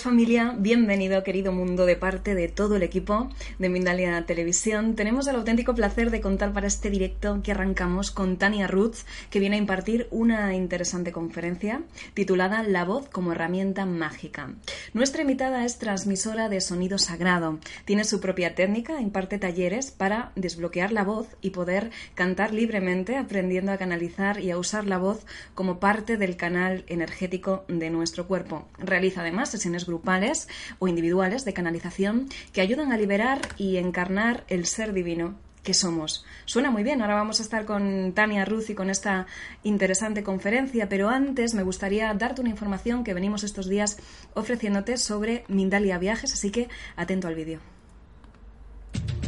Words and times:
Familia, 0.00 0.54
bienvenido 0.56 1.22
querido 1.22 1.52
mundo 1.52 1.84
de 1.84 1.94
parte 1.94 2.34
de 2.34 2.48
todo 2.48 2.76
el 2.76 2.82
equipo 2.82 3.28
de 3.58 3.68
Mindalia 3.68 4.24
Televisión. 4.24 4.94
Tenemos 4.94 5.26
el 5.26 5.36
auténtico 5.36 5.74
placer 5.74 6.10
de 6.10 6.22
contar 6.22 6.54
para 6.54 6.66
este 6.66 6.88
directo 6.88 7.40
que 7.42 7.52
arrancamos 7.52 8.10
con 8.10 8.38
Tania 8.38 8.66
Ruth, 8.66 8.96
que 9.28 9.40
viene 9.40 9.56
a 9.56 9.58
impartir 9.58 10.08
una 10.10 10.54
interesante 10.54 11.12
conferencia 11.12 11.82
titulada 12.14 12.62
La 12.62 12.86
voz 12.86 13.10
como 13.10 13.32
herramienta 13.32 13.84
mágica. 13.84 14.54
Nuestra 14.94 15.20
invitada 15.20 15.66
es 15.66 15.78
transmisora 15.78 16.48
de 16.48 16.62
sonido 16.62 16.96
sagrado, 16.96 17.58
tiene 17.84 18.04
su 18.04 18.20
propia 18.20 18.54
técnica, 18.54 19.02
imparte 19.02 19.38
talleres 19.38 19.90
para 19.90 20.32
desbloquear 20.34 20.92
la 20.92 21.04
voz 21.04 21.28
y 21.42 21.50
poder 21.50 21.90
cantar 22.14 22.54
libremente, 22.54 23.18
aprendiendo 23.18 23.70
a 23.72 23.76
canalizar 23.76 24.40
y 24.40 24.50
a 24.50 24.56
usar 24.58 24.86
la 24.86 24.96
voz 24.96 25.26
como 25.54 25.78
parte 25.78 26.16
del 26.16 26.36
canal 26.36 26.84
energético 26.86 27.64
de 27.68 27.90
nuestro 27.90 28.26
cuerpo. 28.26 28.66
Realiza 28.78 29.20
además 29.20 29.50
sesiones 29.50 29.84
grupales 29.90 30.48
o 30.78 30.88
individuales 30.88 31.44
de 31.44 31.52
canalización 31.52 32.28
que 32.52 32.60
ayudan 32.60 32.92
a 32.92 32.96
liberar 32.96 33.40
y 33.58 33.76
encarnar 33.76 34.44
el 34.48 34.66
ser 34.66 34.92
divino 34.92 35.36
que 35.62 35.74
somos. 35.74 36.24
Suena 36.46 36.70
muy 36.70 36.82
bien, 36.82 37.02
ahora 37.02 37.14
vamos 37.14 37.40
a 37.40 37.42
estar 37.42 37.64
con 37.64 38.12
Tania 38.12 38.44
Ruz 38.44 38.70
y 38.70 38.74
con 38.74 38.90
esta 38.90 39.26
interesante 39.62 40.22
conferencia, 40.22 40.88
pero 40.88 41.08
antes 41.08 41.54
me 41.54 41.62
gustaría 41.62 42.12
darte 42.14 42.40
una 42.40 42.50
información 42.50 43.04
que 43.04 43.14
venimos 43.14 43.44
estos 43.44 43.68
días 43.68 43.98
ofreciéndote 44.34 44.96
sobre 44.96 45.44
Mindalia 45.48 45.98
Viajes, 45.98 46.32
así 46.32 46.50
que 46.50 46.68
atento 46.96 47.28
al 47.28 47.34
vídeo. 47.34 47.60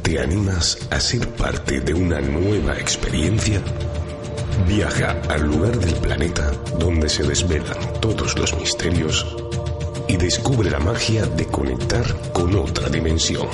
¿Te 0.02 0.18
animas 0.18 0.88
a 0.90 0.98
ser 0.98 1.28
parte 1.28 1.80
de 1.80 1.94
una 1.94 2.20
nueva 2.20 2.76
experiencia? 2.78 3.62
Viaja 4.66 5.20
al 5.28 5.46
lugar 5.46 5.78
del 5.78 5.94
planeta 5.94 6.50
donde 6.78 7.08
se 7.08 7.22
desvelan 7.22 8.00
todos 8.00 8.36
los 8.38 8.58
misterios 8.58 9.51
y 10.12 10.16
descubre 10.18 10.70
la 10.70 10.78
magia 10.78 11.24
de 11.24 11.46
conectar 11.46 12.04
con 12.32 12.54
otra 12.54 12.90
dimensión. 12.90 13.48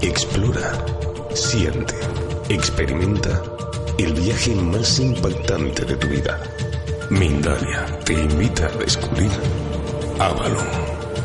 Explora, 0.00 0.72
siente, 1.34 1.94
experimenta 2.48 3.42
el 3.98 4.14
viaje 4.14 4.54
más 4.54 4.98
impactante 4.98 5.84
de 5.84 5.96
tu 5.96 6.06
vida. 6.08 6.42
Mindalia 7.10 7.84
te 8.06 8.14
invita 8.14 8.68
a 8.68 8.78
descubrir 8.78 9.30
Avalon, 10.18 10.66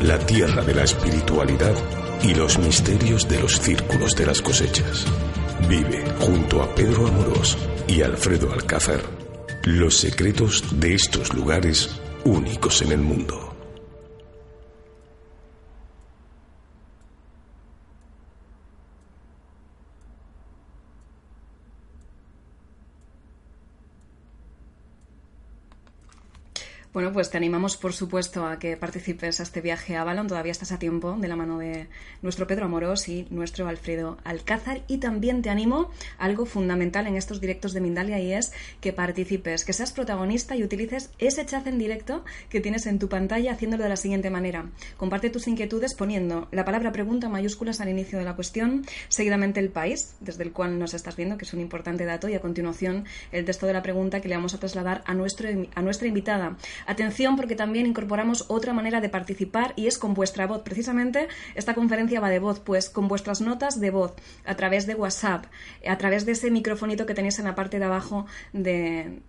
la 0.02 0.18
tierra 0.18 0.62
de 0.62 0.74
la 0.74 0.84
espiritualidad 0.84 1.74
y 2.22 2.34
los 2.34 2.58
misterios 2.58 3.26
de 3.26 3.40
los 3.40 3.58
círculos 3.58 4.14
de 4.14 4.26
las 4.26 4.42
cosechas. 4.42 5.06
Vive 5.66 6.04
junto 6.20 6.62
a 6.62 6.74
Pedro 6.74 7.06
Amorós 7.06 7.56
y 7.88 8.02
Alfredo 8.02 8.52
Alcázar 8.52 9.00
los 9.64 9.96
secretos 9.96 10.78
de 10.78 10.94
estos 10.94 11.32
lugares 11.32 11.88
únicos 12.24 12.82
en 12.82 12.92
el 12.92 12.98
mundo. 12.98 13.41
Bueno, 26.92 27.10
pues 27.10 27.30
te 27.30 27.38
animamos, 27.38 27.78
por 27.78 27.94
supuesto, 27.94 28.44
a 28.44 28.58
que 28.58 28.76
participes 28.76 29.40
a 29.40 29.44
este 29.44 29.62
viaje 29.62 29.96
a 29.96 30.02
Avalon. 30.02 30.28
Todavía 30.28 30.52
estás 30.52 30.72
a 30.72 30.78
tiempo, 30.78 31.16
de 31.18 31.26
la 31.26 31.36
mano 31.36 31.58
de 31.58 31.86
nuestro 32.20 32.46
Pedro 32.46 32.66
Amorós 32.66 33.08
y 33.08 33.26
nuestro 33.30 33.66
Alfredo 33.66 34.18
Alcázar. 34.24 34.82
Y 34.88 34.98
también 34.98 35.40
te 35.40 35.48
animo 35.48 35.90
a 36.18 36.26
algo 36.26 36.44
fundamental 36.44 37.06
en 37.06 37.16
estos 37.16 37.40
directos 37.40 37.72
de 37.72 37.80
Mindalia 37.80 38.20
y 38.20 38.34
es 38.34 38.52
que 38.82 38.92
participes, 38.92 39.64
que 39.64 39.72
seas 39.72 39.90
protagonista 39.90 40.54
y 40.54 40.64
utilices 40.64 41.08
ese 41.18 41.46
chat 41.46 41.66
en 41.66 41.78
directo 41.78 42.26
que 42.50 42.60
tienes 42.60 42.84
en 42.84 42.98
tu 42.98 43.08
pantalla 43.08 43.52
haciéndolo 43.52 43.84
de 43.84 43.88
la 43.88 43.96
siguiente 43.96 44.28
manera. 44.28 44.66
Comparte 44.98 45.30
tus 45.30 45.48
inquietudes 45.48 45.94
poniendo 45.94 46.48
la 46.50 46.66
palabra 46.66 46.92
pregunta 46.92 47.30
mayúsculas 47.30 47.80
al 47.80 47.88
inicio 47.88 48.18
de 48.18 48.26
la 48.26 48.36
cuestión, 48.36 48.84
seguidamente 49.08 49.60
el 49.60 49.70
país 49.70 50.16
desde 50.20 50.42
el 50.42 50.52
cual 50.52 50.78
nos 50.78 50.92
estás 50.92 51.16
viendo, 51.16 51.38
que 51.38 51.46
es 51.46 51.54
un 51.54 51.60
importante 51.60 52.04
dato, 52.04 52.28
y 52.28 52.34
a 52.34 52.42
continuación 52.42 53.06
el 53.30 53.46
texto 53.46 53.66
de 53.66 53.72
la 53.72 53.82
pregunta 53.82 54.20
que 54.20 54.28
le 54.28 54.34
vamos 54.34 54.52
a 54.52 54.58
trasladar 54.58 55.02
a, 55.06 55.14
nuestro, 55.14 55.48
a 55.74 55.80
nuestra 55.80 56.06
invitada. 56.06 56.58
Atención 56.86 57.36
porque 57.36 57.56
también 57.56 57.86
incorporamos 57.86 58.46
otra 58.48 58.72
manera 58.72 59.00
de 59.00 59.08
participar 59.08 59.72
y 59.76 59.86
es 59.86 59.98
con 59.98 60.14
vuestra 60.14 60.46
voz. 60.46 60.62
Precisamente 60.62 61.28
esta 61.54 61.74
conferencia 61.74 62.20
va 62.20 62.30
de 62.30 62.38
voz, 62.38 62.60
pues 62.60 62.90
con 62.90 63.08
vuestras 63.08 63.40
notas 63.40 63.80
de 63.80 63.90
voz 63.90 64.14
a 64.44 64.54
través 64.54 64.86
de 64.86 64.94
WhatsApp, 64.94 65.46
a 65.86 65.98
través 65.98 66.26
de 66.26 66.32
ese 66.32 66.50
microfonito 66.50 67.06
que 67.06 67.14
tenéis 67.14 67.38
en 67.38 67.44
la 67.46 67.54
parte 67.54 67.78
de 67.78 67.84
abajo 67.84 68.26
del 68.52 69.22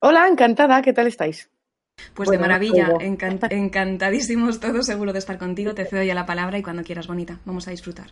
Hola, 0.06 0.28
encantada, 0.28 0.82
¿qué 0.82 0.92
tal 0.92 1.06
estáis? 1.06 1.48
Pues 2.12 2.28
de 2.28 2.36
maravilla, 2.36 2.90
encantadísimos 3.00 4.60
todos, 4.60 4.84
seguro 4.84 5.14
de 5.14 5.18
estar 5.18 5.38
contigo. 5.38 5.74
Te 5.74 5.86
cedo 5.86 6.02
ya 6.02 6.14
la 6.14 6.26
palabra 6.26 6.58
y 6.58 6.62
cuando 6.62 6.82
quieras, 6.82 7.06
bonita, 7.06 7.40
vamos 7.46 7.66
a 7.68 7.70
disfrutar. 7.70 8.08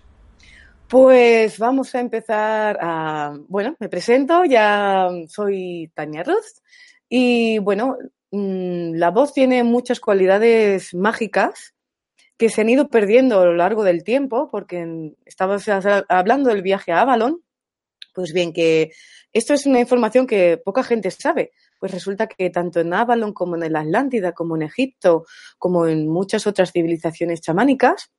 Pues 0.89 1.59
vamos 1.59 1.95
a 1.95 2.01
empezar 2.01 2.79
a. 2.81 3.37
Bueno, 3.47 3.77
me 3.79 3.91
presento, 3.91 4.47
ya 4.47 5.11
soy 5.29 5.93
Tania 5.93 6.23
Ruth 6.23 6.63
y 7.11 7.59
bueno, 7.59 7.99
mm, 8.31 8.95
la 8.95 9.11
voz 9.11 9.35
tiene 9.35 9.63
muchas 9.63 10.01
cualidades 10.01 10.95
mágicas 10.95 11.75
que 12.39 12.49
se 12.49 12.63
han 12.63 12.71
ido 12.71 12.89
perdiendo 12.89 13.39
a 13.39 13.45
lo 13.45 13.55
largo 13.55 13.85
del 13.85 14.03
tiempo, 14.03 14.49
porque 14.51 15.13
estabas 15.27 15.69
hablando 16.09 16.49
del 16.49 16.63
viaje 16.63 16.91
a 16.91 17.03
Avalon. 17.03 17.43
Pues 18.15 18.33
bien, 18.33 18.55
que 18.55 18.93
esto 19.35 19.53
es 19.53 19.67
una 19.67 19.81
información 19.81 20.27
que 20.27 20.57
poca 20.57 20.83
gente 20.83 21.11
sabe 21.11 21.53
pues 21.83 21.91
resulta 21.91 22.29
que 22.29 22.49
tanto 22.49 22.79
en 22.79 22.95
Avalon 22.95 23.33
como 23.33 23.57
en 23.57 23.73
la 23.73 23.81
Atlántida, 23.81 24.31
como 24.31 24.55
en 24.55 24.63
Egipto, 24.63 25.27
como 25.59 25.89
en 25.89 26.07
muchas 26.07 26.47
otras 26.47 26.71
civilizaciones 26.71 27.41
chamánicas, 27.41 28.13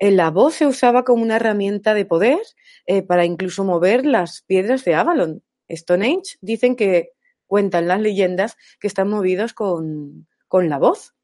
eh, 0.00 0.10
la 0.10 0.32
voz 0.32 0.54
se 0.54 0.66
usaba 0.66 1.04
como 1.04 1.22
una 1.22 1.36
herramienta 1.36 1.94
de 1.94 2.04
poder 2.04 2.40
eh, 2.84 3.02
para 3.02 3.24
incluso 3.24 3.62
mover 3.62 4.04
las 4.04 4.42
piedras 4.42 4.84
de 4.84 4.96
Avalon. 4.96 5.44
Stonehenge 5.70 6.36
dicen 6.40 6.74
que 6.74 7.10
cuentan 7.46 7.86
las 7.86 8.00
leyendas 8.00 8.56
que 8.80 8.88
están 8.88 9.08
movidos 9.08 9.52
con, 9.52 10.26
con 10.48 10.68
la 10.68 10.78
voz. 10.78 11.14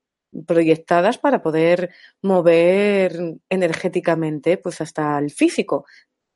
proyectadas 0.47 1.19
para 1.19 1.43
poder 1.43 1.91
mover 2.23 3.41
energéticamente 3.49 4.57
pues 4.57 4.81
hasta 4.81 5.19
el 5.19 5.33
físico, 5.33 5.85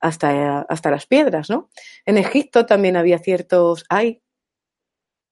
hasta, 0.00 0.62
hasta 0.62 0.90
las 0.90 1.06
piedras, 1.06 1.50
¿no? 1.50 1.70
En 2.04 2.18
Egipto 2.18 2.66
también 2.66 2.96
había 2.96 3.18
ciertos, 3.20 3.84
hay, 3.88 4.22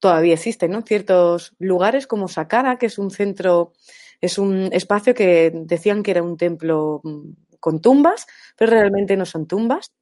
todavía 0.04 0.34
existen, 0.34 0.70
¿no? 0.70 0.82
Ciertos 0.82 1.54
lugares 1.58 2.06
como 2.06 2.28
Saqqara, 2.28 2.76
que 2.76 2.84
es 2.86 2.98
un 2.98 3.10
centro, 3.10 3.72
es 4.20 4.36
un 4.36 4.68
espacio 4.70 5.14
que 5.14 5.50
decían 5.54 6.02
que 6.02 6.10
era 6.10 6.22
un 6.22 6.36
templo 6.36 7.00
mm, 7.02 7.30
con 7.58 7.80
tumbas, 7.80 8.26
pero 8.54 8.72
realmente 8.72 9.16
no 9.16 9.24
son 9.24 9.46
tumbas, 9.46 9.94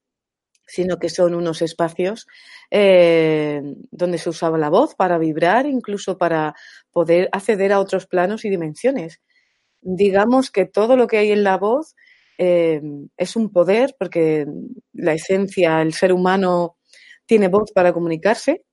sino 0.67 0.99
que 0.99 1.09
son 1.09 1.37
unos 1.37 1.63
espacios 1.63 2.27
eh, 2.69 3.63
donde 3.93 4.19
se 4.19 4.29
usaba 4.29 4.59
la 4.59 4.71
voz 4.71 4.97
para 4.97 5.19
vibrar, 5.19 5.67
incluso 5.67 6.19
para 6.19 6.57
poder 6.91 7.29
acceder 7.31 7.73
a 7.73 7.79
otros 7.79 8.09
planos 8.09 8.45
y 8.45 8.51
dimensiones. 8.51 9.21
Digamos 9.83 10.51
que 10.51 10.65
todo 10.65 10.97
lo 10.97 11.07
que 11.07 11.19
hay 11.19 11.31
en 11.31 11.45
la 11.45 11.59
voz 11.59 11.95
eh, 12.39 12.83
es 13.17 13.37
un 13.37 13.53
poder, 13.53 13.95
porque 13.97 14.49
la 14.95 15.15
esencia, 15.15 15.81
el 15.81 15.93
ser 15.93 16.13
humano 16.13 16.77
tiene 17.25 17.47
voz 17.47 17.71
para 17.73 17.93
comunicarse 17.93 18.65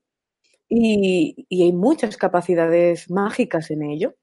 y, 0.70 1.46
y 1.50 1.64
hay 1.64 1.74
muchas 1.74 2.18
capacidades 2.18 3.10
mágicas 3.10 3.72
en 3.72 3.84
ello, 3.84 4.16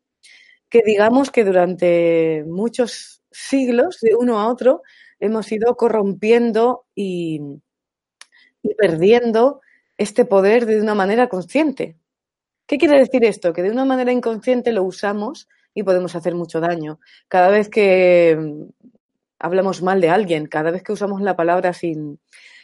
que 0.70 0.82
digamos 0.84 1.30
que 1.30 1.44
durante 1.44 2.44
muchos 2.46 3.22
siglos, 3.30 3.98
de 4.00 4.14
uno 4.14 4.40
a 4.40 4.48
otro, 4.48 4.82
hemos 5.20 5.50
ido 5.52 5.76
corrompiendo 5.76 6.86
y, 6.94 7.40
perdiendo 8.78 9.60
este 9.96 10.24
poder 10.24 10.66
de 10.66 10.80
una 10.80 10.94
manera 10.94 11.28
consciente. 11.28 11.96
¿Qué 12.66 12.78
quiere 12.78 12.98
decir 12.98 13.24
esto? 13.24 13.52
Que 13.52 13.62
de 13.62 13.70
una 13.70 13.84
manera 13.84 14.12
inconsciente 14.12 14.72
lo 14.72 14.82
usamos 14.82 15.48
y 15.72 15.84
podemos 15.84 16.16
hacer 16.16 16.34
mucho 16.34 16.60
daño. 16.60 16.98
Cada 17.28 17.48
vez 17.48 17.68
que 17.68 18.36
mm, 18.38 18.64
hablamos 19.38 19.82
mal 19.82 20.00
de 20.00 20.10
alguien, 20.10 20.46
cada 20.46 20.70
vez 20.70 20.82
que 20.82 20.92
usamos 20.92 21.22
la 21.22 21.36
palabra 21.36 21.72
sin, 21.72 22.18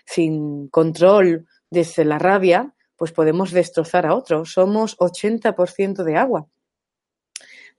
sin 0.04 0.68
control 0.68 1.46
desde 1.70 2.04
la 2.04 2.18
rabia, 2.18 2.74
pues 3.02 3.10
podemos 3.10 3.50
destrozar 3.50 4.06
a 4.06 4.14
otro. 4.14 4.44
Somos 4.44 4.96
80% 4.96 6.04
de 6.04 6.16
agua. 6.16 6.46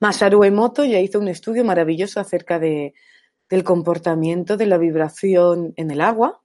Masaru 0.01 0.43
Emoto 0.43 0.83
ya 0.83 0.99
hizo 0.99 1.17
un 1.17 1.29
estudio 1.29 1.63
maravilloso 1.63 2.19
acerca 2.19 2.59
de, 2.59 2.93
del 3.49 3.63
comportamiento 3.63 4.57
de 4.57 4.65
la 4.65 4.77
vibración 4.77 5.71
en 5.77 5.91
el 5.91 6.01
agua 6.01 6.41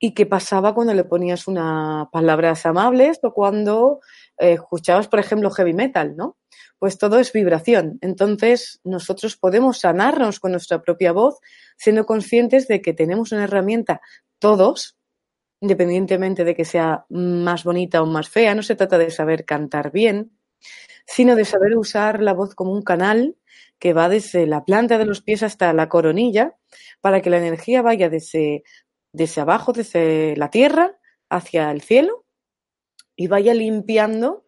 y 0.00 0.12
qué 0.12 0.26
pasaba 0.26 0.74
cuando 0.74 0.92
le 0.92 1.04
ponías 1.04 1.46
unas 1.46 2.08
palabras 2.08 2.66
amables 2.66 3.20
o 3.22 3.32
cuando 3.32 4.00
eh, 4.38 4.54
escuchabas, 4.54 5.06
por 5.06 5.20
ejemplo, 5.20 5.48
heavy 5.52 5.72
metal, 5.72 6.16
¿no? 6.16 6.36
Pues 6.80 6.98
todo 6.98 7.20
es 7.20 7.32
vibración. 7.32 8.00
Entonces, 8.00 8.80
nosotros 8.82 9.36
podemos 9.36 9.78
sanarnos 9.78 10.40
con 10.40 10.50
nuestra 10.50 10.82
propia 10.82 11.12
voz, 11.12 11.38
siendo 11.76 12.06
conscientes 12.06 12.66
de 12.66 12.82
que 12.82 12.92
tenemos 12.92 13.30
una 13.30 13.44
herramienta, 13.44 14.00
todos, 14.40 14.96
independientemente 15.60 16.44
de 16.44 16.54
que 16.54 16.64
sea 16.64 17.06
más 17.10 17.64
bonita 17.64 18.02
o 18.02 18.06
más 18.06 18.28
fea, 18.28 18.54
no 18.54 18.62
se 18.62 18.76
trata 18.76 18.98
de 18.98 19.10
saber 19.10 19.44
cantar 19.44 19.92
bien, 19.92 20.32
sino 21.06 21.36
de 21.36 21.44
saber 21.44 21.76
usar 21.76 22.22
la 22.22 22.34
voz 22.34 22.54
como 22.54 22.72
un 22.72 22.82
canal 22.82 23.36
que 23.78 23.92
va 23.92 24.08
desde 24.08 24.46
la 24.46 24.64
planta 24.64 24.98
de 24.98 25.06
los 25.06 25.22
pies 25.22 25.42
hasta 25.42 25.72
la 25.72 25.88
coronilla, 25.88 26.56
para 27.00 27.20
que 27.22 27.30
la 27.30 27.38
energía 27.38 27.82
vaya 27.82 28.08
desde 28.10 28.62
desde 29.12 29.40
abajo, 29.40 29.72
desde 29.72 30.36
la 30.36 30.50
tierra 30.50 30.98
hacia 31.28 31.70
el 31.70 31.82
cielo 31.82 32.24
y 33.16 33.28
vaya 33.28 33.54
limpiando 33.54 34.44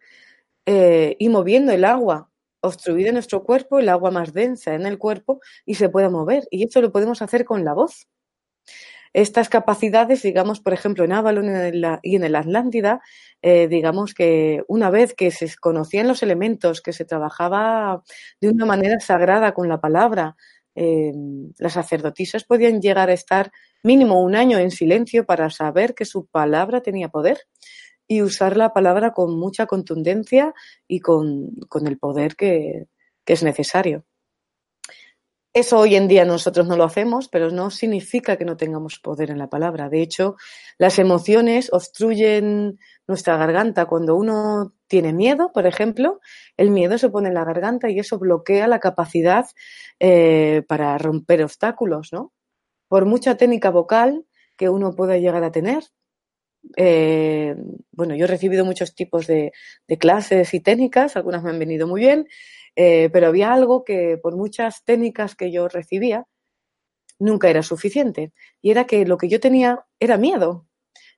eh, 0.65 1.15
y 1.19 1.29
moviendo 1.29 1.71
el 1.71 1.85
agua 1.85 2.29
obstruida 2.61 3.09
en 3.09 3.15
nuestro 3.15 3.43
cuerpo, 3.43 3.79
el 3.79 3.89
agua 3.89 4.09
más 4.09 4.33
densa 4.33 4.73
en 4.73 4.85
el 4.85 4.97
cuerpo 4.97 5.41
y 5.65 5.75
se 5.75 5.89
pueda 5.89 6.09
mover. 6.09 6.47
Y 6.49 6.63
esto 6.63 6.81
lo 6.81 6.91
podemos 6.91 7.21
hacer 7.21 7.43
con 7.43 7.65
la 7.65 7.73
voz. 7.73 8.07
Estas 9.13 9.47
capacidades, 9.47 10.23
digamos, 10.23 10.59
por 10.59 10.73
ejemplo, 10.73 11.03
en 11.03 11.11
Avalon 11.11 11.45
y 12.01 12.15
en 12.15 12.23
el 12.23 12.35
Atlántida, 12.35 12.99
eh, 13.43 13.67
digamos 13.67 14.15
que 14.15 14.63
una 14.67 14.89
vez 14.89 15.13
que 15.13 15.29
se 15.29 15.55
conocían 15.55 16.07
los 16.07 16.23
elementos, 16.23 16.81
que 16.81 16.93
se 16.93 17.05
trabajaba 17.05 18.03
de 18.41 18.49
una 18.49 18.65
manera 18.65 18.99
sagrada 18.99 19.53
con 19.53 19.69
la 19.69 19.79
palabra, 19.79 20.35
eh, 20.75 21.13
las 21.59 21.73
sacerdotisas 21.73 22.43
podían 22.43 22.81
llegar 22.81 23.09
a 23.09 23.13
estar 23.13 23.51
mínimo 23.83 24.23
un 24.23 24.35
año 24.35 24.57
en 24.57 24.71
silencio 24.71 25.25
para 25.25 25.51
saber 25.51 25.93
que 25.93 26.05
su 26.05 26.25
palabra 26.25 26.81
tenía 26.81 27.09
poder 27.09 27.41
y 28.07 28.23
usar 28.23 28.57
la 28.57 28.73
palabra 28.73 29.13
con 29.13 29.37
mucha 29.37 29.67
contundencia 29.67 30.53
y 30.87 30.99
con, 30.99 31.51
el 31.85 31.97
poder 31.99 32.35
que, 32.35 32.87
que 33.23 33.33
es 33.33 33.43
necesario. 33.43 34.05
Eso 35.53 35.77
hoy 35.77 35.95
en 35.95 36.07
día 36.07 36.25
nosotros 36.25 36.67
no 36.67 36.75
lo 36.75 36.83
hacemos, 36.83 37.27
pero 37.29 37.51
no 37.51 37.69
significa 37.69 38.37
que 38.37 38.45
no 38.45 38.57
tengamos 38.57 38.97
poder 38.97 39.29
en 39.29 39.37
la 39.37 39.49
palabra. 39.49 39.87
De 39.87 40.01
hecho, 40.01 40.35
las 40.79 40.97
emociones 40.97 41.69
obstruyen 41.71 42.79
nuestra 43.07 43.37
garganta. 43.37 43.85
Cuando 43.85 44.15
uno 44.15 44.73
tiene 44.87 45.13
miedo, 45.13 45.51
por 45.53 45.67
ejemplo, 45.67 46.19
el 46.57 46.71
miedo 46.71 46.97
se 46.97 47.09
pone 47.09 47.27
en 47.27 47.35
la 47.35 47.45
garganta 47.45 47.87
y 47.91 47.99
eso 47.99 48.17
bloquea 48.17 48.67
la 48.67 48.79
capacidad 48.79 49.45
eh, 49.99 50.63
para 50.67 50.97
romper 50.97 51.43
obstáculos, 51.43 52.11
¿no? 52.11 52.33
Por 52.87 53.05
mucha 53.05 53.37
técnica 53.37 53.69
vocal 53.69 54.25
que 54.57 54.69
uno 54.69 54.95
pueda 54.95 55.17
llegar 55.17 55.43
a 55.43 55.51
tener, 55.51 55.83
eh, 56.77 57.55
bueno, 57.91 58.15
yo 58.15 58.25
he 58.25 58.27
recibido 58.27 58.65
muchos 58.65 58.95
tipos 58.95 59.27
de, 59.27 59.51
clases 59.99 60.53
y 60.53 60.59
técnicas, 60.59 61.15
algunas 61.15 61.43
me 61.43 61.49
han 61.49 61.59
venido 61.59 61.87
muy 61.87 62.01
bien, 62.01 62.27
eh, 62.75 63.09
pero 63.11 63.27
había 63.27 63.53
algo 63.53 63.83
que 63.83 64.17
por 64.21 64.35
muchas 64.35 64.83
técnicas 64.83 65.35
que 65.35 65.51
yo 65.51 65.67
recibía, 65.67 66.25
nunca 67.19 67.49
era 67.49 67.63
suficiente. 67.63 68.33
Y 68.61 68.71
era 68.71 68.85
que 68.85 69.05
lo 69.05 69.17
que 69.17 69.29
yo 69.29 69.39
tenía 69.39 69.85
era 69.99 70.17
miedo. 70.17 70.67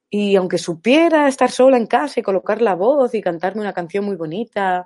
Y 0.10 0.36
aunque 0.36 0.58
supiera 0.58 1.28
estar 1.28 1.52
sola 1.52 1.78
en 1.78 1.88
casa 1.88 2.20
y 2.20 2.24
colocar 2.24 2.62
la 2.62 2.76
voz 2.76 3.16
y 3.16 3.22
cantarme 3.22 3.62
una 3.62 3.74
canción 3.74 4.06
muy 4.06 4.16
bonita 4.16 4.86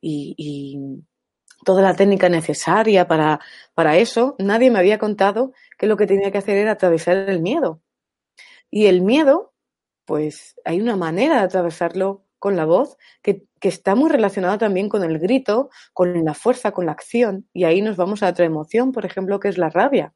y, 0.00 0.78
toda 1.64 1.82
la 1.82 1.96
técnica 1.96 2.28
necesaria 2.28 3.08
para, 3.08 3.40
para 3.74 3.96
eso, 3.96 4.36
nadie 4.38 4.70
me 4.70 4.78
había 4.78 4.98
contado 4.98 5.52
que 5.76 5.88
lo 5.88 5.96
que 5.96 6.06
tenía 6.06 6.30
que 6.30 6.38
hacer 6.38 6.56
era 6.56 6.72
atravesar 6.72 7.28
el 7.28 7.40
miedo. 7.42 7.82
Y 8.70 8.86
el 8.86 9.02
miedo, 9.02 9.52
pues 10.04 10.54
hay 10.64 10.80
una 10.80 10.96
manera 10.96 11.38
de 11.38 11.42
atravesarlo 11.42 12.24
con 12.38 12.54
la 12.54 12.64
voz 12.64 12.96
que, 13.22 13.47
que, 13.60 13.68
está 13.68 13.94
muy 13.94 14.10
relacionada 14.10 14.58
también 14.58 14.88
con 14.88 15.04
el 15.04 15.18
grito, 15.18 15.70
con 15.92 16.24
la 16.24 16.34
fuerza, 16.34 16.72
con 16.72 16.86
la 16.86 16.92
acción. 16.92 17.48
Y 17.52 17.64
ahí 17.64 17.82
nos 17.82 17.96
vamos 17.96 18.22
a 18.22 18.28
otra 18.28 18.44
emoción, 18.44 18.92
por 18.92 19.04
ejemplo, 19.04 19.40
que 19.40 19.48
es 19.48 19.58
la 19.58 19.70
rabia. 19.70 20.14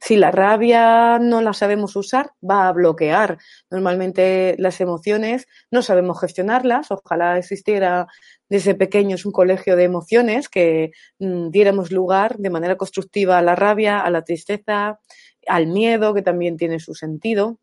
Si 0.00 0.16
la 0.16 0.32
rabia 0.32 1.20
no 1.20 1.40
la 1.42 1.52
sabemos 1.52 1.94
usar, 1.94 2.32
va 2.42 2.66
a 2.66 2.72
bloquear. 2.72 3.38
Normalmente 3.70 4.56
las 4.58 4.80
emociones 4.80 5.46
no 5.70 5.80
sabemos 5.80 6.20
gestionarlas. 6.20 6.90
Ojalá 6.90 7.38
existiera 7.38 8.08
desde 8.48 8.74
pequeños 8.74 9.24
un 9.24 9.30
colegio 9.30 9.76
de 9.76 9.84
emociones 9.84 10.48
que 10.48 10.90
mm, 11.20 11.50
diéramos 11.50 11.92
lugar 11.92 12.36
de 12.38 12.50
manera 12.50 12.76
constructiva 12.76 13.38
a 13.38 13.42
la 13.42 13.54
rabia, 13.54 14.00
a 14.00 14.10
la 14.10 14.22
tristeza, 14.24 14.98
al 15.46 15.68
miedo, 15.68 16.14
que 16.14 16.22
también 16.22 16.56
tiene 16.56 16.80
su 16.80 16.94
sentido, 16.94 17.60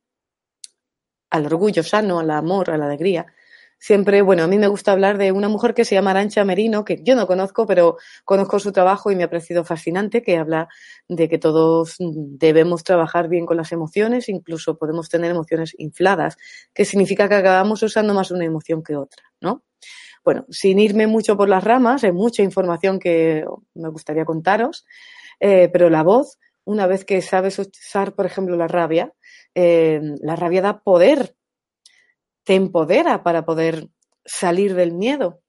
al 1.29 1.45
orgullo 1.45 1.83
sano, 1.83 2.19
al 2.19 2.31
amor, 2.31 2.71
a 2.71 2.77
la 2.77 2.85
alegría 2.85 3.25
siempre, 3.79 4.21
bueno, 4.21 4.43
a 4.43 4.47
mí 4.47 4.59
me 4.59 4.67
gusta 4.67 4.91
hablar 4.91 5.17
de 5.17 5.31
una 5.31 5.47
mujer 5.47 5.73
que 5.73 5.85
se 5.85 5.95
llama 5.95 6.11
Arancha 6.11 6.43
Merino, 6.43 6.85
que 6.85 7.01
yo 7.01 7.15
no 7.15 7.25
conozco, 7.25 7.65
pero 7.65 7.97
conozco 8.25 8.59
su 8.59 8.71
trabajo 8.71 9.09
y 9.09 9.15
me 9.15 9.23
ha 9.23 9.29
parecido 9.29 9.63
fascinante, 9.63 10.21
que 10.21 10.37
habla 10.37 10.67
de 11.07 11.29
que 11.29 11.37
todos 11.37 11.95
debemos 11.99 12.83
trabajar 12.83 13.29
bien 13.29 13.45
con 13.45 13.57
las 13.57 13.71
emociones, 13.71 14.29
incluso 14.29 14.77
podemos 14.77 15.09
tener 15.09 15.31
emociones 15.31 15.73
infladas, 15.77 16.37
que 16.73 16.85
significa 16.85 17.29
que 17.29 17.35
acabamos 17.35 17.81
usando 17.81 18.13
más 18.13 18.31
una 18.31 18.45
emoción 18.45 18.83
que 18.83 18.95
otra, 18.95 19.23
¿no? 19.41 19.63
Bueno, 20.23 20.45
sin 20.49 20.79
irme 20.79 21.07
mucho 21.07 21.37
por 21.37 21.47
las 21.47 21.63
ramas, 21.63 22.03
hay 22.03 22.11
mucha 22.11 22.43
información 22.43 22.99
que 22.99 23.45
me 23.73 23.89
gustaría 23.89 24.25
contaros, 24.25 24.85
eh, 25.39 25.69
pero 25.71 25.89
la 25.89 26.03
voz, 26.03 26.37
una 26.65 26.85
vez 26.85 27.05
que 27.05 27.21
sabes 27.21 27.57
usar, 27.57 28.13
por 28.13 28.25
ejemplo, 28.25 28.57
la 28.57 28.67
rabia, 28.67 29.13
eh, 29.55 30.01
la 30.21 30.35
rabia 30.35 30.61
da 30.61 30.81
poder 30.83 31.35
te 32.43 32.55
empodera 32.55 33.23
para 33.23 33.45
poder 33.45 33.89
salir 34.25 34.75
del 34.75 34.93
miedo. 34.93 35.41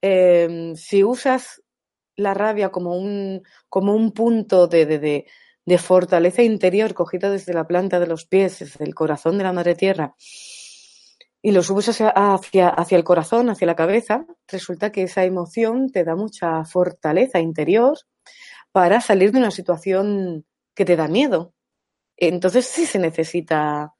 Em, 0.00 0.74
si 0.74 1.04
usas 1.04 1.62
la 2.16 2.34
rabia 2.34 2.70
como 2.70 2.96
un, 2.96 3.42
como 3.68 3.94
un 3.94 4.12
punto 4.12 4.66
de, 4.66 4.86
de, 4.86 5.26
de, 5.64 5.78
fortaleza 5.78 6.42
interior 6.42 6.94
cogida 6.94 7.30
desde 7.30 7.54
la 7.54 7.66
planta 7.66 8.00
de 8.00 8.06
los 8.06 8.26
pies, 8.26 8.58
desde 8.58 8.84
el 8.84 8.94
corazón 8.94 9.38
de 9.38 9.44
la 9.44 9.52
madre 9.52 9.74
tierra, 9.74 10.14
y 11.42 11.50
lo 11.50 11.62
subes 11.62 11.88
hacia, 11.88 12.08
hacia, 12.10 12.96
el 12.96 13.04
corazón, 13.04 13.50
hacia 13.50 13.66
la 13.66 13.74
cabeza, 13.74 14.24
resulta 14.46 14.92
que 14.92 15.02
esa 15.02 15.24
emoción 15.24 15.90
te 15.90 16.04
da 16.04 16.14
mucha 16.14 16.64
fortaleza 16.64 17.40
interior 17.40 17.98
para 18.70 19.00
salir 19.00 19.32
de 19.32 19.38
una 19.38 19.50
situación 19.50 20.46
que 20.74 20.84
te 20.84 20.94
da 20.94 21.08
miedo. 21.08 21.52
Entonces 22.16 22.66
sí 22.66 22.86
se 22.86 23.00
necesita 23.00 23.92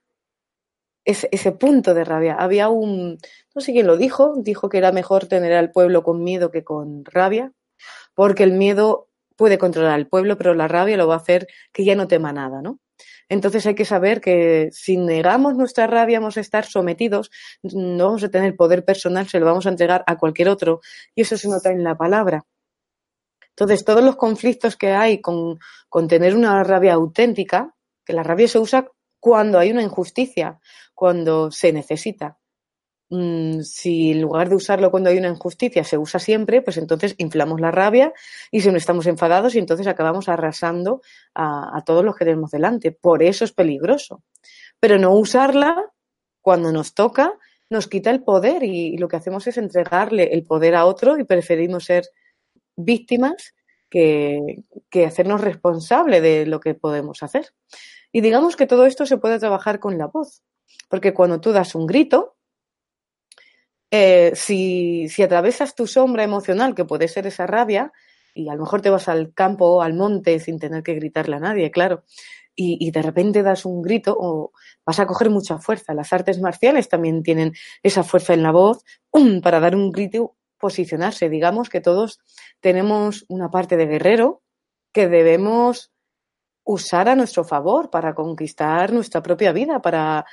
ese, 1.04 1.28
ese, 1.32 1.52
punto 1.52 1.94
de 1.94 2.04
rabia. 2.04 2.34
Había 2.34 2.68
un, 2.68 3.18
no 3.54 3.60
sé 3.60 3.72
quién 3.72 3.86
lo 3.86 3.96
dijo, 3.96 4.34
dijo 4.36 4.68
que 4.68 4.78
era 4.78 4.92
mejor 4.92 5.26
tener 5.26 5.52
al 5.54 5.72
pueblo 5.72 6.02
con 6.02 6.22
miedo 6.22 6.50
que 6.50 6.64
con 6.64 7.04
rabia. 7.04 7.52
porque 8.14 8.44
el 8.44 8.52
miedo 8.52 9.08
puede 9.36 9.58
controlar 9.58 9.94
al 9.94 10.08
pueblo, 10.08 10.36
pero 10.38 10.54
la 10.54 10.68
rabia 10.68 10.96
lo 10.96 11.08
va 11.08 11.14
a 11.14 11.18
hacer 11.18 11.48
que 11.72 11.84
ya 11.84 11.94
no 11.96 12.08
tema 12.08 12.32
nada, 12.32 12.62
¿no? 12.62 12.78
Entonces 13.28 13.66
hay 13.66 13.74
que 13.74 13.84
saber 13.84 14.20
que 14.20 14.68
si 14.72 14.96
negamos 14.96 15.54
nuestra 15.56 15.86
rabia 15.86 16.20
vamos 16.20 16.36
a 16.36 16.40
estar 16.40 16.66
sometidos, 16.66 17.30
no 17.62 18.06
vamos 18.06 18.24
a 18.24 18.28
tener 18.30 18.56
poder 18.56 18.84
personal, 18.84 19.26
se 19.28 19.40
lo 19.40 19.46
vamos 19.46 19.66
a 19.66 19.70
entregar 19.70 20.04
a 20.06 20.18
cualquier 20.18 20.48
otro 20.48 20.80
y 21.14 21.22
eso 21.22 21.36
se 21.36 21.48
nota 21.48 21.70
en 21.70 21.82
la 21.82 21.96
palabra. 21.96 22.44
Entonces 23.50 23.84
todos 23.84 24.04
los 24.04 24.16
conflictos 24.16 24.76
que 24.76 24.92
hay 24.92 25.20
con, 25.20 25.58
con 25.88 26.08
tener 26.08 26.36
una 26.36 26.62
rabia 26.64 26.94
auténtica, 26.94 27.74
que 28.04 28.12
la 28.12 28.22
rabia 28.22 28.48
se 28.48 28.58
usa 28.58 28.88
cuando 29.22 29.60
hay 29.60 29.70
una 29.70 29.84
injusticia, 29.84 30.58
cuando 30.96 31.52
se 31.52 31.72
necesita. 31.72 32.38
Mm, 33.08 33.60
si 33.60 34.10
en 34.10 34.20
lugar 34.20 34.48
de 34.48 34.56
usarlo 34.56 34.90
cuando 34.90 35.10
hay 35.10 35.18
una 35.18 35.28
injusticia 35.28 35.84
se 35.84 35.96
usa 35.96 36.18
siempre, 36.18 36.60
pues 36.60 36.76
entonces 36.76 37.14
inflamos 37.18 37.60
la 37.60 37.70
rabia 37.70 38.12
y 38.50 38.62
siempre 38.62 38.80
estamos 38.80 39.06
enfadados 39.06 39.54
y 39.54 39.60
entonces 39.60 39.86
acabamos 39.86 40.28
arrasando 40.28 41.02
a, 41.36 41.84
todos 41.86 42.04
los 42.04 42.16
que 42.16 42.24
tenemos 42.24 42.50
delante. 42.50 42.90
Por 42.90 43.22
eso 43.22 43.44
es 43.44 43.52
peligroso. 43.52 44.24
Pero 44.80 44.98
no 44.98 45.14
usarla 45.14 45.76
cuando 46.40 46.72
nos 46.72 46.92
toca 46.92 47.32
nos 47.70 47.86
quita 47.86 48.10
el 48.10 48.24
poder 48.24 48.64
y, 48.64 48.96
lo 48.96 49.06
que 49.06 49.16
hacemos 49.16 49.46
es 49.46 49.56
entregarle 49.56 50.34
el 50.34 50.42
poder 50.42 50.74
a 50.74 50.84
otro 50.84 51.16
y 51.16 51.22
preferimos 51.22 51.84
ser 51.84 52.06
víctimas 52.74 53.54
que, 53.88 54.64
hacernos 55.06 55.40
responsable 55.42 56.20
de 56.20 56.44
lo 56.44 56.58
que 56.58 56.74
podemos 56.74 57.22
hacer. 57.22 57.54
Y 58.12 58.20
digamos 58.20 58.56
que 58.56 58.66
todo 58.66 58.86
esto 58.86 59.06
se 59.06 59.16
puede 59.16 59.38
trabajar 59.38 59.80
con 59.80 59.98
la 59.98 60.06
voz, 60.06 60.42
porque 60.88 61.14
cuando 61.14 61.40
tú 61.40 61.52
das 61.52 61.74
un 61.74 61.86
grito, 61.86 62.36
eh, 63.90 64.32
si, 64.34 65.08
si 65.08 65.22
atravesas 65.22 65.74
tu 65.74 65.86
sombra 65.86 66.22
emocional, 66.22 66.74
que 66.74 66.84
puede 66.84 67.08
ser 67.08 67.26
esa 67.26 67.46
rabia, 67.46 67.92
y 68.34 68.48
a 68.48 68.54
lo 68.54 68.62
mejor 68.62 68.80
te 68.80 68.90
vas 68.90 69.08
al 69.08 69.34
campo 69.34 69.82
al 69.82 69.94
monte 69.94 70.38
sin 70.38 70.58
tener 70.58 70.82
que 70.82 70.94
gritarle 70.94 71.36
a 71.36 71.40
nadie, 71.40 71.70
claro, 71.70 72.04
y, 72.54 72.76
y, 72.86 72.90
de 72.90 73.00
repente 73.00 73.42
das 73.42 73.64
un 73.64 73.80
grito 73.80 74.14
o 74.18 74.52
vas 74.84 75.00
a 75.00 75.06
coger 75.06 75.30
mucha 75.30 75.58
fuerza. 75.58 75.94
Las 75.94 76.12
artes 76.12 76.38
marciales 76.38 76.88
también 76.88 77.22
tienen 77.22 77.54
esa 77.82 78.02
fuerza 78.02 78.34
en 78.34 78.42
la 78.42 78.52
voz 78.52 78.84
para 79.42 79.58
dar 79.58 79.74
un 79.74 79.90
grito, 79.90 80.36
posicionarse. 80.58 81.30
Digamos 81.30 81.70
que 81.70 81.80
todos 81.80 82.20
tenemos 82.60 83.24
una 83.28 83.50
parte 83.50 83.78
de 83.78 83.86
guerrero 83.86 84.42
que 84.92 85.08
debemos 85.08 85.91
usar 86.64 87.08
a 87.08 87.16
nuestro 87.16 87.44
favor 87.44 87.90
para 87.90 88.14
conquistar 88.14 88.92
nuestra 88.92 89.22
propia 89.22 89.52
vida, 89.52 89.80
para, 89.80 90.24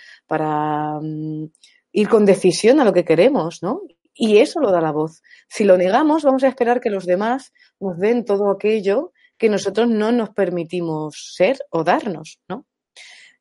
mm, 1.02 1.46
ir 1.92 2.10
con 2.10 2.26
decisión 2.26 2.80
a 2.80 2.86
lo 2.86 2.94
que 2.94 3.06
queremos, 3.06 3.64
¿no? 3.64 3.82
Y 4.14 4.38
eso 4.38 4.60
lo 4.60 4.72
da 4.72 4.82
la 4.82 4.92
voz. 4.92 5.22
Si 5.48 5.64
lo 5.64 5.78
negamos, 5.78 6.24
vamos 6.24 6.44
a 6.44 6.48
esperar 6.48 6.82
que 6.82 6.90
los 6.90 7.06
demás 7.06 7.54
nos 7.80 7.98
den 7.98 8.26
todo 8.26 8.52
aquello 8.52 9.12
que 9.38 9.50
nosotros 9.50 9.88
no 9.88 10.12
nos 10.12 10.32
permitimos 10.32 11.34
ser 11.36 11.58
o 11.72 11.84
darnos, 11.84 12.40
¿no? 12.48 12.66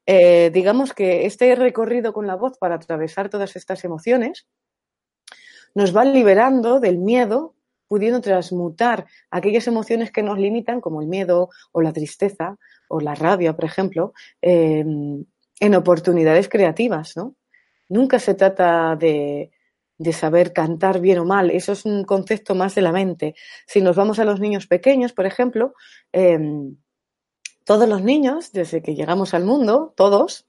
Eh, 0.07 0.50
digamos 0.54 0.95
que 0.95 1.26
este 1.26 1.54
recorrido 1.54 2.14
con 2.14 2.26
la 2.26 2.37
voz 2.37 2.57
para 2.59 2.76
atravesar 2.76 3.28
todas 3.28 3.57
estas 3.57 3.85
emociones 3.85 4.47
nos 5.75 5.95
va 5.95 6.04
liberando 6.04 6.80
del 6.80 6.97
miedo, 6.97 7.54
pudiendo 7.88 8.21
transmutar 8.21 9.07
aquellas 9.30 9.66
emociones 9.66 10.12
que 10.12 10.23
nos 10.23 10.38
limitan, 10.38 10.80
como 10.80 11.00
el 11.00 11.09
miedo 11.09 11.49
o 11.73 11.83
la 11.83 11.92
tristeza 11.92 12.59
o 12.88 13.00
la 13.00 13.14
rabia, 13.14 13.57
por 13.57 13.64
ejemplo, 13.64 14.12
eh, 14.42 14.85
en 15.61 15.75
oportunidades 15.75 16.49
creativas, 16.49 17.16
¿no? 17.16 17.35
Nunca 17.88 18.18
se 18.18 18.35
trata 18.35 18.97
de, 18.97 19.50
de 19.99 20.12
saber 20.12 20.52
cantar 20.52 21.00
bien 21.00 21.18
o 21.18 21.25
mal, 21.25 21.50
eso 21.50 21.73
es 21.73 21.85
un 21.85 22.04
concepto 22.04 22.54
más 22.54 22.75
de 22.75 22.83
la 22.83 22.92
mente. 22.92 23.35
Si 23.66 23.80
nos 23.80 23.97
vamos 23.97 24.18
a 24.18 24.25
los 24.25 24.40
niños 24.40 24.66
pequeños, 24.66 25.12
por 25.12 25.26
ejemplo, 25.26 25.75
em, 26.12 26.76
todos 27.64 27.88
los 27.88 28.02
niños, 28.02 28.52
desde 28.52 28.80
que 28.80 28.95
llegamos 28.95 29.35
al 29.35 29.45
mundo, 29.45 29.92
todos, 29.97 30.47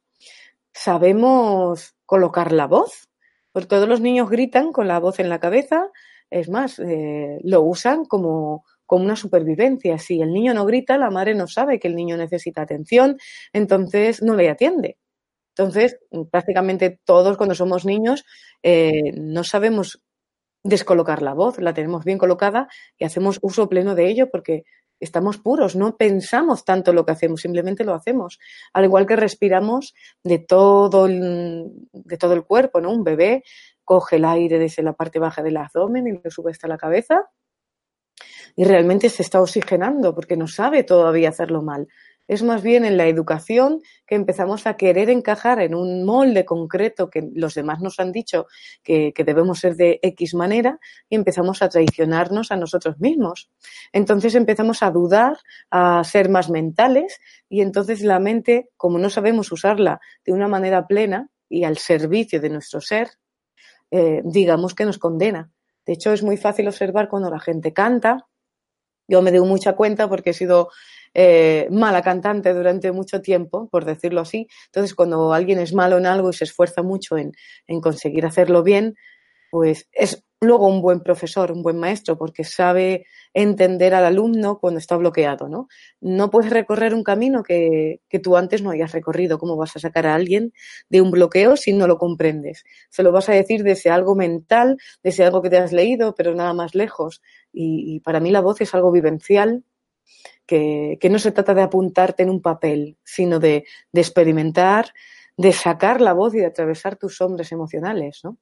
sabemos 0.72 1.96
colocar 2.06 2.52
la 2.52 2.68
voz, 2.68 3.10
porque 3.52 3.68
todos 3.68 3.90
los 3.90 4.02
niños 4.02 4.30
gritan 4.30 4.72
con 4.72 4.88
la 4.88 5.00
voz 5.00 5.20
en 5.20 5.30
la 5.30 5.40
cabeza, 5.40 5.90
es 6.30 6.50
más, 6.50 6.80
eh, 6.80 7.40
lo 7.44 7.62
usan 7.62 8.06
como, 8.06 8.66
como 8.86 9.06
una 9.06 9.16
supervivencia. 9.16 9.98
Si 9.98 10.22
el 10.22 10.34
niño 10.34 10.54
no 10.54 10.66
grita, 10.66 10.98
la 10.98 11.10
madre 11.10 11.36
no 11.36 11.48
sabe 11.48 11.80
que 11.80 11.88
el 11.88 11.96
niño 11.96 12.18
necesita 12.18 12.62
atención, 12.62 13.18
entonces 13.54 14.22
no 14.22 14.36
le 14.36 14.50
atiende. 14.50 14.98
Entonces, 15.56 16.00
prácticamente 16.32 17.00
todos 17.04 17.36
cuando 17.36 17.54
somos 17.54 17.86
niños 17.86 18.24
eh, 18.64 19.12
no 19.18 19.44
sabemos 19.44 20.02
descolocar 20.64 21.22
la 21.22 21.34
voz, 21.34 21.60
la 21.60 21.74
tenemos 21.74 22.06
bien 22.06 22.18
colocada 22.18 22.68
y 22.98 23.06
hacemos 23.06 23.40
uso 23.42 23.70
pleno 23.70 23.96
de 23.96 24.10
ello 24.10 24.30
porque 24.32 24.64
estamos 25.00 25.38
puros, 25.38 25.76
no 25.76 25.98
pensamos 25.98 26.66
tanto 26.66 26.94
lo 26.94 27.06
que 27.06 27.14
hacemos, 27.14 27.42
simplemente 27.42 27.84
lo 27.84 27.94
hacemos. 27.94 28.40
Al 28.74 28.86
igual 28.86 29.06
que 29.06 29.16
respiramos 29.16 29.94
de 30.24 30.40
todo 30.40 31.06
el, 31.06 31.72
de 31.94 32.18
todo 32.18 32.34
el 32.34 32.44
cuerpo, 32.44 32.82
¿no? 32.82 32.92
Un 32.92 33.04
bebé 33.04 33.44
coge 33.90 34.18
el 34.18 34.26
aire 34.26 34.60
desde 34.60 34.84
la 34.84 34.94
parte 34.94 35.18
baja 35.18 35.42
del 35.42 35.58
abdomen 35.58 36.06
y 36.06 36.12
lo 36.24 36.30
sube 36.30 36.52
hasta 36.52 36.68
la 36.68 36.78
cabeza 36.78 37.28
y 38.56 38.64
realmente 38.64 39.10
se 39.10 39.24
está 39.24 39.42
oxigenando 39.42 40.14
porque 40.14 40.38
no 40.38 40.48
sabe 40.48 40.84
todavía 40.84 41.30
hacerlo 41.30 41.64
mal 41.64 41.88
es 42.30 42.44
más 42.44 42.62
bien 42.62 42.86
en 42.86 42.96
la 42.96 43.08
educación 43.08 43.82
que 44.06 44.14
empezamos 44.14 44.68
a 44.68 44.78
querer 44.78 45.10
encajar 45.10 45.60
en 45.62 45.74
un 45.74 46.06
molde 46.06 46.46
concreto 46.46 47.10
que 47.10 47.28
los 47.34 47.56
demás 47.56 47.82
nos 47.82 48.00
han 48.00 48.12
dicho 48.12 48.46
que, 48.84 49.12
debemos 49.26 49.58
ser 49.58 49.76
de 49.76 50.00
X 50.04 50.36
manera 50.36 50.80
y 51.10 51.16
empezamos 51.16 51.64
a 51.64 51.70
traicionarnos 51.70 52.52
a 52.52 52.56
nosotros 52.56 53.00
mismos. 53.00 53.50
Entonces 53.92 54.36
empezamos 54.36 54.84
a 54.84 54.92
dudar, 54.92 55.38
a 55.72 56.04
ser 56.04 56.30
más 56.30 56.52
mentales 56.52 57.20
y 57.50 57.62
entonces 57.62 58.04
la 58.04 58.20
mente, 58.20 58.70
como 58.78 59.00
no 59.00 59.10
sabemos 59.10 59.52
usarla 59.52 60.00
de 60.24 60.32
una 60.32 60.48
manera 60.48 60.86
plena 60.86 61.32
y 61.50 61.64
al 61.64 61.80
servicio 61.80 62.40
de 62.40 62.52
nuestro 62.52 62.80
ser, 62.80 63.10
eh, 63.92 64.22
digamos 64.24 64.76
que 64.76 64.86
nos 64.86 64.98
condena. 64.98 65.52
De 65.86 65.94
hecho, 65.94 66.14
es 66.14 66.24
muy 66.24 66.38
fácil 66.38 66.68
observar 66.68 67.10
cuando 67.10 67.30
la 67.30 67.40
gente 67.40 67.74
canta. 67.74 68.28
Yo 69.08 69.22
me 69.22 69.32
doy 69.32 69.48
mucha 69.48 69.74
cuenta 69.74 70.08
porque 70.08 70.32
he 70.32 70.34
sido 70.34 70.70
eh, 71.14 71.68
mala 71.72 72.02
cantante 72.02 72.54
durante 72.54 72.92
mucho 72.92 73.22
tiempo, 73.22 73.68
por 73.70 73.86
decirlo 73.86 74.22
así. 74.22 74.48
Entonces, 74.68 74.94
cuando 74.94 75.34
alguien 75.34 75.60
es 75.60 75.74
malo 75.74 75.98
en 75.98 76.06
algo 76.06 76.30
y 76.30 76.34
se 76.34 76.44
esfuerza 76.44 76.84
mucho 76.84 77.18
en, 77.18 77.32
en 77.68 77.82
conseguir 77.82 78.26
hacerlo 78.26 78.62
bien, 78.62 78.96
pues 79.50 79.88
es 79.92 80.24
luego 80.42 80.68
un 80.68 80.82
buen 80.82 81.02
profesor, 81.02 81.52
un 81.52 81.62
buen 81.62 81.78
maestro, 81.78 82.18
porque 82.18 82.44
sabe 82.44 83.06
entender 83.34 83.94
al 83.94 84.06
alumno 84.06 84.58
cuando 84.60 84.80
está 84.80 84.96
bloqueado, 84.96 85.50
¿no? 85.50 85.68
No 86.00 86.30
puedes 86.30 86.52
recorrer 86.52 86.94
un 86.94 87.04
camino 87.04 87.44
que, 87.44 88.02
que, 88.08 88.20
tú 88.20 88.38
antes 88.38 88.62
no 88.62 88.72
hayas 88.72 88.94
recorrido. 88.94 89.38
¿Cómo 89.38 89.58
vas 89.58 89.76
a 89.76 89.80
sacar 89.80 90.08
a 90.08 90.16
alguien 90.16 90.54
de 90.90 91.02
un 91.02 91.12
bloqueo 91.12 91.58
si 91.58 91.74
no 91.74 91.88
lo 91.88 91.98
comprendes? 91.98 92.64
Se 92.90 93.04
lo 93.04 93.12
vas 93.12 93.28
a 93.30 93.34
decir 93.34 93.64
desde 93.64 93.90
algo 93.90 94.16
mental, 94.16 94.78
desde 95.04 95.26
algo 95.26 95.42
que 95.42 95.50
te 95.50 95.58
has 95.58 95.74
leído, 95.74 96.16
pero 96.16 96.34
nada 96.34 96.54
más 96.54 96.74
lejos. 96.74 97.22
Y, 97.52 98.00
para 98.02 98.20
mí 98.20 98.32
la 98.32 98.42
voz 98.42 98.62
es 98.62 98.74
algo 98.74 98.92
vivencial 98.92 99.64
que, 100.46 100.98
no 101.12 101.20
se 101.20 101.32
trata 101.32 101.54
de 101.54 101.64
apuntarte 101.64 102.24
en 102.24 102.30
un 102.30 102.42
papel, 102.42 102.98
sino 103.04 103.40
de, 103.40 103.66
experimentar, 103.94 104.94
de 105.38 105.52
sacar 105.54 106.02
la 106.02 106.14
voz 106.14 106.34
y 106.34 106.40
de 106.40 106.46
atravesar 106.46 106.96
tus 106.96 107.18
sombras 107.18 107.52
emocionales, 107.52 108.22
¿no? 108.24 108.38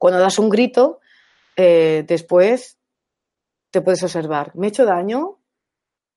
Cuando 0.00 0.18
das 0.18 0.38
un 0.38 0.48
grito, 0.48 1.00
eh, 1.56 2.04
después 2.08 2.78
te 3.70 3.82
puedes 3.82 4.02
observar, 4.02 4.50
¿me 4.56 4.66
he 4.66 4.70
hecho 4.70 4.86
daño? 4.86 5.42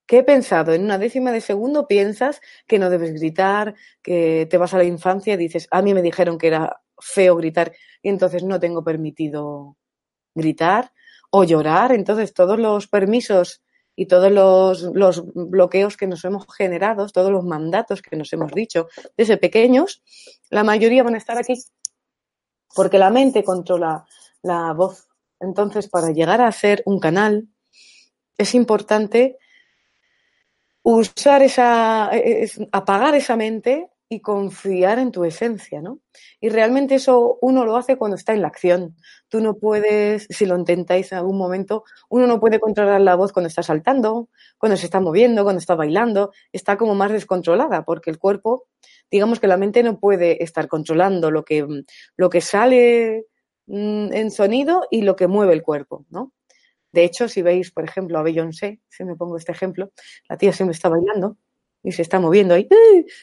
¿Qué 0.08 0.20
he 0.20 0.24
pensado? 0.24 0.74
En 0.74 0.86
una 0.86 0.98
décima 0.98 1.34
de 1.34 1.42
segundo 1.42 1.86
piensas 1.86 2.40
que 2.66 2.80
no 2.80 2.90
debes 2.90 3.12
gritar, 3.12 3.76
que 4.02 4.48
te 4.50 4.58
vas 4.58 4.74
a 4.74 4.78
la 4.78 4.86
infancia 4.86 5.34
y 5.34 5.38
dices, 5.38 5.68
a 5.70 5.82
mí 5.82 5.94
me 5.94 6.02
dijeron 6.02 6.38
que 6.38 6.48
era 6.48 6.82
feo 6.98 7.36
gritar 7.36 7.74
y 8.02 8.08
entonces 8.08 8.46
no 8.46 8.58
tengo 8.58 8.86
permitido 8.86 9.76
gritar 10.34 10.94
o 11.30 11.44
llorar. 11.44 11.92
Entonces 11.92 12.34
todos 12.34 12.58
los 12.58 12.88
permisos 12.88 13.64
y 13.98 14.06
todos 14.06 14.32
los, 14.32 15.26
bloqueos 15.34 15.98
que 15.98 16.08
nos 16.08 16.24
hemos 16.24 16.46
generado, 16.56 17.06
todos 17.10 17.34
los 17.34 17.44
mandatos 17.44 18.02
que 18.02 18.16
nos 18.16 18.32
hemos 18.32 18.54
dicho 18.54 18.88
desde 19.18 19.36
pequeños, 19.36 20.04
la 20.50 20.64
mayoría 20.64 21.04
van 21.04 21.16
a 21.16 21.18
estar 21.18 21.38
aquí 21.38 21.56
porque 22.76 22.98
la 22.98 23.10
mente 23.10 23.44
controla 23.44 24.06
la 24.42 24.74
voz. 24.74 25.08
Entonces, 25.40 25.90
para 25.90 26.12
llegar 26.12 26.42
a 26.42 26.52
ser 26.52 26.84
un 26.86 27.00
canal, 27.00 27.48
es 28.38 28.56
importante 28.56 29.38
usar 30.82 31.42
esa, 31.42 32.12
apagar 32.72 33.16
esa 33.16 33.36
mente 33.36 33.90
y 34.14 34.22
confiar 34.22 35.00
en 35.00 35.12
tu 35.12 35.26
esencia, 35.26 35.82
¿no? 35.82 36.00
Y 36.40 36.50
realmente 36.50 36.96
eso 36.96 37.38
uno 37.42 37.66
lo 37.66 37.76
hace 37.76 37.98
cuando 37.98 38.16
está 38.16 38.34
en 38.34 38.42
la 38.42 38.48
acción. 38.48 38.96
Tú 39.28 39.42
no 39.42 39.58
puedes, 39.58 40.28
si 40.30 40.46
lo 40.46 40.56
intentáis 40.58 41.12
en 41.12 41.18
algún 41.18 41.38
momento, 41.38 41.84
uno 42.10 42.28
no 42.28 42.40
puede 42.40 42.60
controlar 42.60 43.02
la 43.02 43.16
voz 43.16 43.34
cuando 43.34 43.48
está 43.48 43.64
saltando, 43.64 44.30
cuando 44.58 44.78
se 44.78 44.86
está 44.86 45.00
moviendo, 45.00 45.44
cuando 45.44 45.60
está 45.60 45.76
bailando, 45.76 46.32
está 46.52 46.78
como 46.78 46.96
más 46.96 47.12
descontrolada, 47.12 47.84
porque 47.86 48.12
el 48.12 48.20
cuerpo, 48.20 48.68
digamos 49.10 49.40
que 49.40 49.48
la 49.48 49.58
mente 49.58 49.82
no 49.84 50.00
puede 50.00 50.44
estar 50.44 50.68
controlando 50.68 51.32
lo 51.32 51.44
que, 51.44 51.66
lo 52.16 52.30
que 52.30 52.42
sale 52.42 53.26
mm, 53.66 54.14
en 54.14 54.32
sonido 54.32 54.88
y 54.92 55.02
lo 55.02 55.16
que 55.16 55.28
mueve 55.28 55.54
el 55.54 55.64
cuerpo, 55.64 56.06
¿no? 56.10 56.34
De 56.92 57.04
hecho, 57.04 57.28
si 57.28 57.42
veis, 57.42 57.72
por 57.72 57.84
ejemplo, 57.84 58.20
a 58.20 58.24
Beyoncé, 58.24 58.80
si 58.90 59.04
me 59.04 59.16
pongo 59.16 59.38
este 59.38 59.52
ejemplo, 59.52 59.92
la 60.30 60.38
tía 60.38 60.54
siempre 60.54 60.74
está 60.76 60.90
bailando 60.90 61.38
y 61.84 61.92
se 61.92 62.02
está 62.02 62.20
moviendo 62.20 62.56
ahí 62.56 62.68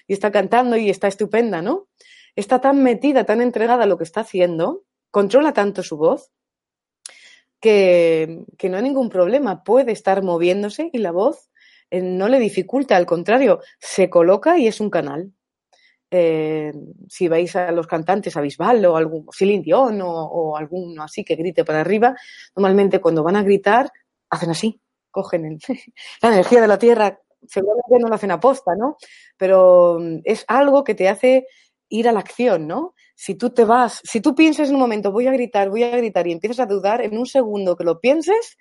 y 0.07 0.13
está 0.13 0.31
cantando 0.31 0.77
y 0.77 0.91
está 0.91 1.09
estupenda, 1.09 1.63
¿no? 1.63 1.89
Está 2.37 2.61
tan 2.61 2.83
metida, 2.83 3.25
tan 3.25 3.41
entregada 3.41 3.85
a 3.85 3.87
lo 3.87 3.99
que 3.99 4.05
está 4.05 4.21
haciendo, 4.21 4.85
controla 5.11 5.53
tanto 5.53 5.83
su 5.83 5.97
voz 5.97 6.31
que, 7.61 8.45
que 8.57 8.69
no 8.69 8.77
hay 8.77 8.83
ningún 8.83 9.09
problema. 9.09 9.65
Puede 9.65 9.93
estar 9.93 10.23
moviéndose 10.23 10.91
y 10.93 10.99
la 10.99 11.11
voz 11.11 11.51
eh, 11.91 12.03
no 12.03 12.29
le 12.29 12.39
dificulta, 12.39 12.97
al 12.97 13.07
contrario, 13.07 13.61
se 13.79 14.09
coloca 14.09 14.59
y 14.59 14.67
es 14.69 14.81
un 14.81 14.91
canal. 14.91 15.33
Eh, 16.13 16.73
si 17.09 17.29
veis 17.29 17.55
a 17.55 17.71
los 17.71 17.87
cantantes, 17.87 18.37
a 18.37 18.41
Bisbal 18.41 18.85
o 18.85 18.97
algún 18.97 19.27
Celine 19.33 19.63
Dion 19.63 20.01
o, 20.03 20.11
o, 20.11 20.57
alguno 20.57 21.05
así 21.05 21.25
que 21.25 21.37
grite 21.37 21.65
para 21.65 21.81
arriba, 21.81 22.17
normalmente 22.57 23.01
cuando 23.01 23.23
van 23.23 23.37
a 23.37 23.45
gritar 23.45 23.93
hacen 24.29 24.51
así, 24.51 24.81
cogen 25.11 25.59
la 26.23 26.29
energía 26.29 26.61
de 26.61 26.67
la 26.67 26.79
tierra, 26.79 27.21
seguramente 27.47 27.99
no 27.99 28.09
lo 28.09 28.15
hacen 28.15 28.31
aposta, 28.31 28.73
¿no? 28.77 28.97
Pero 29.37 29.99
mm, 30.01 30.21
es 30.25 30.45
algo 30.49 30.85
que 30.85 30.95
te 30.95 31.09
hace 31.09 31.47
ir 31.89 32.09
a 32.09 32.13
la 32.13 32.21
acción, 32.21 32.67
¿no? 32.67 32.95
Si 33.15 33.35
tú 33.35 33.51
te 33.51 33.65
vas, 33.65 34.01
si 34.05 34.21
tú 34.21 34.35
piensas 34.35 34.69
en 34.69 34.77
un 34.77 34.81
momento, 34.81 35.13
voy 35.13 35.27
a 35.27 35.33
gritar, 35.33 35.69
voy 35.71 35.83
a 35.83 35.97
gritar 35.97 36.27
y 36.27 36.33
empiezas 36.33 36.61
a 36.61 36.67
dudar, 36.67 37.03
en 37.03 37.19
un 37.19 37.27
segundo 37.27 37.77
que 37.77 37.85
lo 37.85 38.01
pienses, 38.01 38.57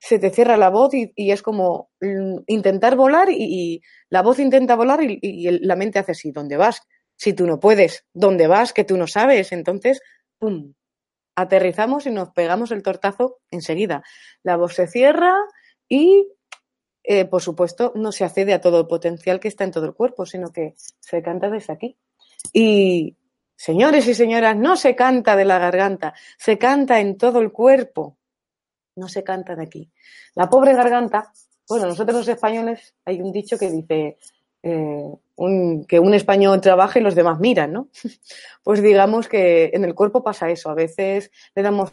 se 0.00 0.18
te 0.18 0.30
cierra 0.30 0.56
la 0.56 0.70
voz 0.70 0.92
y, 0.94 1.12
es 1.16 1.42
como 1.42 1.90
mm, 2.00 2.38
intentar 2.46 2.96
volar 2.96 3.30
y, 3.30 3.36
y, 3.38 3.82
la 4.10 4.22
voz 4.22 4.38
intenta 4.38 4.76
volar 4.76 5.02
y, 5.02 5.18
y, 5.20 5.50
la 5.60 5.76
mente 5.76 5.98
hace 5.98 6.12
así, 6.12 6.30
¿dónde 6.30 6.56
vas? 6.56 6.82
Si 7.16 7.32
tú 7.32 7.46
no 7.46 7.58
puedes, 7.58 8.04
¿dónde 8.12 8.46
vas? 8.46 8.72
Que 8.72 8.84
tú 8.84 8.96
no 8.96 9.06
sabes. 9.06 9.50
Entonces, 9.52 10.00
¡pum! 10.38 10.74
Aterrizamos 11.34 12.06
y 12.06 12.10
nos 12.10 12.30
pegamos 12.30 12.70
el 12.70 12.82
tortazo 12.82 13.38
enseguida. 13.50 14.02
La 14.42 14.56
voz 14.56 14.74
se 14.74 14.86
cierra 14.86 15.34
y, 15.88 16.28
eh, 17.10 17.24
por 17.24 17.42
supuesto, 17.42 17.92
no 17.94 18.12
se 18.12 18.24
accede 18.24 18.52
a 18.52 18.60
todo 18.60 18.80
el 18.80 18.86
potencial 18.86 19.40
que 19.40 19.48
está 19.48 19.64
en 19.64 19.70
todo 19.70 19.86
el 19.86 19.94
cuerpo, 19.94 20.26
sino 20.26 20.52
que 20.52 20.74
se 21.00 21.22
canta 21.22 21.48
desde 21.48 21.72
aquí. 21.72 21.96
Y, 22.52 23.16
señores 23.56 24.06
y 24.06 24.14
señoras, 24.14 24.56
no 24.56 24.76
se 24.76 24.94
canta 24.94 25.34
de 25.34 25.44
la 25.44 25.58
garganta, 25.58 26.14
se 26.36 26.58
canta 26.58 27.00
en 27.00 27.16
todo 27.16 27.40
el 27.40 27.50
cuerpo 27.50 28.18
no 28.98 29.08
se 29.08 29.24
canta 29.24 29.54
de 29.54 29.62
aquí. 29.62 29.90
La 30.34 30.50
pobre 30.50 30.74
garganta, 30.74 31.32
bueno, 31.68 31.86
nosotros 31.86 32.18
los 32.18 32.28
españoles 32.28 32.94
hay 33.04 33.22
un 33.22 33.32
dicho 33.32 33.58
que 33.58 33.70
dice 33.70 34.18
eh, 34.62 35.12
que 35.88 36.00
un 36.00 36.14
español 36.14 36.60
trabaja 36.60 36.98
y 36.98 37.02
los 37.02 37.14
demás 37.14 37.38
miran, 37.38 37.72
¿no? 37.72 37.88
Pues 38.62 38.82
digamos 38.82 39.28
que 39.28 39.70
en 39.72 39.84
el 39.84 39.94
cuerpo 39.94 40.22
pasa 40.22 40.50
eso. 40.50 40.68
A 40.68 40.74
veces 40.74 41.30
le 41.54 41.62
damos 41.62 41.90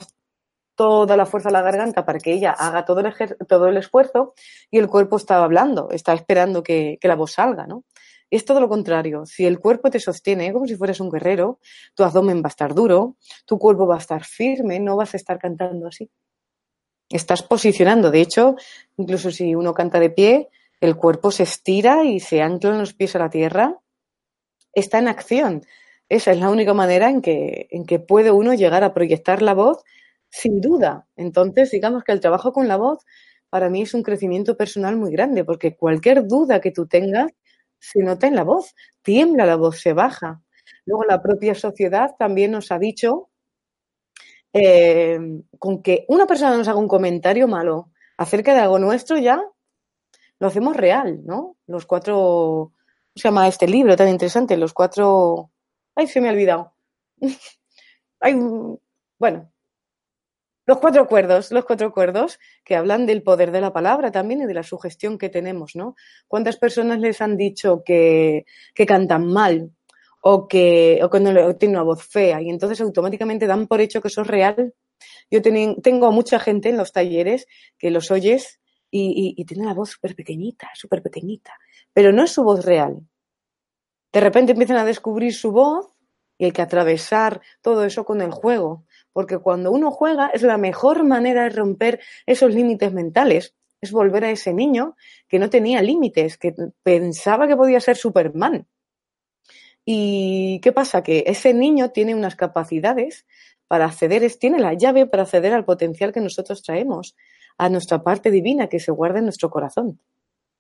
toda 0.76 1.18
la 1.18 1.26
fuerza 1.26 1.50
a 1.50 1.52
la 1.52 1.62
garganta 1.62 2.06
para 2.06 2.20
que 2.20 2.34
ella 2.34 2.52
haga 2.52 2.86
todo 2.86 3.00
el, 3.00 3.14
todo 3.48 3.68
el 3.68 3.78
esfuerzo 3.78 4.34
y 4.70 4.78
el 4.78 4.88
cuerpo 4.88 5.18
está 5.18 5.44
hablando, 5.44 5.90
está 5.92 6.14
esperando 6.14 6.64
que, 6.64 6.98
que 7.00 7.08
la 7.08 7.16
voz 7.16 7.34
salga, 7.34 7.66
¿no? 7.66 7.84
Es 8.30 8.44
todo 8.44 8.60
lo 8.60 8.68
contrario. 8.68 9.26
Si 9.26 9.46
el 9.46 9.60
cuerpo 9.60 9.90
te 9.90 10.00
sostiene 10.00 10.52
como 10.52 10.66
si 10.66 10.76
fueras 10.76 11.00
un 11.00 11.10
guerrero, 11.10 11.60
tu 11.94 12.04
abdomen 12.04 12.42
va 12.42 12.48
a 12.48 12.50
estar 12.50 12.74
duro, 12.74 13.18
tu 13.46 13.60
cuerpo 13.60 13.88
va 13.88 13.96
a 13.96 14.00
estar 14.00 14.26
firme, 14.26 14.80
no 14.80 14.96
vas 14.96 15.14
a 15.14 15.18
estar 15.18 15.38
cantando 15.38 15.88
así 15.88 16.10
estás 17.10 17.44
posicionando. 17.44 18.12
De 18.12 18.22
hecho, 18.22 18.56
incluso 18.98 19.32
si 19.32 19.56
uno 19.56 19.74
canta 19.74 20.00
de 20.00 20.10
pie, 20.10 20.50
el 20.82 20.96
cuerpo 20.96 21.32
se 21.32 21.44
estira 21.44 22.04
y 22.04 22.20
se 22.20 22.42
anclan 22.42 22.80
los 22.80 22.94
pies 22.94 23.16
a 23.16 23.20
la 23.20 23.30
tierra. 23.30 23.80
Está 24.74 25.00
en 25.00 25.08
acción. 25.08 25.66
Esa 26.10 26.32
es 26.32 26.40
la 26.40 26.50
única 26.50 26.74
manera 26.74 27.10
en 27.10 27.22
que, 27.22 27.68
en 27.72 27.86
que 27.86 28.00
puede 28.00 28.32
uno 28.32 28.54
llegar 28.54 28.84
a 28.84 28.94
proyectar 28.94 29.42
la 29.42 29.54
voz 29.54 29.84
sin 30.30 30.62
duda. 30.62 31.08
Entonces, 31.16 31.72
digamos 31.72 32.04
que 32.04 32.12
el 32.12 32.20
trabajo 32.20 32.54
con 32.54 32.68
la 32.68 32.78
voz 32.78 33.00
para 33.50 33.70
mí 33.70 33.84
es 33.84 33.94
un 33.94 34.04
crecimiento 34.04 34.58
personal 34.58 34.98
muy 34.98 35.12
grande, 35.12 35.46
porque 35.46 35.76
cualquier 35.76 36.28
duda 36.28 36.60
que 36.60 36.72
tú 36.72 36.88
tengas 36.88 37.32
se 37.80 38.02
nota 38.04 38.28
en 38.28 38.36
la 38.36 38.44
voz, 38.44 38.74
tiembla 39.02 39.46
la 39.46 39.56
voz, 39.56 39.80
se 39.80 39.94
baja. 39.94 40.42
Luego 40.86 41.04
la 41.06 41.22
propia 41.22 41.56
sociedad 41.56 42.12
también 42.18 42.52
nos 42.52 42.72
ha 42.72 42.80
dicho 42.80 43.30
eh, 44.54 45.20
con 45.60 45.82
que 45.82 46.06
una 46.08 46.26
persona 46.26 46.58
nos 46.58 46.68
haga 46.68 46.80
un 46.80 46.88
comentario 46.88 47.48
malo 47.48 47.92
acerca 48.18 48.54
de 48.54 48.62
algo 48.62 48.80
nuestro 48.80 49.18
ya 49.18 49.42
lo 50.40 50.48
hacemos 50.48 50.76
real, 50.76 51.22
¿no? 51.26 51.58
Los 51.68 51.86
cuatro, 51.86 52.16
¿cómo 52.74 52.74
se 53.16 53.24
llama 53.28 53.48
este 53.48 53.68
libro 53.68 53.96
tan 53.96 54.10
interesante? 54.10 54.58
Los 54.58 54.74
cuatro, 54.74 55.52
ay, 55.96 56.08
se 56.08 56.22
me 56.22 56.30
ha 56.30 56.32
olvidado. 56.32 56.74
ay, 58.20 58.36
bueno, 59.20 59.52
los 60.66 60.80
cuatro 60.80 61.04
acuerdos, 61.04 61.52
los 61.52 61.66
cuatro 61.66 61.88
acuerdos 61.88 62.40
que 62.64 62.76
hablan 62.76 63.06
del 63.06 63.24
poder 63.24 63.52
de 63.52 63.62
la 63.62 63.72
palabra 63.72 64.12
también 64.12 64.42
y 64.42 64.46
de 64.46 64.54
la 64.54 64.64
sugestión 64.64 65.18
que 65.18 65.30
tenemos, 65.30 65.76
¿no? 65.76 65.96
¿Cuántas 66.28 66.58
personas 66.58 67.00
les 67.00 67.22
han 67.22 67.38
dicho 67.38 67.84
que, 67.86 68.46
que 68.74 68.86
cantan 68.86 69.28
mal 69.28 69.72
o 70.22 70.48
que, 70.48 71.00
o 71.04 71.10
que 71.12 71.20
no, 71.20 71.56
tiene 71.56 71.76
una 71.76 71.84
voz 71.84 72.04
fea 72.04 72.42
y 72.42 72.50
entonces 72.50 72.82
automáticamente 72.82 73.46
dan 73.46 73.68
por 73.68 73.80
hecho 73.80 74.02
que 74.02 74.08
eso 74.08 74.22
es 74.22 74.28
real. 74.28 74.74
Yo 75.30 75.40
ten, 75.44 75.82
tengo 75.84 76.12
mucha 76.12 76.40
gente 76.40 76.70
en 76.70 76.78
los 76.78 76.92
talleres 76.92 77.46
que 77.78 77.92
los 77.92 78.10
oyes 78.10 78.60
y, 78.90 79.36
y, 79.38 79.40
y 79.40 79.46
tiene 79.46 79.66
la 79.66 79.76
voz 79.76 79.92
súper 79.92 80.16
pequeñita, 80.16 80.72
súper 80.74 81.04
pequeñita, 81.04 81.54
pero 81.94 82.12
no 82.12 82.24
es 82.24 82.32
su 82.32 82.44
voz 82.44 82.66
real. 82.66 83.08
De 84.12 84.20
repente 84.20 84.54
empiezan 84.54 84.78
a 84.78 84.86
descubrir 84.86 85.32
su 85.32 85.52
voz 85.52 85.96
y 86.40 86.46
hay 86.46 86.52
que 86.52 86.64
atravesar 86.64 87.42
todo 87.62 87.86
eso 87.86 88.04
con 88.04 88.22
el 88.22 88.32
juego, 88.32 88.86
porque 89.16 89.38
cuando 89.38 89.72
uno 89.72 89.92
juega 89.92 90.28
es 90.28 90.42
la 90.42 90.58
mejor 90.58 91.06
manera 91.06 91.44
de 91.44 91.50
romper 91.52 92.02
esos 92.26 92.54
límites 92.54 92.92
mentales, 92.92 93.56
es 93.80 93.94
volver 93.94 94.26
a 94.26 94.32
ese 94.32 94.54
niño 94.54 94.98
que 95.30 95.40
no 95.40 95.50
tenía 95.50 95.82
límites, 95.82 96.38
que 96.38 96.54
pensaba 96.84 97.48
que 97.48 97.56
podía 97.56 97.80
ser 97.80 97.96
Superman 97.96 98.68
¿Y 99.86 100.60
qué 100.62 100.74
pasa? 100.74 101.02
Que 101.02 101.24
ese 101.28 101.54
niño 101.54 101.92
tiene 101.92 102.14
unas 102.14 102.36
capacidades 102.36 103.26
para 103.70 103.86
acceder, 103.86 104.30
tiene 104.38 104.60
la 104.60 104.74
llave 104.74 105.06
para 105.06 105.24
acceder 105.24 105.54
al 105.54 105.64
potencial 105.64 106.12
que 106.12 106.20
nosotros 106.20 106.62
traemos, 106.62 107.16
a 107.58 107.70
nuestra 107.70 108.04
parte 108.04 108.32
divina 108.32 108.68
que 108.68 108.82
se 108.82 108.92
guarda 108.92 109.20
en 109.20 109.26
nuestro 109.26 109.50
corazón. 109.50 110.02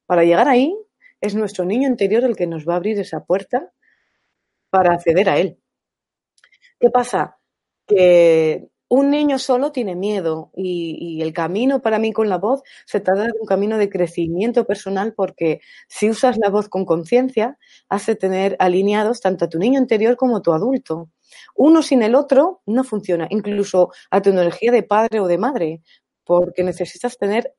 Para 0.06 0.24
llegar 0.24 0.48
ahí, 0.48 0.78
es 1.20 1.36
nuestro 1.36 1.66
niño 1.66 1.90
interior 1.90 2.24
el 2.24 2.38
que 2.38 2.48
nos 2.48 2.66
va 2.66 2.74
a 2.74 2.78
abrir 2.78 2.98
esa 3.00 3.26
puerta 3.26 3.74
para 4.70 4.94
acceder 4.94 5.28
a 5.28 5.40
él. 5.40 5.60
¿Qué 6.80 6.90
pasa? 6.90 7.38
Que 7.88 8.68
un 8.88 9.10
niño 9.10 9.40
solo 9.40 9.72
tiene 9.72 9.96
miedo 9.96 10.52
y, 10.56 10.98
y, 11.00 11.22
el 11.22 11.34
camino 11.34 11.82
para 11.82 12.00
mí 12.00 12.14
con 12.14 12.30
la 12.30 12.38
voz 12.38 12.62
se 12.86 13.00
trata 13.00 13.24
de 13.24 13.34
un 13.40 13.48
camino 13.48 13.78
de 13.78 13.90
crecimiento 13.90 14.66
personal 14.66 15.14
porque 15.16 15.60
si 15.88 16.10
usas 16.10 16.38
la 16.38 16.50
voz 16.50 16.70
con 16.70 16.86
conciencia, 16.86 17.58
hace 17.90 18.16
tener 18.16 18.56
alineados 18.60 19.22
tanto 19.22 19.46
a 19.46 19.50
tu 19.50 19.58
niño 19.60 19.80
interior 19.80 20.16
como 20.18 20.38
a 20.38 20.42
tu 20.42 20.54
adulto. 20.54 21.10
Uno 21.56 21.82
sin 21.82 22.04
el 22.04 22.16
otro 22.16 22.62
no 22.66 22.84
funciona, 22.84 23.28
incluso 23.30 23.92
a 24.12 24.22
tu 24.22 24.30
energía 24.30 24.72
de 24.72 24.84
padre 24.84 25.20
o 25.20 25.28
de 25.28 25.38
madre, 25.38 25.82
porque 26.24 26.64
necesitas 26.64 27.18
tener 27.18 27.54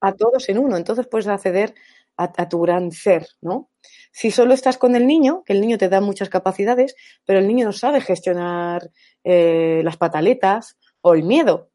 a 0.00 0.12
todos 0.12 0.48
en 0.48 0.58
uno. 0.58 0.76
Entonces 0.76 1.06
puedes 1.06 1.26
acceder 1.28 1.74
a, 2.18 2.48
tu 2.48 2.60
gran 2.60 2.90
ser, 2.90 3.28
¿no? 3.40 3.70
Si 4.12 4.30
solo 4.30 4.52
estás 4.52 4.76
con 4.76 4.96
el 4.96 5.06
niño, 5.06 5.44
que 5.46 5.52
el 5.52 5.60
niño 5.60 5.78
te 5.78 5.88
da 5.88 6.00
muchas 6.00 6.28
capacidades, 6.28 6.96
pero 7.24 7.38
el 7.38 7.46
niño 7.46 7.66
no 7.66 7.72
sabe 7.72 8.00
gestionar 8.00 8.90
eh, 9.22 9.80
las 9.84 9.96
pataletas 9.96 10.76
o 11.00 11.14
el 11.14 11.22
miedo 11.22 11.70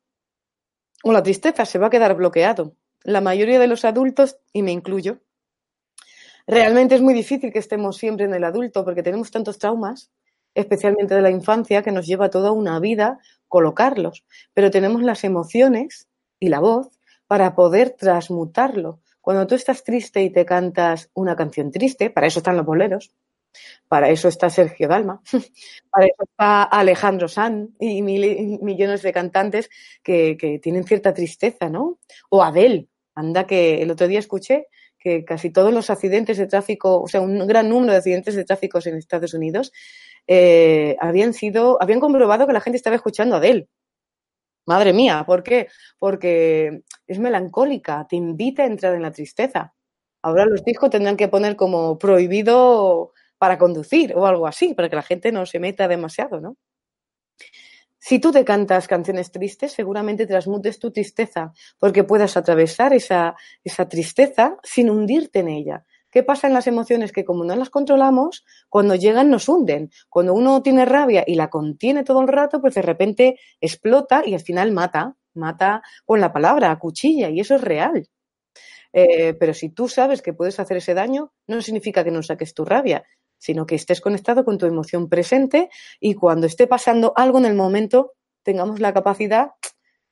o 1.04 1.12
la 1.12 1.22
tristeza, 1.22 1.66
se 1.66 1.80
va 1.80 1.88
a 1.88 1.90
quedar 1.90 2.16
bloqueado. 2.16 2.76
La 3.04 3.22
mayoría 3.22 3.60
de 3.60 3.68
los 3.68 3.84
adultos, 3.84 4.38
y 4.54 4.64
me 4.64 4.72
incluyo, 4.72 5.20
realmente 6.48 6.96
es 6.96 7.02
muy 7.02 7.14
difícil 7.14 7.52
que 7.52 7.60
estemos 7.60 7.98
siempre 7.98 8.26
en 8.26 8.34
el 8.34 8.44
adulto 8.44 8.86
porque 8.86 9.04
tenemos 9.04 9.30
tantos 9.30 9.60
traumas, 9.60 10.12
especialmente 10.56 11.14
de 11.14 11.22
la 11.22 11.30
infancia, 11.30 11.84
que 11.84 11.92
nos 11.92 12.08
lleva 12.08 12.30
toda 12.30 12.52
una 12.52 12.80
vida 12.80 13.20
colocarlos, 13.50 14.26
pero 14.54 14.72
tenemos 14.72 15.04
las 15.04 15.24
emociones 15.24 16.08
y 16.40 16.50
la 16.50 16.60
voz 16.60 17.00
para 17.28 17.54
poder 17.54 17.92
transmutarlo. 17.92 19.00
Cuando 19.24 19.48
tú 19.48 19.56
estás 19.56 19.86
triste 19.86 20.22
y 20.22 20.32
te 20.32 20.46
cantas 20.46 21.10
una 21.14 21.34
canción 21.34 21.72
triste, 21.72 22.10
para 22.10 22.28
eso 22.28 22.40
están 22.40 22.58
los 22.58 22.66
boleros, 22.66 23.14
para 23.88 24.10
eso 24.10 24.28
está 24.28 24.50
Sergio 24.50 24.90
Dalma, 24.90 25.22
para 25.90 26.08
eso 26.08 26.24
está 26.24 26.64
Alejandro 26.64 27.30
San 27.30 27.70
y 27.80 28.02
mil, 28.02 28.60
millones 28.62 29.02
de 29.02 29.14
cantantes 29.14 29.70
que, 30.04 30.60
tienen 30.62 30.84
cierta 30.84 31.14
tristeza, 31.14 31.70
¿no? 31.70 32.00
O 32.30 32.44
Adele, 32.44 32.90
anda 33.16 33.48
que 33.48 33.82
el 33.82 33.92
otro 33.92 34.10
día 34.10 34.20
escuché 34.20 34.68
que 35.00 35.24
casi 35.24 35.52
todos 35.52 35.74
los 35.74 35.90
accidentes 35.90 36.38
de 36.38 36.48
tráfico, 36.48 37.02
o 37.02 37.08
sea, 37.08 37.22
un 37.22 37.48
gran 37.48 37.70
número 37.70 37.94
de 37.94 38.00
accidentes 38.00 38.36
de 38.36 38.44
tráfico 38.44 38.80
en 38.84 38.98
Estados 38.98 39.34
Unidos 39.34 39.72
eh, 40.28 40.98
habían 41.00 41.34
sido, 41.34 41.82
habían 41.82 42.02
comprobado 42.02 42.46
que 42.46 42.52
la 42.52 42.60
gente 42.60 42.76
estaba 42.76 42.98
escuchando 42.98 43.36
a 43.36 43.38
Adele. 43.38 43.70
Madre 44.66 44.94
mía, 44.94 45.24
¿por 45.26 45.44
qué? 45.44 45.68
Porque 46.00 46.84
es 47.08 47.20
melancólica, 47.20 48.06
te 48.08 48.16
invita 48.16 48.64
a 48.64 48.68
entrar 48.68 48.96
en 48.96 49.02
la 49.02 49.12
tristeza. 49.12 49.74
Ahora 50.22 50.46
los 50.46 50.64
discos 50.64 50.90
tendrán 50.90 51.18
que 51.18 51.28
poner 51.28 51.56
como 51.56 51.98
prohibido 51.98 53.12
para 53.38 53.58
conducir 53.58 54.14
o 54.16 54.26
algo 54.26 54.48
así, 54.48 54.74
para 54.74 54.90
que 54.90 54.96
la 54.96 55.04
gente 55.04 55.32
no 55.34 55.46
se 55.46 55.60
meta 55.60 55.88
demasiado, 55.88 56.40
¿no? 56.40 56.56
Si 58.00 58.20
tú 58.20 58.32
te 58.32 58.44
cantas 58.44 58.88
canciones 58.88 59.32
tristes, 59.32 59.72
seguramente 59.72 60.28
transmutes 60.28 60.78
tu 60.78 60.92
tristeza, 60.92 61.54
porque 61.80 62.04
puedas 62.04 62.36
atravesar 62.36 62.94
esa, 62.94 63.36
esa 63.64 63.88
tristeza 63.88 64.58
sin 64.62 64.90
hundirte 64.90 65.40
en 65.40 65.48
ella. 65.48 65.86
¿Qué 66.14 66.22
pasa 66.22 66.46
en 66.46 66.54
las 66.54 66.68
emociones? 66.68 67.12
Que 67.12 67.26
como 67.26 67.44
no 67.44 67.56
las 67.56 67.72
controlamos, 67.72 68.46
cuando 68.70 68.94
llegan 68.94 69.32
nos 69.32 69.50
hunden. 69.50 69.90
Cuando 70.10 70.36
uno 70.36 70.62
tiene 70.62 70.86
rabia 70.86 71.24
y 71.26 71.34
la 71.34 71.50
contiene 71.50 72.04
todo 72.04 72.22
el 72.22 72.28
rato, 72.28 72.62
pues 72.62 72.76
de 72.76 72.84
repente 72.84 73.40
explota 73.60 74.22
y 74.24 74.36
al 74.36 74.40
final 74.40 74.72
mata. 74.72 75.16
Mata 75.34 75.82
con 76.06 76.22
la 76.22 76.32
palabra, 76.32 76.78
cuchilla, 76.78 77.32
y 77.32 77.40
eso 77.40 77.56
es 77.56 77.62
real. 77.62 78.08
Eh, 78.94 79.34
pero 79.34 79.56
si 79.56 79.70
tú 79.70 79.88
sabes 79.88 80.22
que 80.22 80.34
puedes 80.34 80.60
hacer 80.60 80.78
ese 80.78 80.94
daño, 80.94 81.34
no 81.48 81.64
significa 81.64 82.04
que 82.04 82.12
no 82.12 82.22
saques 82.22 82.54
tu 82.54 82.64
rabia, 82.64 83.04
sino 83.40 83.66
que 83.66 83.74
estés 83.74 84.00
conectado 84.00 84.46
con 84.46 84.60
tu 84.60 84.68
emoción 84.68 85.10
presente 85.10 85.72
y 86.00 86.14
cuando 86.14 86.46
esté 86.46 86.68
pasando 86.68 87.14
algo 87.16 87.40
en 87.40 87.46
el 87.46 87.56
momento, 87.56 88.12
tengamos 88.44 88.80
la 88.80 88.94
capacidad 88.94 89.54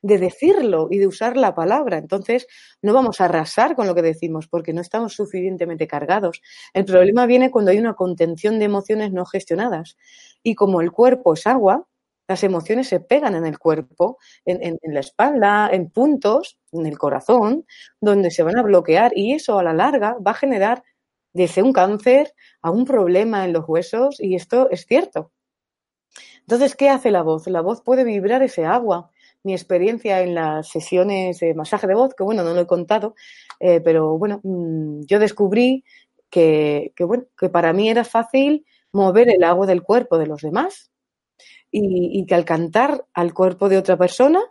de 0.01 0.17
decirlo 0.17 0.87
y 0.89 0.97
de 0.97 1.07
usar 1.07 1.37
la 1.37 1.53
palabra. 1.53 1.97
Entonces, 1.97 2.47
no 2.81 2.93
vamos 2.93 3.21
a 3.21 3.25
arrasar 3.25 3.75
con 3.75 3.87
lo 3.87 3.95
que 3.95 4.01
decimos 4.01 4.47
porque 4.47 4.73
no 4.73 4.81
estamos 4.81 5.13
suficientemente 5.13 5.87
cargados. 5.87 6.41
El 6.73 6.85
problema 6.85 7.25
viene 7.25 7.51
cuando 7.51 7.71
hay 7.71 7.79
una 7.79 7.93
contención 7.93 8.59
de 8.59 8.65
emociones 8.65 9.11
no 9.11 9.25
gestionadas. 9.25 9.97
Y 10.43 10.55
como 10.55 10.81
el 10.81 10.91
cuerpo 10.91 11.33
es 11.33 11.45
agua, 11.47 11.87
las 12.27 12.43
emociones 12.43 12.87
se 12.87 13.01
pegan 13.01 13.35
en 13.35 13.45
el 13.45 13.59
cuerpo, 13.59 14.17
en, 14.45 14.77
la 14.83 15.01
espalda, 15.01 15.69
en 15.71 15.89
puntos, 15.89 16.57
en 16.71 16.85
el 16.85 16.97
corazón, 16.97 17.65
donde 17.99 18.31
se 18.31 18.43
van 18.43 18.57
a 18.57 18.63
bloquear 18.63 19.11
y 19.15 19.33
eso 19.33 19.59
a 19.59 19.63
la 19.63 19.73
larga 19.73 20.15
va 20.25 20.31
a 20.31 20.35
generar 20.35 20.83
desde 21.33 21.61
un 21.61 21.73
cáncer 21.73 22.33
a 22.61 22.71
un 22.71 22.85
problema 22.85 23.43
en 23.43 23.53
los 23.53 23.67
huesos 23.67 24.21
y 24.21 24.35
esto 24.35 24.69
es 24.69 24.85
cierto. 24.85 25.31
Entonces, 26.41 26.75
¿qué 26.75 26.89
hace 26.89 27.11
la 27.11 27.21
voz? 27.21 27.47
La 27.47 27.61
voz 27.61 27.81
puede 27.81 28.03
vibrar 28.03 28.43
ese 28.43 28.65
agua 28.65 29.11
mi 29.43 29.53
experiencia 29.53 30.21
en 30.21 30.35
las 30.35 30.69
sesiones 30.69 31.39
de 31.39 31.53
masaje 31.53 31.87
de 31.87 31.95
voz, 31.95 32.13
que 32.15 32.23
bueno, 32.23 32.43
no 32.43 32.53
lo 32.53 32.61
he 32.61 32.67
contado, 32.67 33.15
eh, 33.59 33.81
pero 33.81 34.17
bueno, 34.17 34.39
mm, 34.43 35.01
yo 35.05 35.19
descubrí 35.19 35.83
que, 36.29 36.93
bueno, 36.99 37.25
que 37.37 37.49
para 37.49 37.73
mí 37.73 37.89
era 37.89 38.03
fácil 38.03 38.65
mover 38.93 39.29
el 39.29 39.43
agua 39.43 39.67
del 39.67 39.83
cuerpo 39.83 40.17
de 40.17 40.27
los 40.27 40.41
demás 40.41 40.91
y, 41.71 42.25
que 42.25 42.35
al 42.35 42.45
cantar 42.45 43.05
al 43.13 43.33
cuerpo 43.33 43.69
de 43.69 43.77
otra 43.77 43.97
persona, 43.97 44.41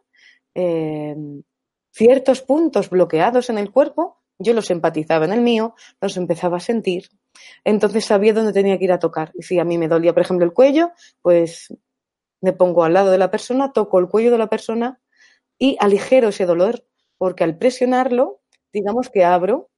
eh, 0.54 1.16
ciertos 1.92 2.42
puntos 2.42 2.90
bloqueados 2.90 3.50
en 3.50 3.58
el 3.58 3.70
cuerpo, 3.70 4.18
yo 4.38 4.54
los 4.54 4.70
empatizaba 4.70 5.26
en 5.26 5.32
el 5.32 5.42
mío, 5.42 5.74
los 6.00 6.16
empezaba 6.16 6.56
a 6.56 6.60
sentir, 6.60 7.08
entonces 7.64 8.04
sabía 8.06 8.32
dónde 8.32 8.52
tenía 8.52 8.78
que 8.78 8.84
ir 8.84 8.92
a 8.92 8.98
tocar. 8.98 9.32
Y 9.34 9.42
si 9.42 9.58
a 9.58 9.64
mí 9.64 9.76
me 9.78 9.88
dolía, 9.88 10.14
por 10.14 10.22
ejemplo, 10.22 10.46
el 10.46 10.52
cuello, 10.52 10.92
pues 11.22 11.74
me 12.40 12.52
pongo 12.52 12.84
al 12.84 12.94
lado 12.94 13.10
de 13.10 13.18
la 13.18 13.30
persona, 13.30 13.72
toco 13.72 13.98
el 13.98 14.08
cuello 14.08 14.30
de 14.30 14.38
la 14.38 14.48
persona 14.48 15.00
y 15.58 15.76
aligero 15.80 16.28
ese 16.28 16.46
dolor, 16.46 16.84
porque 17.18 17.44
al 17.44 17.58
presionarlo, 17.58 18.40
digamos 18.72 19.10
que 19.10 19.24
abro 19.24 19.70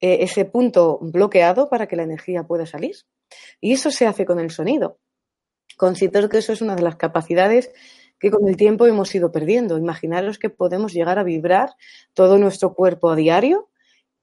eh, 0.00 0.18
ese 0.20 0.44
punto 0.44 0.98
bloqueado 1.00 1.68
para 1.68 1.86
que 1.86 1.96
la 1.96 2.02
energía 2.04 2.44
pueda 2.44 2.66
salir. 2.66 2.96
Y 3.60 3.72
eso 3.72 3.90
se 3.90 4.06
hace 4.06 4.24
con 4.24 4.38
el 4.38 4.50
sonido. 4.50 4.98
Considero 5.76 6.28
que 6.28 6.38
eso 6.38 6.52
es 6.52 6.62
una 6.62 6.76
de 6.76 6.82
las 6.82 6.96
capacidades 6.96 7.72
que 8.18 8.30
con 8.30 8.48
el 8.48 8.56
tiempo 8.56 8.86
hemos 8.86 9.14
ido 9.14 9.32
perdiendo. 9.32 9.78
Imaginaros 9.78 10.38
que 10.38 10.50
podemos 10.50 10.92
llegar 10.92 11.18
a 11.18 11.24
vibrar 11.24 11.74
todo 12.14 12.38
nuestro 12.38 12.74
cuerpo 12.74 13.10
a 13.10 13.16
diario 13.16 13.68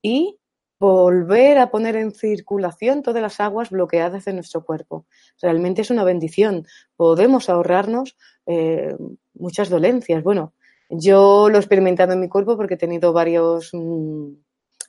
y 0.02 0.40
volver 0.84 1.60
a 1.60 1.72
poner 1.72 1.96
en 1.96 2.12
circulación 2.12 3.04
todas 3.04 3.22
las 3.22 3.40
aguas 3.40 3.70
bloqueadas 3.70 4.26
de 4.26 4.34
nuestro 4.34 4.66
cuerpo. 4.66 5.06
Realmente 5.42 5.82
es 5.82 5.90
una 5.92 6.04
bendición. 6.04 6.68
Podemos 6.98 7.48
ahorrarnos 7.48 8.18
eh, 8.46 8.94
muchas 9.34 9.70
dolencias. 9.70 10.22
Bueno, 10.24 10.52
yo 10.90 11.48
lo 11.50 11.56
he 11.56 11.60
experimentado 11.62 12.12
en 12.12 12.20
mi 12.20 12.28
cuerpo 12.28 12.58
porque 12.58 12.74
he 12.74 12.78
tenido 12.78 13.14
varios 13.14 13.70
mm, 13.72 14.34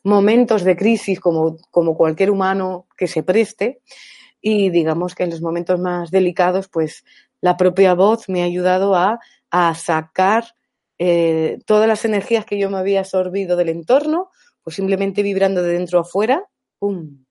momentos 0.03 0.65
de 0.65 0.77
crisis 0.77 1.21
como, 1.21 1.59
como 1.71 1.97
cualquier 1.97 2.33
humano 2.33 2.89
que 2.97 3.07
se 3.07 3.23
preste 3.23 3.81
y 4.41 4.71
digamos 4.71 5.15
que 5.15 5.23
en 5.23 5.31
los 5.31 5.43
momentos 5.43 5.79
más 5.79 6.11
delicados 6.11 6.67
pues 6.67 7.05
la 7.41 7.57
propia 7.57 7.95
voz 7.95 8.29
me 8.29 8.43
ha 8.43 8.47
ayudado 8.47 8.97
a, 8.97 9.21
sacar 9.77 10.57
eh, 10.99 11.61
todas 11.67 11.87
las 11.87 12.05
energías 12.05 12.45
que 12.45 12.59
yo 12.59 12.69
me 12.69 12.79
había 12.79 12.99
absorbido 12.99 13.57
del 13.57 13.69
entorno 13.69 14.31
pues 14.65 14.77
simplemente 14.77 15.23
vibrando 15.23 15.63
de 15.63 15.75
dentro 15.75 15.99
a 15.99 16.03
afuera, 16.03 16.49
¡pum! 16.79 17.25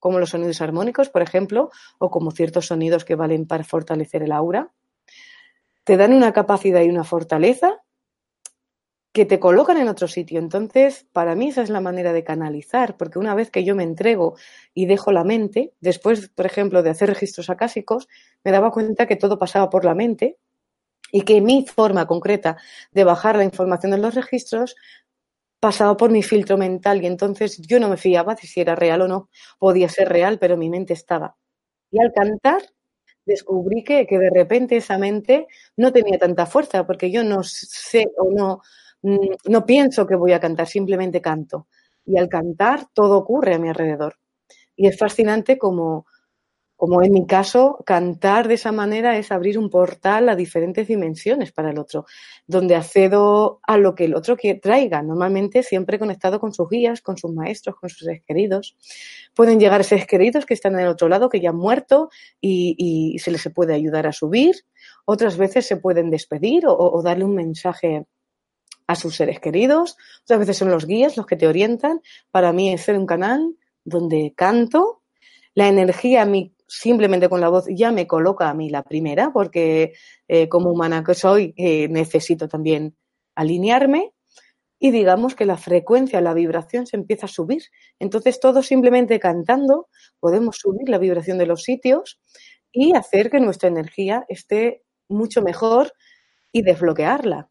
Como 0.00 0.18
los 0.18 0.30
sonidos 0.30 0.60
armónicos, 0.60 1.10
por 1.10 1.22
ejemplo, 1.22 1.70
o 1.98 2.10
como 2.10 2.30
ciertos 2.30 2.66
sonidos 2.66 3.04
que 3.04 3.14
valen 3.14 3.46
para 3.46 3.64
fortalecer 3.64 4.22
el 4.22 4.32
aura, 4.32 4.72
te 5.84 5.96
dan 5.96 6.12
una 6.12 6.32
capacidad 6.32 6.82
y 6.82 6.88
una 6.88 7.04
fortaleza 7.04 7.82
que 9.12 9.24
te 9.24 9.40
colocan 9.40 9.78
en 9.78 9.88
otro 9.88 10.06
sitio. 10.06 10.38
Entonces, 10.38 11.06
para 11.12 11.34
mí 11.34 11.48
esa 11.48 11.62
es 11.62 11.70
la 11.70 11.80
manera 11.80 12.12
de 12.12 12.24
canalizar, 12.24 12.96
porque 12.96 13.18
una 13.18 13.34
vez 13.34 13.50
que 13.50 13.64
yo 13.64 13.74
me 13.74 13.82
entrego 13.82 14.36
y 14.74 14.86
dejo 14.86 15.12
la 15.12 15.24
mente, 15.24 15.72
después, 15.80 16.28
por 16.28 16.46
ejemplo, 16.46 16.82
de 16.82 16.90
hacer 16.90 17.08
registros 17.08 17.50
acásicos, 17.50 18.08
me 18.44 18.52
daba 18.52 18.70
cuenta 18.70 19.06
que 19.06 19.16
todo 19.16 19.38
pasaba 19.38 19.70
por 19.70 19.84
la 19.84 19.94
mente 19.94 20.38
y 21.10 21.22
que 21.22 21.40
mi 21.40 21.66
forma 21.66 22.06
concreta 22.06 22.58
de 22.92 23.04
bajar 23.04 23.36
la 23.36 23.44
información 23.44 23.92
de 23.92 23.98
los 23.98 24.14
registros 24.14 24.76
pasaba 25.60 25.96
por 25.96 26.10
mi 26.10 26.22
filtro 26.22 26.56
mental 26.58 27.02
y 27.02 27.06
entonces 27.06 27.58
yo 27.62 27.80
no 27.80 27.88
me 27.88 27.96
fiaba 27.96 28.36
si 28.36 28.60
era 28.60 28.74
real 28.76 29.02
o 29.02 29.08
no. 29.08 29.30
Podía 29.58 29.88
ser 29.88 30.08
real, 30.08 30.38
pero 30.38 30.56
mi 30.56 30.70
mente 30.70 30.92
estaba. 30.94 31.36
Y 31.90 32.00
al 32.00 32.12
cantar 32.12 32.62
descubrí 33.26 33.84
que, 33.84 34.06
que 34.06 34.18
de 34.18 34.30
repente 34.30 34.76
esa 34.76 34.98
mente 34.98 35.46
no 35.76 35.92
tenía 35.92 36.18
tanta 36.18 36.46
fuerza 36.46 36.86
porque 36.86 37.10
yo 37.10 37.24
no 37.24 37.42
sé 37.44 38.06
o 38.18 38.30
no, 38.32 38.62
mm, 39.02 39.18
no 39.50 39.66
pienso 39.66 40.06
que 40.06 40.16
voy 40.16 40.32
a 40.32 40.40
cantar, 40.40 40.66
simplemente 40.68 41.20
canto. 41.22 41.68
Y 42.06 42.18
al 42.18 42.28
cantar 42.28 42.86
todo 42.94 43.18
ocurre 43.18 43.54
a 43.54 43.58
mi 43.58 43.68
alrededor. 43.68 44.16
Y 44.76 44.88
es 44.88 44.98
fascinante 44.98 45.58
como 45.58 46.06
como 46.78 47.02
en 47.02 47.12
mi 47.12 47.26
caso, 47.26 47.82
cantar 47.84 48.46
de 48.46 48.54
esa 48.54 48.70
manera 48.70 49.18
es 49.18 49.32
abrir 49.32 49.58
un 49.58 49.68
portal 49.68 50.28
a 50.28 50.36
diferentes 50.36 50.86
dimensiones 50.86 51.50
para 51.50 51.72
el 51.72 51.78
otro, 51.80 52.06
donde 52.46 52.76
accedo 52.76 53.58
a 53.66 53.76
lo 53.78 53.96
que 53.96 54.04
el 54.04 54.14
otro 54.14 54.36
traiga, 54.62 55.02
normalmente 55.02 55.64
siempre 55.64 55.98
conectado 55.98 56.38
con 56.38 56.54
sus 56.54 56.70
guías, 56.70 57.02
con 57.02 57.18
sus 57.18 57.32
maestros, 57.32 57.74
con 57.80 57.90
sus 57.90 58.06
seres 58.06 58.22
queridos. 58.24 58.76
Pueden 59.34 59.58
llegar 59.58 59.82
seres 59.82 60.06
queridos 60.06 60.46
que 60.46 60.54
están 60.54 60.74
en 60.74 60.82
el 60.82 60.86
otro 60.86 61.08
lado, 61.08 61.28
que 61.28 61.40
ya 61.40 61.50
han 61.50 61.56
muerto 61.56 62.10
y, 62.40 63.16
se 63.18 63.32
les 63.32 63.48
puede 63.52 63.74
ayudar 63.74 64.06
a 64.06 64.12
subir. 64.12 64.54
Otras 65.04 65.36
veces 65.36 65.66
se 65.66 65.78
pueden 65.78 66.10
despedir 66.10 66.62
o 66.68 67.02
darle 67.02 67.24
un 67.24 67.34
mensaje 67.34 68.06
a 68.86 68.94
sus 68.94 69.16
seres 69.16 69.40
queridos. 69.40 69.96
Otras 70.22 70.38
veces 70.38 70.58
son 70.58 70.70
los 70.70 70.86
guías 70.86 71.16
los 71.16 71.26
que 71.26 71.34
te 71.34 71.48
orientan. 71.48 72.02
Para 72.30 72.52
mí 72.52 72.72
es 72.72 72.82
ser 72.82 72.96
un 72.96 73.06
canal 73.06 73.56
donde 73.84 74.32
canto 74.36 75.02
la 75.54 75.66
energía, 75.66 76.24
mi 76.24 76.54
simplemente 76.68 77.28
con 77.28 77.40
la 77.40 77.48
voz 77.48 77.64
ya 77.68 77.90
me 77.90 78.06
coloca 78.06 78.48
a 78.48 78.54
mí 78.54 78.68
la 78.68 78.82
primera, 78.82 79.32
porque 79.32 79.94
eh, 80.28 80.48
como 80.48 80.70
humana 80.70 81.02
que 81.02 81.14
soy 81.14 81.54
eh, 81.56 81.88
necesito 81.88 82.46
también 82.46 82.94
alinearme 83.34 84.12
y 84.78 84.90
digamos 84.90 85.34
que 85.34 85.46
la 85.46 85.56
frecuencia, 85.56 86.20
la 86.20 86.34
vibración 86.34 86.86
se 86.86 86.96
empieza 86.96 87.26
a 87.26 87.28
subir. 87.28 87.62
Entonces 87.98 88.38
todos 88.38 88.66
simplemente 88.66 89.18
cantando 89.18 89.88
podemos 90.20 90.56
subir 90.58 90.88
la 90.88 90.98
vibración 90.98 91.38
de 91.38 91.46
los 91.46 91.62
sitios 91.62 92.20
y 92.70 92.94
hacer 92.94 93.30
que 93.30 93.40
nuestra 93.40 93.68
energía 93.68 94.24
esté 94.28 94.84
mucho 95.08 95.42
mejor 95.42 95.92
y 96.52 96.62
desbloquearla. 96.62 97.50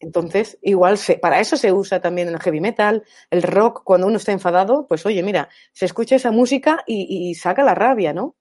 Entonces, 0.00 0.58
igual 0.62 0.98
se, 0.98 1.18
para 1.18 1.40
eso 1.40 1.56
se 1.56 1.72
usa 1.72 2.00
también 2.00 2.28
el 2.28 2.38
heavy 2.38 2.60
metal, 2.60 3.04
el 3.30 3.42
rock, 3.42 3.82
cuando 3.84 4.06
uno 4.06 4.16
está 4.16 4.32
enfadado, 4.32 4.86
pues 4.88 5.06
oye, 5.06 5.22
mira, 5.22 5.48
se 5.72 5.86
escucha 5.86 6.16
esa 6.16 6.30
música 6.30 6.82
y 6.86 7.34
saca 7.36 7.64
la 7.64 7.74
rabia, 7.74 8.12
¿no? 8.12 8.36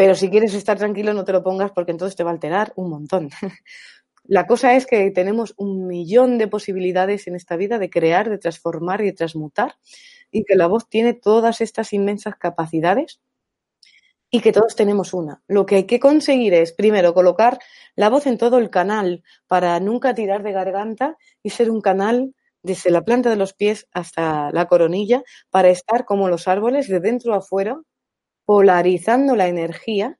Pero 0.00 0.14
si 0.14 0.30
quieres 0.30 0.54
estar 0.54 0.78
tranquilo, 0.78 1.12
no 1.12 1.26
te 1.26 1.32
lo 1.32 1.42
pongas 1.42 1.72
porque 1.72 1.90
entonces 1.90 2.16
te 2.16 2.24
va 2.24 2.30
a 2.30 2.32
alterar 2.32 2.72
un 2.74 2.88
montón. 2.88 3.28
La 4.24 4.46
cosa 4.46 4.74
es 4.74 4.86
que 4.86 5.10
tenemos 5.10 5.52
un 5.58 5.86
millón 5.86 6.38
de 6.38 6.48
posibilidades 6.48 7.26
en 7.26 7.36
esta 7.36 7.56
vida 7.56 7.78
de 7.78 7.90
crear, 7.90 8.30
de 8.30 8.38
transformar 8.38 9.02
y 9.02 9.08
de 9.08 9.12
transmutar, 9.12 9.74
y 10.30 10.44
que 10.44 10.56
la 10.56 10.68
voz 10.68 10.88
tiene 10.88 11.12
todas 11.12 11.60
estas 11.60 11.92
inmensas 11.92 12.36
capacidades 12.36 13.20
y 14.30 14.40
que 14.40 14.52
todos 14.52 14.74
tenemos 14.74 15.12
una. 15.12 15.42
Lo 15.46 15.66
que 15.66 15.74
hay 15.74 15.84
que 15.84 16.00
conseguir 16.00 16.54
es, 16.54 16.72
primero, 16.72 17.12
colocar 17.12 17.58
la 17.94 18.08
voz 18.08 18.26
en 18.26 18.38
todo 18.38 18.56
el 18.56 18.70
canal 18.70 19.22
para 19.48 19.78
nunca 19.80 20.14
tirar 20.14 20.42
de 20.42 20.52
garganta 20.52 21.18
y 21.42 21.50
ser 21.50 21.70
un 21.70 21.82
canal 21.82 22.34
desde 22.62 22.90
la 22.90 23.02
planta 23.02 23.28
de 23.28 23.36
los 23.36 23.52
pies 23.52 23.86
hasta 23.92 24.50
la 24.50 24.64
coronilla 24.64 25.22
para 25.50 25.68
estar 25.68 26.06
como 26.06 26.30
los 26.30 26.48
árboles 26.48 26.88
de 26.88 27.00
dentro 27.00 27.34
a 27.34 27.40
afuera 27.40 27.82
polarizando 28.50 29.36
la 29.36 29.46
energía 29.46 30.18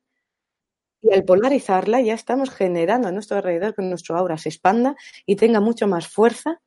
y 1.00 1.12
al 1.12 1.24
polarizarla 1.24 2.00
ya 2.00 2.14
estamos 2.14 2.50
generando 2.50 3.08
a 3.08 3.10
nuestro 3.10 3.38
alrededor 3.38 3.74
que 3.74 3.82
nuestro 3.82 4.16
aura 4.16 4.38
se 4.38 4.50
expanda 4.50 4.94
y 5.26 5.34
tenga 5.34 5.58
mucho 5.58 5.88
más 5.88 6.06
fuerza 6.06 6.62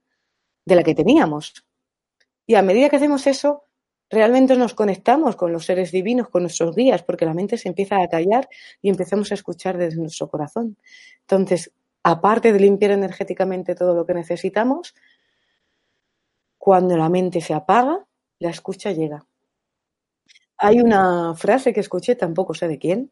de 0.65 0.75
la 0.75 0.83
que 0.83 0.93
teníamos. 0.93 1.65
Y 2.45 2.55
a 2.55 2.63
medida 2.63 2.89
que 2.89 2.97
hacemos 2.97 3.27
eso, 3.27 3.63
realmente 4.09 4.57
nos 4.57 4.73
conectamos 4.73 5.37
con 5.37 5.53
los 5.53 5.63
seres 5.63 5.93
divinos, 5.93 6.27
con 6.27 6.43
nuestros 6.43 6.75
guías, 6.75 7.01
porque 7.01 7.23
la 7.23 7.33
mente 7.33 7.57
se 7.57 7.69
empieza 7.69 8.01
a 8.01 8.09
callar 8.09 8.49
y 8.81 8.89
empezamos 8.89 9.31
a 9.31 9.35
escuchar 9.35 9.77
desde 9.77 10.01
nuestro 10.01 10.27
corazón. 10.27 10.75
Entonces, 11.21 11.71
aparte 12.03 12.51
de 12.51 12.59
limpiar 12.59 12.91
energéticamente 12.91 13.73
todo 13.73 13.95
lo 13.95 14.05
que 14.05 14.15
necesitamos, 14.15 14.95
cuando 16.57 16.97
la 16.97 17.07
mente 17.07 17.39
se 17.39 17.53
apaga, 17.53 18.05
la 18.39 18.49
escucha 18.49 18.91
llega. 18.91 19.25
Hay 20.65 20.79
una 20.79 21.35
frase 21.35 21.73
que 21.73 21.81
escuché, 21.81 22.15
tampoco 22.15 22.53
sé 22.53 22.69
de 22.69 22.79
quién, 22.79 23.11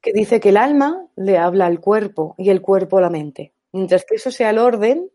que 0.00 0.12
dice 0.12 0.38
que 0.38 0.50
el 0.50 0.56
alma 0.56 1.08
le 1.16 1.36
habla 1.36 1.66
al 1.66 1.80
cuerpo 1.80 2.36
y 2.38 2.50
el 2.50 2.62
cuerpo 2.62 2.98
a 2.98 3.00
la 3.00 3.10
mente. 3.10 3.52
Mientras 3.72 4.04
que 4.04 4.14
eso 4.14 4.30
sea 4.30 4.50
el 4.50 4.58
orden, 4.58 5.10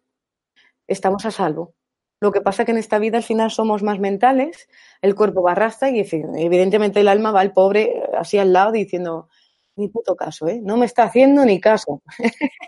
estamos 0.88 1.26
a 1.26 1.32
salvo. 1.32 1.76
Lo 2.20 2.34
que 2.34 2.42
pasa 2.42 2.66
que 2.66 2.72
en 2.72 2.78
esta 2.78 3.00
vida 3.00 3.20
al 3.20 3.24
final 3.24 3.52
somos 3.52 3.84
más 3.84 4.00
mentales, 4.00 4.68
el 5.02 5.16
cuerpo 5.16 5.42
va 5.42 5.54
arrastra 5.54 5.90
y 5.92 6.02
evidentemente 6.02 7.00
el 7.00 7.08
alma 7.08 7.32
va 7.32 7.40
al 7.40 7.54
pobre 7.54 8.04
así 8.18 8.38
al 8.38 8.52
lado 8.52 8.74
diciendo, 8.74 9.30
ni 9.78 9.88
puto 9.88 10.18
caso, 10.18 10.50
¿eh? 10.50 10.60
No 10.62 10.76
me 10.76 10.88
está 10.88 11.04
haciendo 11.04 11.46
ni 11.46 11.62
caso. 11.62 12.02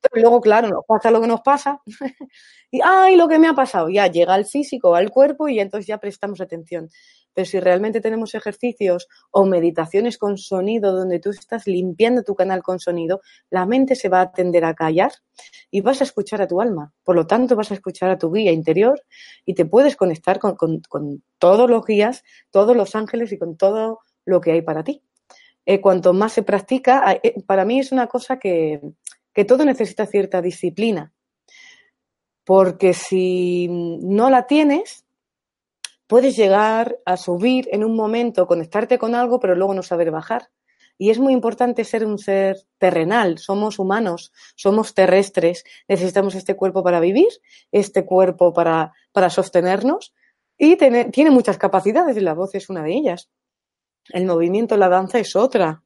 Pero 0.00 0.22
luego, 0.22 0.40
claro, 0.40 0.68
nos 0.68 0.84
pasa 0.86 1.10
lo 1.10 1.20
que 1.20 1.26
nos 1.26 1.40
pasa. 1.40 1.80
y, 2.70 2.80
ay, 2.84 3.16
lo 3.16 3.28
que 3.28 3.38
me 3.38 3.48
ha 3.48 3.54
pasado. 3.54 3.88
Ya 3.90 4.06
llega 4.06 4.34
al 4.34 4.46
físico, 4.46 4.94
al 4.94 5.10
cuerpo 5.10 5.48
y 5.48 5.58
entonces 5.60 5.86
ya 5.88 5.98
prestamos 5.98 6.40
atención. 6.40 6.88
Pero 7.34 7.44
si 7.44 7.60
realmente 7.60 8.00
tenemos 8.00 8.34
ejercicios 8.34 9.08
o 9.30 9.44
meditaciones 9.44 10.18
con 10.18 10.38
sonido 10.38 10.92
donde 10.92 11.18
tú 11.18 11.30
estás 11.30 11.66
limpiando 11.66 12.22
tu 12.22 12.34
canal 12.34 12.62
con 12.62 12.78
sonido, 12.78 13.20
la 13.50 13.66
mente 13.66 13.96
se 13.96 14.08
va 14.08 14.20
a 14.20 14.32
tender 14.32 14.64
a 14.64 14.74
callar 14.74 15.12
y 15.70 15.80
vas 15.80 16.00
a 16.00 16.04
escuchar 16.04 16.40
a 16.40 16.46
tu 16.46 16.60
alma. 16.60 16.92
Por 17.02 17.16
lo 17.16 17.26
tanto, 17.26 17.56
vas 17.56 17.70
a 17.70 17.74
escuchar 17.74 18.10
a 18.10 18.18
tu 18.18 18.32
guía 18.32 18.52
interior 18.52 19.02
y 19.44 19.54
te 19.54 19.66
puedes 19.66 19.96
conectar 19.96 20.38
con, 20.38 20.80
todos 21.38 21.68
los 21.68 21.84
guías, 21.84 22.22
todos 22.50 22.76
los 22.76 22.94
ángeles 22.94 23.32
y 23.32 23.38
con 23.38 23.56
todo 23.56 23.98
lo 24.24 24.40
que 24.40 24.52
hay 24.52 24.62
para 24.62 24.84
ti. 24.84 25.02
Eh, 25.66 25.80
cuanto 25.80 26.12
más 26.12 26.32
se 26.32 26.42
practica, 26.42 27.18
eh, 27.22 27.42
para 27.46 27.64
mí 27.64 27.80
es 27.80 27.90
una 27.90 28.06
cosa 28.06 28.38
que, 28.38 28.80
que 29.32 29.44
todo 29.44 29.64
necesita 29.64 30.06
cierta 30.06 30.40
disciplina. 30.40 31.12
Porque 32.44 32.92
si 32.92 33.68
no 33.68 34.30
la 34.30 34.46
tienes, 34.46 35.03
puedes 36.06 36.36
llegar 36.36 36.98
a 37.04 37.16
subir 37.16 37.68
en 37.72 37.84
un 37.84 37.96
momento, 37.96 38.46
conectarte 38.46 38.98
con 38.98 39.14
algo, 39.14 39.40
pero 39.40 39.54
luego 39.54 39.74
no 39.74 39.82
saber 39.82 40.10
bajar. 40.10 40.50
Y 40.96 41.10
es 41.10 41.18
muy 41.18 41.32
importante 41.32 41.84
ser 41.84 42.06
un 42.06 42.18
ser 42.18 42.56
terrenal, 42.78 43.38
somos 43.38 43.78
humanos, 43.78 44.32
somos 44.54 44.94
terrestres, 44.94 45.64
necesitamos 45.88 46.36
este 46.36 46.54
cuerpo 46.54 46.84
para 46.84 47.00
vivir, 47.00 47.28
este 47.72 48.04
cuerpo 48.04 48.52
para, 48.52 48.92
para 49.12 49.28
sostenernos 49.28 50.14
y 50.56 50.76
tiene 50.76 51.30
muchas 51.30 51.58
capacidades 51.58 52.16
y 52.16 52.20
la 52.20 52.34
voz 52.34 52.54
es 52.54 52.68
una 52.70 52.84
de 52.84 52.94
ellas. 52.94 53.28
El 54.10 54.26
movimiento, 54.26 54.76
la 54.76 54.88
danza 54.88 55.18
es 55.18 55.34
otra. 55.34 55.82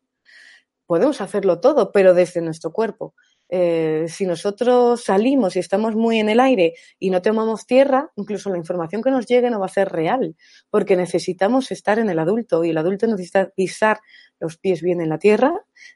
Podemos 0.86 1.20
hacerlo 1.20 1.60
todo, 1.60 1.92
pero 1.92 2.14
desde 2.14 2.42
nuestro 2.42 2.72
cuerpo. 2.72 3.14
Eh, 3.50 4.06
si 4.08 4.26
nosotros 4.26 5.02
salimos 5.02 5.56
y 5.56 5.58
estamos 5.58 5.94
muy 5.94 6.18
en 6.18 6.28
el 6.28 6.40
aire 6.40 6.74
y 6.98 7.10
no 7.10 7.22
tomamos 7.22 7.66
tierra, 7.66 8.10
incluso 8.16 8.50
la 8.50 8.58
información 8.58 9.02
que 9.02 9.10
nos 9.10 9.26
llegue 9.26 9.50
no 9.50 9.60
va 9.60 9.66
a 9.66 9.70
ser 9.70 9.88
real, 9.90 10.36
porque 10.70 10.96
necesitamos 10.96 11.70
estar 11.70 11.98
en 11.98 12.10
el 12.10 12.18
adulto 12.18 12.64
y 12.64 12.70
el 12.70 12.78
adulto 12.78 13.06
necesita 13.06 13.48
pisar 13.50 14.00
los 14.38 14.58
pies 14.58 14.82
bien 14.82 15.00
en 15.00 15.08
la 15.08 15.18
tierra, 15.18 15.52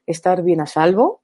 estar 0.07 0.43
bien 0.43 0.61
a 0.61 0.67
salvo, 0.67 1.23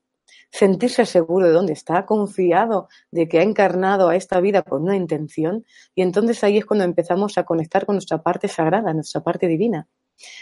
sentirse 0.51 1.07
seguro 1.07 1.47
de 1.47 1.53
dónde 1.53 1.73
está, 1.73 2.07
confiado 2.07 2.89
de 3.11 3.29
que 3.29 3.39
ha 3.39 3.43
encarnado 3.43 4.09
a 4.09 4.17
esta 4.17 4.41
vida 4.41 4.63
con 4.63 4.83
una 4.83 4.97
intención 4.97 5.65
y 5.95 6.03
entonces 6.03 6.43
ahí 6.45 6.59
es 6.59 6.67
cuando 6.67 6.85
empezamos 6.85 7.39
a 7.39 7.45
conectar 7.45 7.87
con 7.87 7.97
nuestra 7.97 8.23
parte 8.23 8.49
sagrada, 8.49 8.93
nuestra 8.95 9.23
parte 9.23 9.47
divina. 9.47 9.89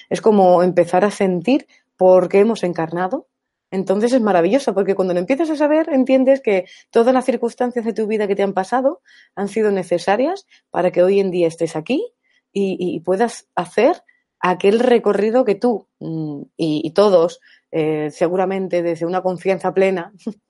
Es 0.09 0.21
como 0.21 0.63
empezar 0.63 1.05
a 1.05 1.11
sentir 1.11 1.67
por 1.97 2.29
qué 2.29 2.41
hemos 2.41 2.63
encarnado, 2.63 3.29
entonces 3.71 4.13
es 4.13 4.21
maravilloso 4.21 4.75
porque 4.75 4.95
cuando 4.95 5.15
lo 5.15 5.21
empiezas 5.21 5.51
a 5.51 5.57
saber 5.57 5.89
entiendes 5.91 6.41
que 6.41 6.67
todas 6.91 7.13
las 7.13 7.25
circunstancias 7.25 7.85
de 7.85 7.93
tu 7.93 8.07
vida 8.07 8.27
que 8.27 8.37
te 8.37 8.43
han 8.43 8.53
pasado 8.53 9.03
han 9.35 9.49
sido 9.49 9.71
necesarias 9.71 10.47
para 10.71 10.91
que 10.91 11.03
hoy 11.03 11.21
en 11.21 11.31
día 11.31 11.49
estés 11.49 11.77
aquí 11.77 12.13
y, 12.59 13.01
puedas 13.01 13.49
hacer 13.55 14.03
aquel 14.41 14.81
recorrido 14.81 15.45
que 15.45 15.57
tú 15.57 15.89
mm, 16.01 16.43
y, 16.57 16.91
todos, 16.93 17.41
eh, 17.71 18.11
seguramente 18.11 18.83
desde 18.83 19.05
una 19.05 19.21
confianza 19.21 19.75
plena, 19.75 20.15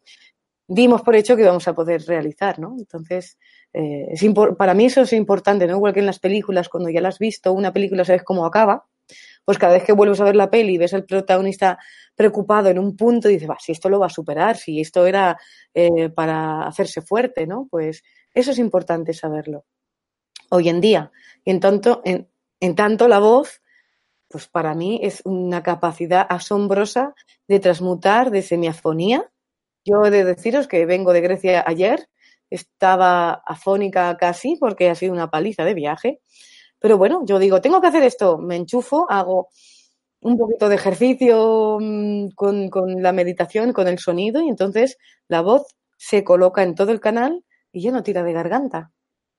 dimos 0.68 1.02
por 1.02 1.16
hecho 1.16 1.35
que 1.35 1.42
íbamos 1.42 1.66
a 1.66 1.74
poder 1.74 2.02
realizar, 2.07 2.59
¿no? 2.59 2.76
Entonces, 2.79 3.38
eh, 3.72 4.14
para 4.57 4.74
mí 4.74 4.87
eso 4.87 5.02
es 5.02 5.12
importante, 5.12 5.66
¿no? 5.66 5.76
Igual 5.76 5.94
que 5.94 6.00
en 6.00 6.07
las 6.07 6.18
películas, 6.18 6.68
cuando 6.68 6.90
ya 6.90 7.00
las 7.00 7.16
has 7.16 7.18
visto, 7.18 7.52
una 7.52 7.72
película 7.72 8.05
sabes 8.05 8.22
cómo 8.22 8.46
acaba, 8.46 8.87
pues 9.46 9.59
cada 9.59 9.74
vez 9.74 9.85
que 9.85 9.92
vuelves 9.92 10.20
a 10.20 10.24
ver 10.24 10.35
la 10.35 10.50
peli 10.50 10.74
y 10.74 10.78
ves 10.78 10.92
al 10.92 11.04
protagonista 11.04 11.78
preocupado 12.16 12.68
en 12.68 12.80
un 12.80 12.96
punto, 12.96 13.28
dices, 13.28 13.48
va, 13.48 13.56
si 13.61 13.70
esto 13.70 13.88
lo 13.88 14.00
va 14.00 14.06
a 14.06 14.11
superar, 14.11 14.56
si 14.56 14.80
esto 14.80 15.06
era 15.06 15.38
eh, 15.72 16.09
para 16.09 16.66
hacerse 16.66 17.00
fuerte, 17.00 17.46
¿no? 17.46 17.68
Pues 17.70 18.02
eso 18.35 18.50
es 18.50 18.59
importante 18.59 19.14
saberlo. 19.14 19.64
Hoy 20.50 20.68
en 20.68 20.80
día. 20.80 21.12
Y 21.44 21.52
en 21.52 21.61
tanto, 21.61 22.02
en, 22.04 22.28
en 22.59 22.74
tanto 22.74 23.06
la 23.06 23.20
voz, 23.20 23.62
pues 24.26 24.48
para 24.48 24.74
mí 24.74 24.98
es 25.04 25.22
una 25.24 25.62
capacidad 25.62 26.26
asombrosa 26.28 27.14
de 27.46 27.61
transmutar 27.61 28.32
de 28.32 28.42
semiafonía. 28.42 29.30
Yo 29.85 30.04
he 30.04 30.11
de 30.11 30.24
deciros 30.24 30.66
que 30.66 30.87
vengo 30.87 31.12
de 31.12 31.20
Grecia 31.20 31.62
ayer, 31.64 32.09
estaba 32.50 33.30
afónica 33.46 34.16
casi 34.16 34.56
porque 34.56 34.90
ha 34.90 34.96
sido 34.96 35.12
una 35.12 35.30
paliza 35.30 35.64
de 35.64 35.74
viaje 35.74 36.20
pero 36.78 36.98
bueno, 36.98 37.22
yo 37.26 37.38
digo, 37.38 37.60
tengo 37.60 37.80
que 37.80 37.88
hacer 37.88 38.02
esto, 38.02 38.38
me 38.38 38.56
enchufo, 38.56 39.10
hago 39.10 39.48
un 40.20 40.36
poquito 40.36 40.68
de 40.68 40.74
ejercicio 40.74 41.78
mm, 41.80 42.30
con, 42.34 43.02
la 43.02 43.12
meditación, 43.12 43.72
con 43.72 43.88
el 43.88 43.98
sonido, 43.98 44.42
y 44.42 44.48
entonces 44.48 44.98
la 45.28 45.40
voz 45.40 45.74
se 45.96 46.24
coloca 46.24 46.62
en 46.62 46.74
todo 46.74 46.92
el 46.92 47.00
canal 47.00 47.44
y 47.72 47.82
ya 47.82 47.92
no 47.92 48.02
tira 48.02 48.22
de 48.22 48.32
garganta. 48.32 48.92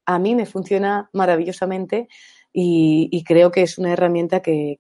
A 0.06 0.20
mí 0.20 0.36
me 0.36 0.46
funciona 0.46 1.10
maravillosamente 1.14 2.08
y, 2.54 3.24
creo 3.26 3.52
que 3.52 3.64
es 3.64 3.78
una 3.78 3.94
herramienta 3.94 4.42
que, 4.42 4.78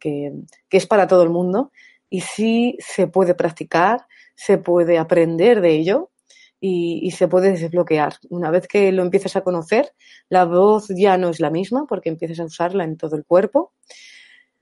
es 0.69 0.87
para 0.87 1.07
todo 1.07 1.23
el 1.23 1.29
mundo 1.29 1.71
y 2.09 2.21
sí 2.21 2.77
se 2.79 3.07
puede 3.07 3.35
practicar, 3.35 4.07
se 4.35 4.57
puede 4.57 4.97
aprender 4.97 5.61
de 5.61 5.71
ello 5.75 6.11
y, 6.59 7.11
se 7.11 7.27
puede 7.27 7.51
desbloquear. 7.51 8.15
Una 8.29 8.51
vez 8.51 8.67
que 8.67 8.91
lo 8.91 9.03
empiezas 9.03 9.35
a 9.35 9.41
conocer, 9.41 9.93
la 10.29 10.45
voz 10.45 10.87
ya 10.89 11.17
no 11.17 11.29
es 11.29 11.39
la 11.39 11.49
misma 11.49 11.85
porque 11.87 12.09
empiezas 12.09 12.39
a 12.39 12.45
usarla 12.45 12.83
en 12.83 12.97
todo 12.97 13.15
el 13.15 13.25
cuerpo. 13.25 13.73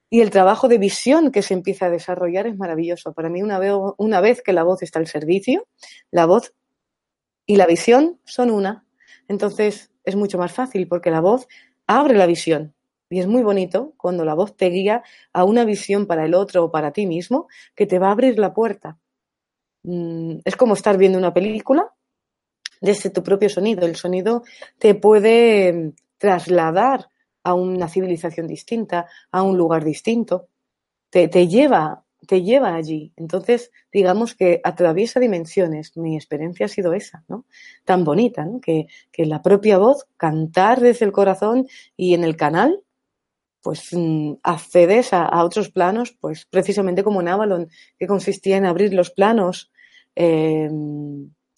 Y 0.10 0.22
el 0.22 0.30
trabajo 0.30 0.68
de 0.68 0.78
visión 0.78 1.32
que 1.32 1.42
se 1.42 1.54
empieza 1.54 1.88
a 1.88 1.90
desarrollar 1.90 2.48
es 2.48 2.58
maravilloso. 2.58 3.14
Para 3.14 3.30
mí, 3.30 3.42
una 3.42 4.22
vez, 4.22 4.42
que 4.42 4.54
la 4.54 4.64
voz 4.64 4.84
está 4.84 5.00
al 5.00 5.08
servicio, 5.08 5.68
la 6.12 6.26
voz 6.26 6.54
y 7.46 7.56
la 7.56 7.66
visión 7.66 8.20
son 8.26 8.52
una. 8.52 8.86
Entonces 9.28 9.92
es 10.04 10.16
mucho 10.16 10.38
más 10.38 10.52
fácil 10.52 10.88
porque 10.88 11.12
la 11.12 11.22
voz 11.22 11.48
abre 11.88 12.16
la 12.16 12.28
visión. 12.28 12.76
Y 13.10 13.20
es 13.20 13.28
muy 13.28 13.44
bonito 13.44 13.94
cuando 13.98 14.26
la 14.26 14.34
voz 14.34 14.56
te 14.58 14.70
guía 14.70 15.04
a 15.32 15.44
una 15.44 15.64
visión 15.64 16.08
para 16.08 16.26
el 16.26 16.34
otro 16.34 16.66
o 16.66 16.72
para 16.72 16.92
ti 16.92 17.06
mismo 17.06 17.48
que 17.76 17.86
te 17.86 18.00
va 18.00 18.08
a 18.10 18.12
abrir 18.12 18.40
la 18.40 18.54
puerta. 18.54 18.98
Mm, 19.86 20.40
es 20.44 20.56
como 20.56 20.74
estar 20.74 20.98
viendo 20.98 21.20
una 21.20 21.34
película 21.34 21.94
desde 22.82 23.12
tu 23.12 23.24
propio 23.24 23.50
sonido. 23.50 23.86
El 23.86 23.96
sonido 23.96 24.44
te 24.80 24.96
puede 24.96 25.74
mm, 25.74 25.94
trasladar 26.18 27.10
a 27.44 27.54
una 27.54 27.88
civilización 27.88 28.48
distinta, 28.48 29.08
a 29.32 29.44
un 29.44 29.58
lugar 29.58 29.84
distinto. 29.84 30.50
Te, 31.12 31.30
lleva, 31.48 32.04
te 32.28 32.42
lleva 32.42 32.76
allí. 32.76 33.14
Entonces, 33.16 33.72
digamos 33.94 34.36
que 34.36 34.60
atraviesa 34.64 35.20
dimensiones. 35.20 35.96
Mi 35.96 36.16
experiencia 36.16 36.66
ha 36.66 36.70
sido 36.70 36.94
esa, 36.94 37.24
¿no? 37.30 37.46
Tan 37.86 38.04
bonita, 38.04 38.44
¿no? 38.44 38.60
Que, 38.60 38.88
la 39.18 39.42
propia 39.42 39.78
voz, 39.78 40.08
cantar 40.18 40.82
desde 40.82 41.06
el 41.06 41.14
corazón 41.14 41.68
y 41.96 42.16
en 42.16 42.26
el 42.26 42.36
canal, 42.36 42.82
pues 43.62 43.90
mm, 43.94 44.34
accedes 44.44 45.14
a, 45.14 45.26
a, 45.26 45.46
otros 45.46 45.70
planos, 45.70 46.18
pues 46.20 46.46
precisamente 46.46 47.04
como 47.04 47.22
en 47.22 47.30
Avalon, 47.30 47.70
que 47.98 48.08
consistía 48.08 48.58
en 48.58 48.66
abrir 48.66 48.94
los 48.94 49.12
planos 49.12 49.72
eh, 50.16 50.70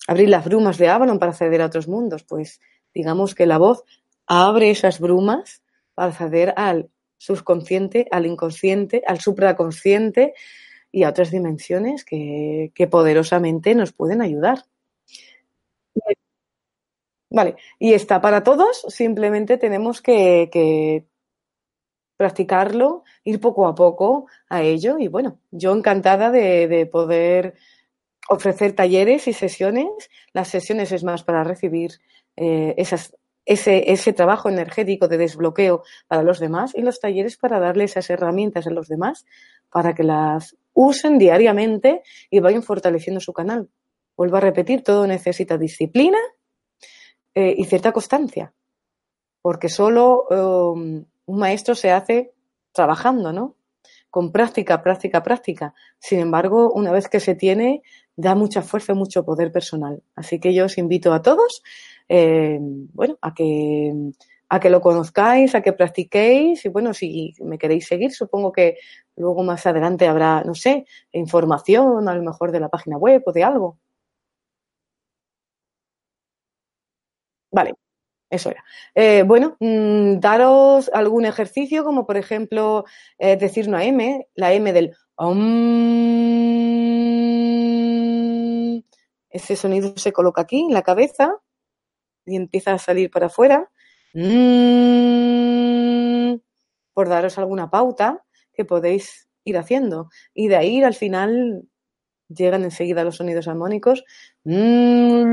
abrir 0.08 0.30
las 0.30 0.46
brumas 0.46 0.78
de 0.78 0.90
Avalon 0.90 1.20
para 1.20 1.32
acceder 1.32 1.62
a 1.62 1.68
otros 1.68 1.88
mundos. 1.88 2.24
Pues 2.24 2.60
digamos 2.94 3.36
que 3.36 3.46
la 3.46 3.58
voz 3.58 3.84
abre 4.26 4.72
esas 4.72 5.00
brumas 5.00 5.62
para 5.94 6.10
acceder 6.10 6.54
al 6.58 6.90
subconsciente, 7.18 8.08
al 8.12 8.26
inconsciente, 8.26 9.04
al 9.06 9.20
supraconsciente 9.20 10.34
y 10.92 11.04
a 11.04 11.10
otras 11.10 11.32
dimensiones 11.32 12.06
que, 12.06 12.72
poderosamente 12.90 13.76
nos 13.76 13.94
pueden 13.94 14.22
ayudar. 14.22 14.66
Vale, 17.30 17.56
y 17.78 17.94
está 17.94 18.22
para 18.22 18.44
todos, 18.44 18.86
simplemente 18.88 19.58
tenemos 19.58 20.02
que, 20.02 21.06
practicarlo, 22.16 23.04
ir 23.24 23.40
poco 23.40 23.68
a 23.68 23.76
poco 23.76 24.28
a 24.50 24.64
ello 24.64 24.98
y 24.98 25.08
bueno, 25.08 25.40
yo 25.52 25.76
encantada 25.76 26.32
de 26.32 26.90
poder 26.92 27.56
ofrecer 28.30 28.74
talleres 28.74 29.28
y 29.28 29.34
sesiones. 29.34 29.88
Las 30.34 30.50
sesiones 30.50 30.92
es 30.92 31.04
más 31.04 31.24
para 31.24 31.44
recibir 31.44 31.92
eh, 32.36 32.74
esas 32.78 33.16
ese, 33.48 33.94
ese 33.94 34.12
trabajo 34.12 34.50
energético 34.50 35.08
de 35.08 35.18
desbloqueo 35.18 35.84
para 36.08 36.22
los 36.22 36.40
demás 36.40 36.76
y 36.76 36.82
los 36.82 37.00
talleres 37.00 37.38
para 37.38 37.60
darle 37.60 37.86
esas 37.86 38.10
herramientas 38.10 38.68
a 38.68 38.72
los 38.72 38.90
demás 38.90 39.26
para 39.72 39.96
que 39.96 40.04
las 40.04 40.58
usen 40.74 41.18
diariamente 41.18 42.04
y 42.30 42.40
vayan 42.40 42.62
fortaleciendo 42.62 43.22
su 43.22 43.34
canal. 43.34 43.70
Vuelvo 44.18 44.38
a 44.38 44.42
repetir, 44.42 44.84
todo 44.84 45.08
necesita 45.08 45.58
disciplina 45.58 46.18
eh, 47.34 47.56
y 47.58 47.66
cierta 47.66 47.94
constancia, 47.94 48.54
porque 49.42 49.70
solo 49.70 50.26
um, 50.30 51.06
un 51.26 51.40
maestro 51.40 51.74
se 51.74 51.92
hace 51.92 52.34
trabajando, 52.74 53.32
¿no? 53.32 53.56
Con 54.10 54.32
práctica, 54.32 54.82
práctica, 54.82 55.24
práctica. 55.24 55.74
Sin 56.00 56.20
embargo, 56.20 56.72
una 56.74 56.92
vez 56.92 57.08
que 57.08 57.20
se 57.20 57.36
tiene, 57.36 57.82
da 58.18 58.36
mucha 58.36 58.62
fuerza, 58.62 58.94
mucho 58.94 59.24
poder 59.24 59.52
personal. 59.52 60.04
Así 60.16 60.40
que 60.40 60.54
yo 60.54 60.66
os 60.66 60.78
invito 60.78 61.14
a 61.14 61.22
todos, 61.22 61.64
eh, 62.10 62.58
bueno, 62.60 63.18
a 63.22 63.34
que 63.34 63.94
a 64.50 64.60
que 64.60 64.70
lo 64.70 64.82
conozcáis, 64.82 65.56
a 65.56 65.62
que 65.62 65.74
practiquéis 65.74 66.66
y 66.66 66.70
bueno, 66.70 66.94
si 66.94 67.34
me 67.42 67.58
queréis 67.58 67.88
seguir, 67.88 68.14
supongo 68.14 68.52
que 68.52 68.78
luego 69.16 69.44
más 69.44 69.66
adelante 69.66 70.08
habrá, 70.08 70.42
no 70.44 70.56
sé, 70.56 70.86
información 71.12 72.08
a 72.08 72.16
lo 72.16 72.24
mejor 72.24 72.52
de 72.52 72.60
la 72.62 72.70
página 72.70 72.98
web 72.98 73.24
o 73.26 73.32
de 73.34 73.44
algo. 73.44 73.78
Vale, 77.52 77.74
eso 78.30 78.50
era. 78.52 78.64
Eh, 78.96 79.24
bueno, 79.24 79.58
mm, 79.60 80.20
daros 80.20 80.90
algún 80.94 81.26
ejercicio, 81.26 81.84
como 81.84 82.06
por 82.06 82.18
ejemplo 82.18 82.86
eh, 83.20 83.38
decir 83.38 83.68
una 83.70 83.86
M, 83.86 84.28
la 84.36 84.54
M 84.54 84.74
del 84.74 84.96
Ese 89.38 89.56
sonido 89.56 89.94
se 89.98 90.12
coloca 90.12 90.42
aquí 90.42 90.62
en 90.62 90.74
la 90.74 90.82
cabeza 90.82 91.38
y 92.26 92.36
empieza 92.36 92.74
a 92.74 92.80
salir 92.80 93.12
para 93.12 93.28
afuera. 93.28 93.70
Mm, 94.16 95.28
por 96.92 97.08
daros 97.08 97.38
alguna 97.38 97.70
pauta 97.70 98.26
que 98.52 98.66
podéis 98.66 99.30
ir 99.44 99.60
haciendo. 99.60 100.10
Y 100.34 100.48
de 100.48 100.56
ahí 100.56 100.82
al 100.82 100.96
final 100.96 101.70
llegan 102.30 102.64
enseguida 102.64 103.04
los 103.04 103.18
sonidos 103.18 103.48
armónicos. 103.48 104.06
Ay, 104.44 105.24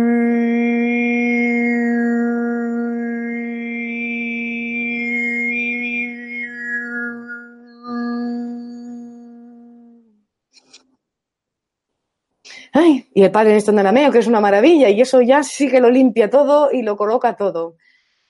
y 13.15 13.23
el 13.23 13.31
padre 13.31 13.53
Néstor 13.55 13.75
Narameo, 13.75 14.11
que 14.13 14.19
es 14.19 14.27
una 14.27 14.41
maravilla, 14.41 14.91
y 14.91 15.01
eso 15.01 15.23
ya 15.23 15.43
sí 15.43 15.71
que 15.71 15.81
lo 15.81 15.89
limpia 15.89 16.29
todo 16.29 16.71
y 16.73 16.83
lo 16.83 16.97
coloca 16.97 17.37
todo 17.37 17.77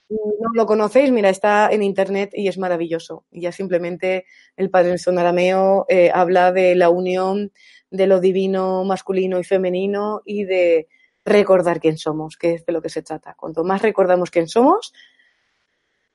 no 0.09 0.49
lo 0.53 0.65
conocéis, 0.65 1.11
mira, 1.11 1.29
está 1.29 1.69
en 1.71 1.81
internet 1.83 2.31
y 2.33 2.47
es 2.47 2.57
maravilloso. 2.57 3.25
Ya 3.31 3.51
simplemente 3.51 4.25
el 4.55 4.69
Padre 4.69 4.97
Son 4.97 5.17
Arameo 5.17 5.85
eh, 5.89 6.11
habla 6.13 6.51
de 6.51 6.75
la 6.75 6.89
unión 6.89 7.51
de 7.89 8.07
lo 8.07 8.19
divino 8.19 8.83
masculino 8.83 9.39
y 9.39 9.43
femenino 9.43 10.21
y 10.25 10.43
de 10.43 10.87
recordar 11.23 11.79
quién 11.79 11.97
somos, 11.97 12.37
que 12.37 12.53
es 12.55 12.65
de 12.65 12.73
lo 12.73 12.81
que 12.81 12.89
se 12.89 13.01
trata. 13.01 13.33
Cuanto 13.35 13.63
más 13.63 13.81
recordamos 13.81 14.29
quién 14.29 14.47
somos, 14.47 14.93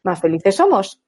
más 0.03 0.21
felices 0.21 0.55
somos. 0.55 1.01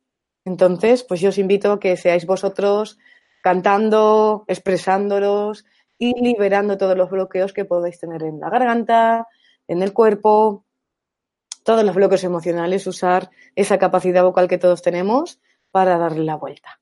Entonces, 0.44 1.04
pues 1.04 1.20
yo 1.20 1.28
os 1.28 1.38
invito 1.38 1.72
a 1.72 1.80
que 1.80 1.96
seáis 1.96 2.26
vosotros 2.26 2.98
cantando, 3.42 4.44
expresándolos 4.48 5.64
y 6.02 6.20
liberando 6.20 6.76
todos 6.76 6.96
los 6.96 7.10
bloqueos 7.10 7.52
que 7.52 7.64
podáis 7.64 7.96
tener 8.00 8.24
en 8.24 8.40
la 8.40 8.50
garganta, 8.50 9.28
en 9.68 9.82
el 9.82 9.92
cuerpo, 9.92 10.64
todos 11.62 11.84
los 11.84 11.94
bloques 11.94 12.24
emocionales, 12.24 12.88
usar 12.88 13.30
esa 13.54 13.78
capacidad 13.78 14.24
vocal 14.24 14.48
que 14.48 14.58
todos 14.58 14.82
tenemos 14.82 15.40
para 15.70 15.98
darle 15.98 16.24
la 16.24 16.34
vuelta. 16.34 16.80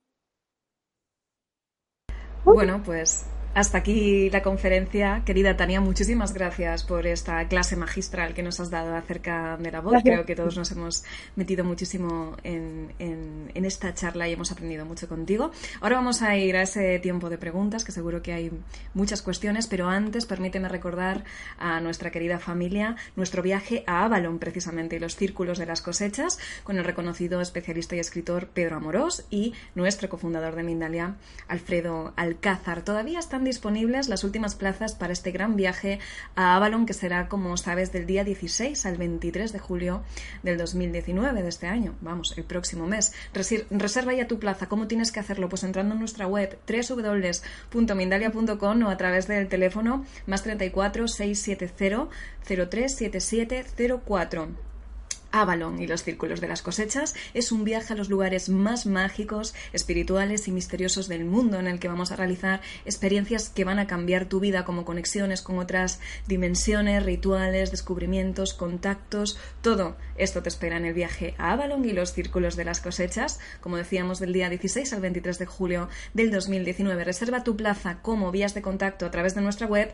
Bueno, 2.47 2.81
pues 2.83 3.27
hasta 3.55 3.79
aquí 3.79 4.31
la 4.31 4.43
conferencia. 4.43 5.23
Querida 5.25 5.57
Tania, 5.57 5.81
muchísimas 5.81 6.33
gracias 6.33 6.85
por 6.85 7.07
esta 7.07 7.47
clase 7.49 7.77
magistral 7.77 8.33
que 8.33 8.43
nos 8.43 8.61
has 8.61 8.71
dado 8.71 8.95
acerca 8.95 9.57
de 9.57 9.71
la 9.73 9.81
voz. 9.81 10.03
Creo 10.05 10.25
que 10.25 10.37
todos 10.37 10.57
nos 10.57 10.71
hemos 10.71 11.05
metido 11.37 11.65
muchísimo 11.65 12.37
en, 12.45 12.91
esta 13.55 13.95
charla 13.95 14.29
y 14.29 14.33
hemos 14.33 14.51
aprendido 14.51 14.85
mucho 14.85 15.09
contigo. 15.09 15.51
Ahora 15.81 15.97
vamos 15.97 16.23
a 16.23 16.37
ir 16.37 16.57
a 16.57 16.63
ese 16.63 16.99
tiempo 16.99 17.29
de 17.31 17.39
preguntas, 17.39 17.85
que 17.85 17.93
seguro 17.93 18.23
que 18.23 18.33
hay 18.33 18.51
muchas 18.95 19.23
cuestiones, 19.23 19.67
pero 19.67 19.89
antes 19.89 20.27
permíteme 20.27 20.69
recordar 20.69 21.25
a 21.59 21.81
nuestra 21.81 22.11
querida 22.11 22.39
familia 22.39 22.97
nuestro 23.17 23.43
viaje 23.43 23.85
a 23.87 24.05
Avalon, 24.05 24.39
precisamente, 24.39 24.97
y 24.97 24.99
los 24.99 25.15
círculos 25.15 25.59
de 25.59 25.67
las 25.67 25.83
cosechas, 25.83 26.39
con 26.65 26.79
el 26.79 26.85
reconocido 26.85 27.41
especialista 27.41 27.97
y 27.97 28.01
escritor 28.01 28.49
Pedro 28.49 28.77
Amorós 28.77 29.27
y 29.31 29.55
nuestro 29.75 30.09
cofundador 30.09 30.55
de 30.55 30.63
Mindalia, 30.63 31.17
Alfredo 31.49 32.13
Alcázar. 32.17 32.83
Todavía 32.83 33.19
están 33.19 33.40
disponibles 33.45 34.09
las 34.09 34.25
últimas 34.25 34.55
plazas 34.55 34.95
para 34.95 35.13
este 35.13 35.31
gran 35.31 35.57
viaje 35.57 35.99
a 36.35 36.57
Avalon, 36.57 36.87
que 36.87 36.95
será, 36.95 37.29
como 37.29 37.57
sabes, 37.57 37.93
del 37.93 38.07
día 38.07 38.25
16 38.25 38.87
al 38.87 38.97
23 38.97 39.53
de 39.53 39.59
julio 39.59 40.03
del 40.43 40.59
2019 40.59 41.43
de 41.43 41.49
este 41.49 41.67
año. 41.67 41.95
Vamos, 42.01 42.35
el 42.37 42.45
próximo 42.45 42.87
mes. 42.87 43.13
Reserva 43.71 44.15
ya 44.15 44.29
tu 44.29 44.39
plaza. 44.39 44.69
¿Cómo 44.69 44.87
tienes 44.87 45.13
que 45.13 45.21
hacerlo? 45.21 45.49
Pues 45.49 45.65
entrando 45.65 45.95
en 45.95 46.01
nuestra 46.01 46.27
web 46.27 46.59
www.mindalia.com 46.67 48.83
o 48.83 48.91
a 48.91 48.97
través 48.97 49.29
del 49.29 49.49
teléfono 49.49 50.05
más 50.27 50.43
34 50.43 51.09
670 51.09 52.09
037704. 52.47 54.70
Avalon 55.33 55.81
y 55.81 55.87
los 55.87 56.03
círculos 56.03 56.41
de 56.41 56.49
las 56.49 56.63
cosechas 56.63 57.15
es 57.35 57.53
un 57.53 57.65
viaje 57.65 57.93
a 57.93 57.97
los 57.97 58.09
lugares 58.09 58.49
más 58.49 58.87
mágicos, 58.87 59.55
espirituales 59.73 60.49
y 60.49 60.53
misteriosos 60.53 61.09
del 61.09 61.25
mundo 61.25 61.59
en 61.59 61.67
el 61.67 61.79
que 61.79 61.89
vamos 61.89 62.13
a 62.13 62.17
realizar 62.17 62.61
experiencias 62.85 63.49
que 63.49 63.65
van 63.65 63.79
a 63.79 63.87
cambiar 63.87 64.27
tu 64.27 64.41
vida 64.41 64.65
como 64.65 64.85
conexiones 64.85 65.43
con 65.43 65.59
otras 65.59 66.01
dimensiones, 66.27 67.05
rituales, 67.05 67.71
descubrimientos, 67.71 68.55
contactos, 68.55 69.39
todo 69.63 69.97
esto 70.17 70.43
te 70.43 70.49
espera 70.49 70.77
en 70.77 70.85
el 70.85 70.95
viaje 70.95 71.35
a 71.39 71.53
Avalon 71.53 71.85
y 71.85 71.93
los 71.93 72.13
círculos 72.13 72.57
de 72.57 72.65
las 72.65 72.81
cosechas, 72.81 73.41
como 73.61 73.77
decíamos 73.77 74.19
del 74.19 74.33
día 74.33 74.49
16 74.49 74.93
al 74.93 75.01
23 75.01 75.39
de 75.39 75.47
julio 75.47 75.89
del 76.15 76.31
2019. 76.31 77.05
Reserva 77.05 77.45
tu 77.45 77.57
plaza 77.57 78.01
como 78.03 78.31
vías 78.31 78.55
de 78.55 78.63
contacto 78.63 79.07
a 79.07 79.11
través 79.11 79.35
de 79.35 79.41
nuestra 79.41 79.67
web 79.67 79.93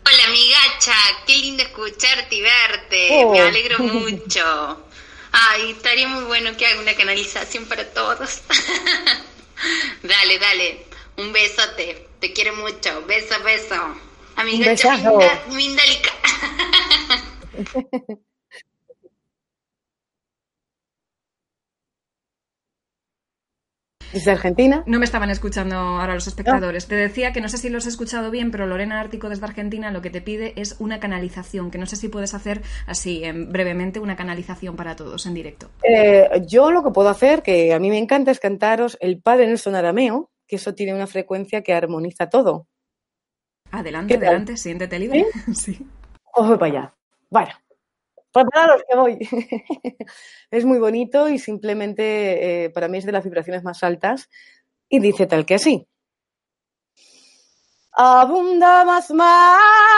Hola, 0.05 0.29
mi 0.33 0.51
gacha, 0.51 0.93
qué 1.27 1.39
lindo 1.39 1.63
escucharte 1.63 2.35
y 2.35 2.43
verte. 2.43 3.09
Me 3.09 3.43
oh. 3.43 3.47
alegro 3.47 3.79
mucho. 3.79 4.85
Ay, 5.33 5.71
estaría 5.71 6.07
muy 6.09 6.25
bueno 6.25 6.55
que 6.55 6.67
haga 6.67 6.79
una 6.79 6.95
canalización 6.95 7.65
para 7.65 7.89
todos. 7.95 8.43
dale, 10.03 10.39
dale. 10.39 10.87
Un 11.17 11.33
besote. 11.33 12.07
Te 12.21 12.35
quiero 12.35 12.55
mucho. 12.57 13.07
Beso, 13.07 13.43
beso. 13.43 13.97
A 14.37 14.45
mi 14.45 14.63
gacha 14.63 14.95
Mindalica. 15.49 16.13
¿Desde 24.15 24.31
Argentina? 24.31 24.85
No 24.87 25.01
me 25.01 25.05
estaban 25.05 25.29
escuchando 25.29 25.75
ahora 25.75 26.15
los 26.15 26.29
espectadores. 26.29 26.87
Te 26.87 26.95
decía 26.95 27.33
que 27.33 27.41
no 27.41 27.49
sé 27.49 27.59
si 27.59 27.69
los 27.69 27.85
he 27.87 27.89
escuchado 27.89 28.31
bien, 28.31 28.53
pero 28.53 28.65
Lorena 28.65 29.01
Ártico 29.01 29.29
desde 29.29 29.45
Argentina 29.45 29.91
lo 29.91 30.03
que 30.03 30.11
te 30.11 30.21
pide 30.21 30.53
es 30.55 30.77
una 30.79 31.01
canalización, 31.01 31.73
que 31.73 31.79
no 31.79 31.87
sé 31.87 31.97
si 31.97 32.09
puedes 32.09 32.33
hacer 32.33 32.63
así 32.87 33.25
brevemente 33.49 33.99
una 33.99 34.15
canalización 34.15 34.77
para 34.77 34.95
todos 34.95 35.27
en 35.27 35.35
directo. 35.35 35.69
Eh, 35.83 36.45
yo 36.47 36.71
lo 36.71 36.85
que 36.85 36.93
puedo 36.93 37.09
hacer, 37.09 37.43
que 37.43 37.75
a 37.75 37.81
mí 37.81 37.91
me 37.91 37.99
encanta, 37.99 38.31
es 38.31 38.39
cantaros 38.39 38.97
el 39.01 39.21
Padre 39.21 39.49
Nelson 39.49 39.75
Arameo, 39.75 40.31
que 40.47 40.57
eso 40.57 40.75
tiene 40.75 40.95
una 40.95 41.09
frecuencia 41.09 41.63
que 41.63 41.73
armoniza 41.73 42.29
todo. 42.29 42.69
Adelante, 43.73 44.15
adelante, 44.15 44.57
siéntete 44.57 44.97
libre. 45.01 45.27
Sí. 45.47 45.55
sí. 45.75 45.87
Ojo 46.35 46.57
para 46.57 46.73
allá. 46.73 46.95
Bueno. 47.31 47.51
Prepararos 48.35 48.83
que 48.89 48.97
voy. 48.97 49.19
es 50.51 50.65
muy 50.65 50.79
bonito 50.79 51.29
y 51.29 51.39
simplemente 51.39 52.65
eh, 52.65 52.71
para 52.71 52.89
mí 52.89 52.99
es 52.99 53.07
de 53.07 53.13
las 53.13 53.25
vibraciones 53.25 53.63
más 53.63 53.83
altas 53.83 54.29
y 54.89 54.99
dice 54.99 55.27
tal 55.27 55.47
que 55.47 55.55
así. 55.55 55.87
Abunda 57.93 58.85
más 58.85 59.11
más 59.13 59.95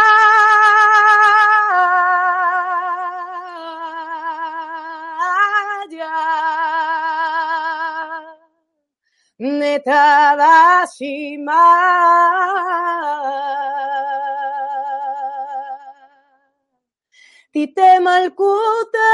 Tite 17.57 18.01
malkuta 18.01 19.11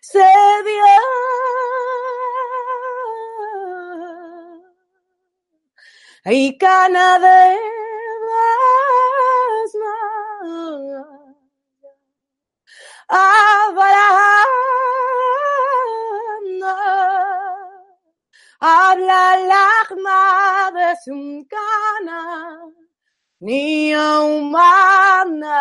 se 0.00 0.28
vio 0.66 0.96
y 6.24 6.58
Canadá 6.58 7.54
habla 18.58 19.36
lagma 19.52 20.72
de 20.74 20.96
su 21.04 21.46
Minha 23.38 24.20
humana. 24.24 25.60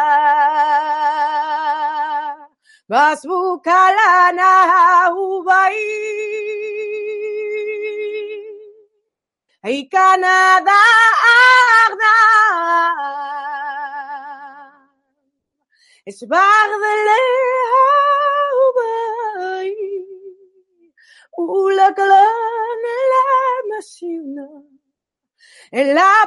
Vas 2.88 3.22
bukalana 3.26 5.12
ubai 5.12 5.76
ay 9.66 9.90
Canadá 9.92 10.84
arda. 11.84 12.18
Es 16.06 16.24
bagdele 16.32 17.22
ubai 18.66 19.76
ulaklan 21.36 22.84
la 23.12 23.26
masina 23.70 24.75
la 25.72 26.26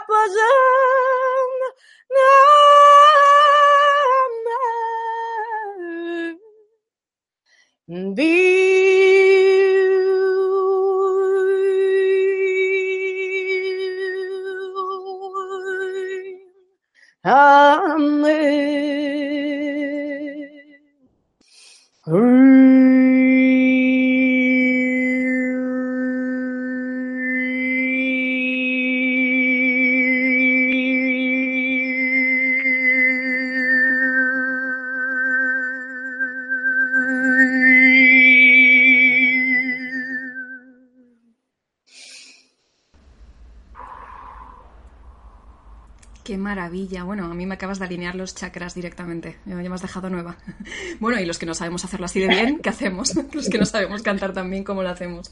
posone 46.87 47.05
Bueno, 47.05 47.25
a 47.27 47.35
mí 47.35 47.47
me 47.47 47.55
acabas 47.55 47.79
de 47.79 47.85
alinear 47.85 48.15
los 48.15 48.35
chakras 48.35 48.75
directamente. 48.75 49.37
Ya 49.47 49.55
me 49.55 49.67
has 49.75 49.83
dejado 49.83 50.11
nueva. 50.11 50.37
Bueno, 51.01 51.21
y 51.21 51.27
los 51.27 51.39
que 51.39 51.47
no 51.47 51.55
sabemos 51.55 51.85
hacerlo 51.85 52.07
así 52.07 52.21
de 52.21 52.29
bien, 52.29 52.59
¿qué 52.59 52.69
hacemos? 52.69 53.15
Los 53.33 53.49
que 53.49 53.59
no 53.59 53.65
sabemos 53.65 54.03
cantar 54.03 54.33
tan 54.33 54.51
bien, 54.51 54.65
¿cómo 54.65 54.83
lo 54.83 54.89
hacemos? 54.89 55.31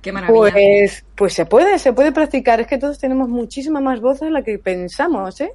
Qué 0.00 0.12
maravilla. 0.12 0.52
Pues, 0.52 1.04
pues 1.14 1.34
se 1.34 1.44
puede, 1.44 1.78
se 1.78 1.92
puede 1.92 2.12
practicar. 2.12 2.60
Es 2.60 2.66
que 2.66 2.78
todos 2.78 2.98
tenemos 2.98 3.28
muchísima 3.28 3.80
más 3.80 4.00
voz 4.00 4.20
de 4.20 4.30
la 4.30 4.42
que 4.42 4.58
pensamos, 4.58 5.40
¿eh? 5.40 5.50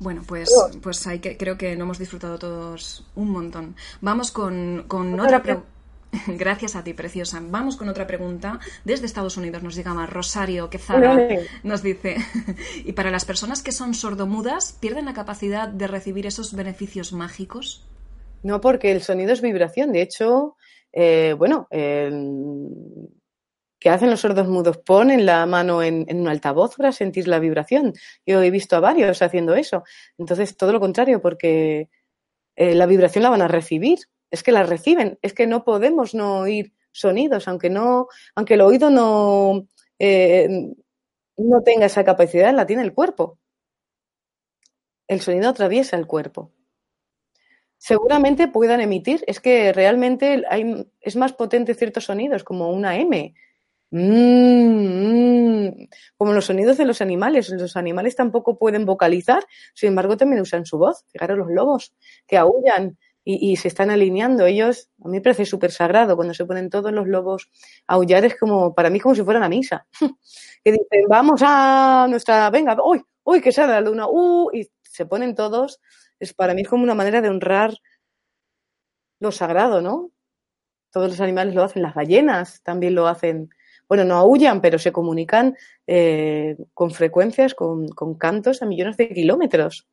Bueno, 0.00 0.22
pues, 0.26 0.48
pues 0.82 1.06
hay 1.06 1.18
que, 1.18 1.36
creo 1.36 1.56
que 1.56 1.74
lo 1.76 1.82
hemos 1.82 1.98
disfrutado 1.98 2.38
todos 2.38 3.06
un 3.14 3.30
montón. 3.30 3.74
Vamos 4.00 4.30
con, 4.30 4.84
con 4.86 5.18
otra 5.18 5.42
pregunta. 5.42 5.77
Gracias 6.26 6.76
a 6.76 6.84
ti, 6.84 6.94
preciosa. 6.94 7.40
Vamos 7.42 7.76
con 7.76 7.88
otra 7.88 8.06
pregunta. 8.06 8.58
Desde 8.84 9.06
Estados 9.06 9.36
Unidos 9.36 9.62
nos 9.62 9.74
llega 9.74 9.94
más 9.94 10.10
Rosario 10.10 10.70
Quezada. 10.70 11.16
Nos 11.62 11.82
dice, 11.82 12.16
¿y 12.84 12.92
para 12.92 13.10
las 13.10 13.24
personas 13.24 13.62
que 13.62 13.72
son 13.72 13.94
sordomudas, 13.94 14.76
pierden 14.80 15.04
la 15.04 15.14
capacidad 15.14 15.68
de 15.68 15.86
recibir 15.86 16.26
esos 16.26 16.54
beneficios 16.54 17.12
mágicos? 17.12 17.86
No, 18.42 18.60
porque 18.60 18.92
el 18.92 19.02
sonido 19.02 19.32
es 19.32 19.42
vibración. 19.42 19.92
De 19.92 20.02
hecho, 20.02 20.56
eh, 20.92 21.34
bueno, 21.36 21.66
¿qué 21.70 22.30
hacen 23.90 24.10
los 24.10 24.20
sordos 24.20 24.48
mudos? 24.48 24.78
Ponen 24.78 25.26
la 25.26 25.44
mano 25.46 25.82
en, 25.82 26.06
un 26.10 26.28
altavoz 26.28 26.76
para 26.76 26.92
sentir 26.92 27.28
la 27.28 27.38
vibración. 27.38 27.92
Yo 28.24 28.42
he 28.42 28.50
visto 28.50 28.76
a 28.76 28.80
varios 28.80 29.22
haciendo 29.22 29.54
eso. 29.54 29.84
Entonces, 30.16 30.56
todo 30.56 30.72
lo 30.72 30.80
contrario, 30.80 31.20
porque 31.20 31.90
eh, 32.56 32.74
la 32.74 32.86
vibración 32.86 33.24
la 33.24 33.30
van 33.30 33.42
a 33.42 33.48
recibir 33.48 33.98
es 34.30 34.42
que 34.42 34.52
las 34.52 34.68
reciben, 34.68 35.18
es 35.22 35.32
que 35.32 35.46
no 35.46 35.64
podemos 35.64 36.14
no 36.14 36.40
oír 36.40 36.72
sonidos, 36.92 37.48
aunque 37.48 37.70
no, 37.70 38.08
aunque 38.34 38.54
el 38.54 38.60
oído 38.60 38.90
no, 38.90 39.66
eh, 39.98 40.48
no 41.36 41.62
tenga 41.62 41.86
esa 41.86 42.04
capacidad, 42.04 42.54
la 42.54 42.66
tiene 42.66 42.82
el 42.82 42.92
cuerpo. 42.92 43.38
El 45.06 45.20
sonido 45.20 45.48
atraviesa 45.48 45.96
el 45.96 46.06
cuerpo. 46.06 46.52
Seguramente 47.78 48.48
puedan 48.48 48.80
emitir, 48.80 49.22
es 49.26 49.40
que 49.40 49.72
realmente 49.72 50.42
hay, 50.50 50.86
es 51.00 51.16
más 51.16 51.32
potente 51.32 51.74
ciertos 51.74 52.04
sonidos, 52.06 52.42
como 52.42 52.70
una 52.70 52.98
M, 52.98 53.34
mm, 53.90 55.68
como 56.16 56.32
los 56.32 56.46
sonidos 56.46 56.76
de 56.76 56.84
los 56.84 57.00
animales. 57.00 57.48
Los 57.50 57.76
animales 57.76 58.16
tampoco 58.16 58.58
pueden 58.58 58.84
vocalizar, 58.84 59.46
sin 59.74 59.90
embargo 59.90 60.16
también 60.16 60.42
usan 60.42 60.66
su 60.66 60.76
voz. 60.76 61.04
Fijaros 61.12 61.38
los 61.38 61.50
lobos 61.50 61.94
que 62.26 62.36
aullan, 62.36 62.98
y, 63.24 63.56
se 63.56 63.68
están 63.68 63.90
alineando. 63.90 64.46
Ellos, 64.46 64.88
a 65.04 65.08
mí 65.08 65.18
me 65.18 65.20
parece 65.20 65.44
súper 65.44 65.70
sagrado 65.70 66.16
cuando 66.16 66.32
se 66.32 66.46
ponen 66.46 66.70
todos 66.70 66.92
los 66.92 67.06
lobos 67.06 67.50
a 67.86 67.94
aullar, 67.94 68.24
es 68.24 68.38
como, 68.38 68.74
para 68.74 68.88
mí, 68.88 69.00
como 69.00 69.14
si 69.14 69.22
fuera 69.22 69.38
una 69.38 69.50
misa. 69.50 69.86
que 70.64 70.72
dicen, 70.72 71.04
vamos 71.08 71.42
a 71.44 72.06
nuestra, 72.08 72.48
venga, 72.50 72.76
uy, 72.82 73.02
uy, 73.24 73.40
que 73.40 73.52
sale 73.52 73.72
la 73.72 73.80
luna, 73.82 74.06
uh, 74.08 74.50
y 74.54 74.70
se 74.82 75.04
ponen 75.04 75.34
todos. 75.34 75.80
Es 76.18 76.32
para 76.32 76.54
mí 76.54 76.62
es 76.62 76.68
como 76.68 76.82
una 76.82 76.94
manera 76.94 77.20
de 77.20 77.28
honrar 77.28 77.74
lo 79.20 79.30
sagrado, 79.30 79.82
¿no? 79.82 80.10
Todos 80.90 81.10
los 81.10 81.20
animales 81.20 81.54
lo 81.54 81.64
hacen, 81.64 81.82
las 81.82 81.94
ballenas 81.94 82.62
también 82.62 82.94
lo 82.94 83.08
hacen. 83.08 83.50
Bueno, 83.88 84.04
no 84.04 84.16
aullan, 84.16 84.60
pero 84.60 84.78
se 84.78 84.92
comunican 84.92 85.56
eh, 85.86 86.56
con 86.74 86.90
frecuencias, 86.90 87.54
con, 87.54 87.88
con 87.88 88.14
cantos 88.16 88.62
a 88.62 88.66
millones 88.66 88.96
de 88.96 89.10
kilómetros. 89.10 89.86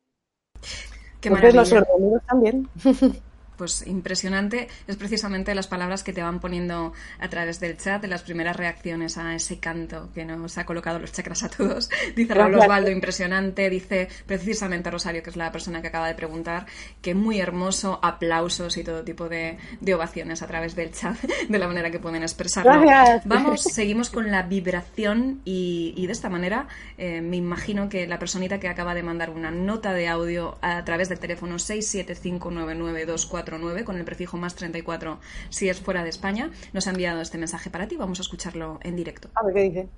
Qué 1.20 1.30
maravilla. 1.30 1.60
los 1.60 1.68
sordomudos 1.68 2.22
también. 2.26 2.68
pues 3.56 3.86
impresionante 3.86 4.68
es 4.86 4.96
precisamente 4.96 5.54
las 5.54 5.66
palabras 5.66 6.02
que 6.02 6.12
te 6.12 6.22
van 6.22 6.40
poniendo 6.40 6.92
a 7.18 7.28
través 7.28 7.60
del 7.60 7.76
chat, 7.76 8.00
de 8.02 8.08
las 8.08 8.22
primeras 8.22 8.56
reacciones 8.56 9.18
a 9.18 9.34
ese 9.34 9.58
canto 9.58 10.10
que 10.14 10.24
nos 10.24 10.58
ha 10.58 10.66
colocado 10.66 10.98
los 10.98 11.12
chakras 11.12 11.42
a 11.42 11.48
todos. 11.48 11.88
Dice 12.16 12.34
Raúl 12.34 12.56
Osvaldo, 12.56 12.90
impresionante. 12.90 13.68
Dice 13.70 14.08
precisamente 14.26 14.90
Rosario, 14.90 15.22
que 15.22 15.30
es 15.30 15.36
la 15.36 15.52
persona 15.52 15.80
que 15.82 15.88
acaba 15.88 16.08
de 16.08 16.14
preguntar, 16.14 16.66
que 17.00 17.14
muy 17.14 17.40
hermoso, 17.40 17.98
aplausos 18.02 18.76
y 18.76 18.84
todo 18.84 19.02
tipo 19.04 19.28
de, 19.28 19.58
ovaciones 19.94 20.42
a 20.42 20.46
través 20.46 20.76
del 20.76 20.92
chat, 20.92 21.16
de 21.48 21.58
la 21.58 21.66
manera 21.66 21.90
que 21.90 21.98
pueden 21.98 22.22
expresarlo. 22.22 22.84
Vamos, 23.24 23.62
seguimos 23.72 24.10
con 24.10 24.30
la 24.30 24.42
vibración 24.42 25.40
y, 25.44 26.06
de 26.06 26.12
esta 26.12 26.28
manera 26.28 26.68
eh, 26.98 27.20
me 27.20 27.36
imagino 27.36 27.88
que 27.88 28.06
la 28.06 28.20
personita 28.20 28.60
que 28.60 28.68
acaba 28.68 28.94
de 28.94 29.02
mandar 29.02 29.30
una 29.30 29.50
nota 29.50 29.92
de 29.92 30.06
audio 30.06 30.56
a 30.62 30.84
través 30.84 31.08
del 31.08 31.18
teléfono 31.18 31.56
6759924 31.56 33.45
con 33.84 33.96
el 33.96 34.04
prefijo 34.04 34.36
más 34.36 34.54
34 34.54 35.20
si 35.50 35.68
es 35.68 35.80
fuera 35.80 36.02
de 36.02 36.10
España, 36.10 36.50
nos 36.72 36.86
ha 36.86 36.90
enviado 36.90 37.20
este 37.20 37.38
mensaje 37.38 37.70
para 37.70 37.86
ti. 37.88 37.96
Vamos 37.96 38.18
a 38.18 38.22
escucharlo 38.22 38.78
en 38.82 38.96
directo. 38.96 39.30
A 39.34 39.44
ver 39.44 39.54
qué 39.54 39.62
dice. 39.62 39.88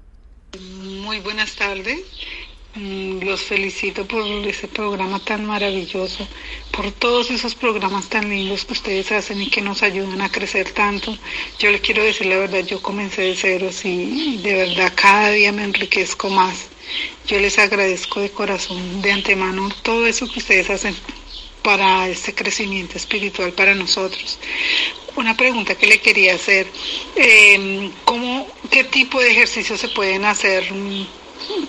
Muy 1.03 1.20
buenas 1.20 1.55
tardes. 1.57 2.01
Mm, 2.74 3.24
los 3.24 3.40
felicito 3.40 4.07
por 4.07 4.22
ese 4.46 4.68
programa 4.68 5.18
tan 5.18 5.44
maravilloso, 5.46 6.28
por 6.70 6.92
todos 6.92 7.30
esos 7.30 7.55
programas 7.55 8.09
tan 8.09 8.28
lindos 8.28 8.66
que 8.66 8.74
ustedes 8.74 9.11
hacen 9.11 9.40
y 9.40 9.51
que 9.51 9.62
nos 9.62 9.82
ayudan 9.82 10.20
a 10.20 10.30
crecer 10.30 10.70
tanto. 10.72 11.16
Yo 11.59 11.70
le 11.70 11.80
quiero 11.80 12.05
decir 12.05 12.26
la 12.26 12.38
verdad, 12.38 12.64
yo 12.64 12.80
comencé 12.82 13.22
de 13.22 13.36
ceros 13.36 13.84
y 13.84 14.38
de 14.42 14.55
verdad 14.55 14.92
cada 14.94 15.30
día 15.30 15.51
me 15.51 15.64
enriquezco 15.64 16.28
más 16.28 16.68
Yo 17.26 17.38
les 17.40 17.59
agradezco 17.59 18.20
de 18.20 18.30
corazón, 18.30 19.03
de 19.03 19.12
antemano, 19.12 19.68
todo 19.82 20.07
eso 20.07 20.30
que 20.30 20.38
ustedes 20.38 20.70
hacen 20.70 20.94
para 21.69 22.09
este 22.09 22.35
crecimiento 22.35 22.97
espiritual 22.97 23.53
para 23.53 23.75
nosotros. 23.75 24.39
Una 25.16 25.37
pregunta 25.37 25.75
que 25.75 25.87
le 25.87 26.01
quería 26.01 26.35
hacer, 26.35 26.66
eh, 27.14 27.91
¿cómo, 28.07 28.49
¿qué 28.71 28.85
tipo 28.85 29.21
de 29.21 29.33
ejercicios 29.33 29.79
se 29.79 29.89
pueden 29.89 30.25
hacer 30.25 30.64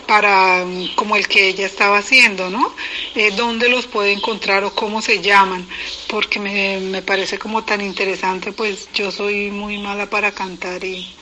para 0.07 0.65
como 0.95 1.17
el 1.17 1.27
que 1.27 1.49
ella 1.49 1.65
estaba 1.65 1.97
haciendo, 1.97 2.49
¿no? 2.49 2.73
Eh, 3.13 3.31
¿Dónde 3.35 3.67
los 3.67 3.87
puede 3.87 4.13
encontrar 4.13 4.63
o 4.63 4.73
cómo 4.73 5.01
se 5.01 5.19
llaman? 5.19 5.67
Porque 6.07 6.39
me, 6.39 6.79
me 6.79 7.01
parece 7.01 7.37
como 7.37 7.65
tan 7.65 7.81
interesante, 7.81 8.53
pues 8.53 8.87
yo 8.93 9.11
soy 9.11 9.51
muy 9.51 9.79
mala 9.79 10.09
para 10.09 10.31
cantar 10.31 10.81
y, 10.85 11.13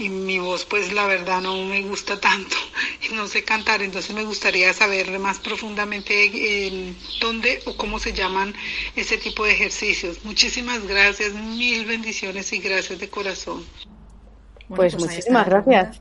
y 0.00 0.08
mi 0.08 0.38
voz 0.38 0.64
pues 0.64 0.92
la 0.92 1.06
verdad 1.06 1.40
no 1.40 1.64
me 1.64 1.82
gusta 1.82 2.18
tanto 2.18 2.56
y 3.10 3.14
no 3.14 3.26
sé 3.26 3.44
cantar, 3.44 3.82
entonces 3.82 4.14
me 4.14 4.24
gustaría 4.24 4.72
saber 4.72 5.18
más 5.18 5.38
profundamente 5.38 6.12
eh, 6.24 6.94
dónde 7.20 7.60
o 7.66 7.76
cómo 7.76 7.98
se 7.98 8.12
llaman 8.12 8.54
ese 8.96 9.18
tipo 9.18 9.44
de 9.44 9.52
ejercicios. 9.52 10.24
Muchísimas 10.24 10.86
gracias, 10.86 11.34
mil 11.34 11.84
bendiciones 11.84 12.52
y 12.52 12.58
gracias 12.58 12.98
de 12.98 13.08
corazón. 13.08 13.64
pues, 14.68 14.94
pues 14.94 14.98
muchísimas 14.98 15.46
gracias 15.46 16.00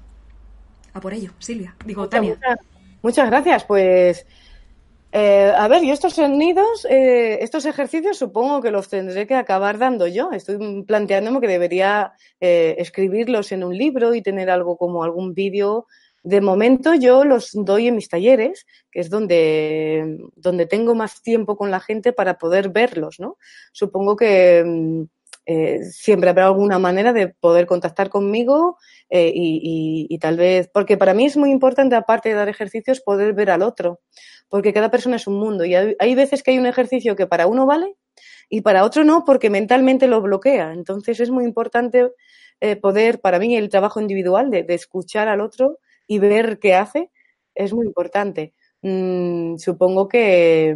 a 0.93 0.99
por 0.99 1.13
ello, 1.13 1.31
Silvia. 1.39 1.75
Digo, 1.85 2.07
Tania. 2.09 2.37
Muchas, 3.01 3.29
gracias. 3.29 3.63
Pues, 3.63 4.25
eh, 5.12 5.51
a 5.55 5.68
ver, 5.68 5.84
yo 5.84 5.93
estos 5.93 6.14
sonidos, 6.14 6.86
eh, 6.86 7.39
estos 7.41 7.66
ejercicios 7.66 8.18
supongo 8.18 8.62
que 8.62 8.70
los 8.70 8.89
tendré 8.89 9.26
que 9.26 9.36
acabar 9.36 9.80
dando 9.80 10.07
yo. 10.07 10.32
Estoy 10.32 10.84
planteándome 10.84 11.41
que 11.41 11.47
debería 11.47 12.14
eh, 12.39 12.76
escribirlos 12.78 13.51
en 13.51 13.64
un 13.64 13.76
libro 13.76 14.14
y 14.14 14.22
tener 14.22 14.49
algo 14.49 14.78
como 14.78 15.03
algún 15.03 15.34
vídeo. 15.34 15.88
De 16.22 16.41
momento 16.41 16.93
yo 16.93 17.24
los 17.26 17.51
doy 17.53 17.88
en 17.88 17.95
mis 17.95 18.10
talleres, 18.10 18.68
que 18.91 18.99
es 18.99 19.10
donde, 19.10 20.20
donde 20.36 20.68
tengo 20.68 20.93
más 20.93 21.24
tiempo 21.24 21.57
con 21.57 21.72
la 21.72 21.80
gente 21.80 22.14
para 22.14 22.38
poder 22.38 22.70
verlos, 22.70 23.20
¿no? 23.20 23.38
Supongo 23.72 24.16
que 24.16 24.64
mm, 24.64 25.03
eh, 25.51 25.83
siempre 25.83 26.29
habrá 26.29 26.45
alguna 26.45 26.77
manera 26.77 27.11
de 27.11 27.29
poder 27.29 27.65
contactar 27.65 28.09
conmigo 28.09 28.77
eh, 29.09 29.31
y, 29.33 30.19
tal 30.19 30.37
vez, 30.37 30.69
porque 30.71 30.95
para 30.95 31.15
mí 31.15 31.25
es 31.25 31.37
muy 31.37 31.49
importante, 31.49 31.95
aparte 31.95 32.29
de 32.29 32.35
dar 32.35 32.49
ejercicios, 32.49 33.01
poder 33.01 33.33
ver 33.33 33.49
al 33.49 33.63
otro, 33.63 33.99
porque 34.47 34.73
cada 34.73 34.91
persona 34.91 35.15
es 35.15 35.25
un 35.25 35.39
mundo 35.39 35.65
y 35.65 35.73
hay, 35.73 36.13
veces 36.13 36.43
que 36.43 36.51
hay 36.51 36.59
un 36.59 36.67
ejercicio 36.67 37.15
que 37.15 37.25
para 37.25 37.47
uno 37.47 37.65
vale 37.65 37.95
y 38.47 38.61
para 38.61 38.83
otro 38.83 39.03
no, 39.03 39.25
porque 39.25 39.49
mentalmente 39.49 40.05
lo 40.05 40.21
bloquea. 40.21 40.71
Entonces 40.71 41.19
es 41.19 41.31
muy 41.31 41.45
importante 41.45 42.11
eh, 42.61 42.75
poder, 42.75 43.19
para 43.19 43.39
mí, 43.39 43.57
el 43.57 43.69
trabajo 43.69 43.99
individual 43.99 44.51
de, 44.51 44.63
escuchar 44.69 45.29
al 45.29 45.41
otro 45.41 45.79
y 46.05 46.19
ver 46.19 46.59
qué 46.59 46.75
hace 46.75 47.09
es 47.55 47.73
muy 47.73 47.87
importante. 47.87 48.53
Mm, 48.83 49.57
supongo 49.57 50.07
que 50.07 50.75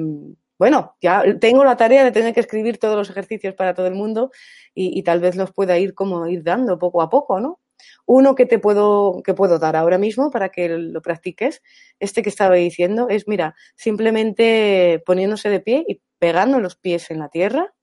bueno, 0.64 0.96
ya 1.02 1.26
tengo 1.42 1.66
la 1.66 1.76
tarea 1.76 2.06
de 2.06 2.14
tener 2.14 2.34
que 2.34 2.40
escribir 2.40 2.78
todos 2.78 2.96
los 2.96 3.10
ejercicios 3.10 3.54
para 3.54 3.74
todo 3.74 3.86
el 3.86 3.96
mundo 3.96 4.32
y, 4.74 5.04
tal 5.04 5.20
vez 5.20 5.36
los 5.36 5.52
pueda 5.52 5.78
ir 5.78 5.94
como 5.94 6.26
ir 6.26 6.42
dando 6.42 6.80
poco 6.80 7.02
a 7.02 7.10
poco, 7.10 7.42
¿no? 7.42 7.60
Uno 8.06 8.34
que 8.34 8.46
te 8.46 8.60
puedo, 8.60 9.22
que 9.26 9.34
puedo 9.34 9.60
dar 9.60 9.76
ahora 9.76 9.98
mismo 9.98 10.32
para 10.32 10.48
que 10.48 10.70
lo 10.70 11.02
practiques, 11.02 11.62
este 12.00 12.24
que 12.24 12.30
estaba 12.30 12.56
diciendo, 12.56 13.10
es, 13.10 13.28
mira, 13.28 13.56
simplemente 13.76 15.04
poniéndose 15.06 15.50
de 15.50 15.60
pie 15.60 15.84
y 15.86 16.02
pegando 16.18 16.62
los 16.62 16.78
pies 16.78 17.12
en 17.12 17.20
la 17.20 17.28
tierra, 17.28 17.74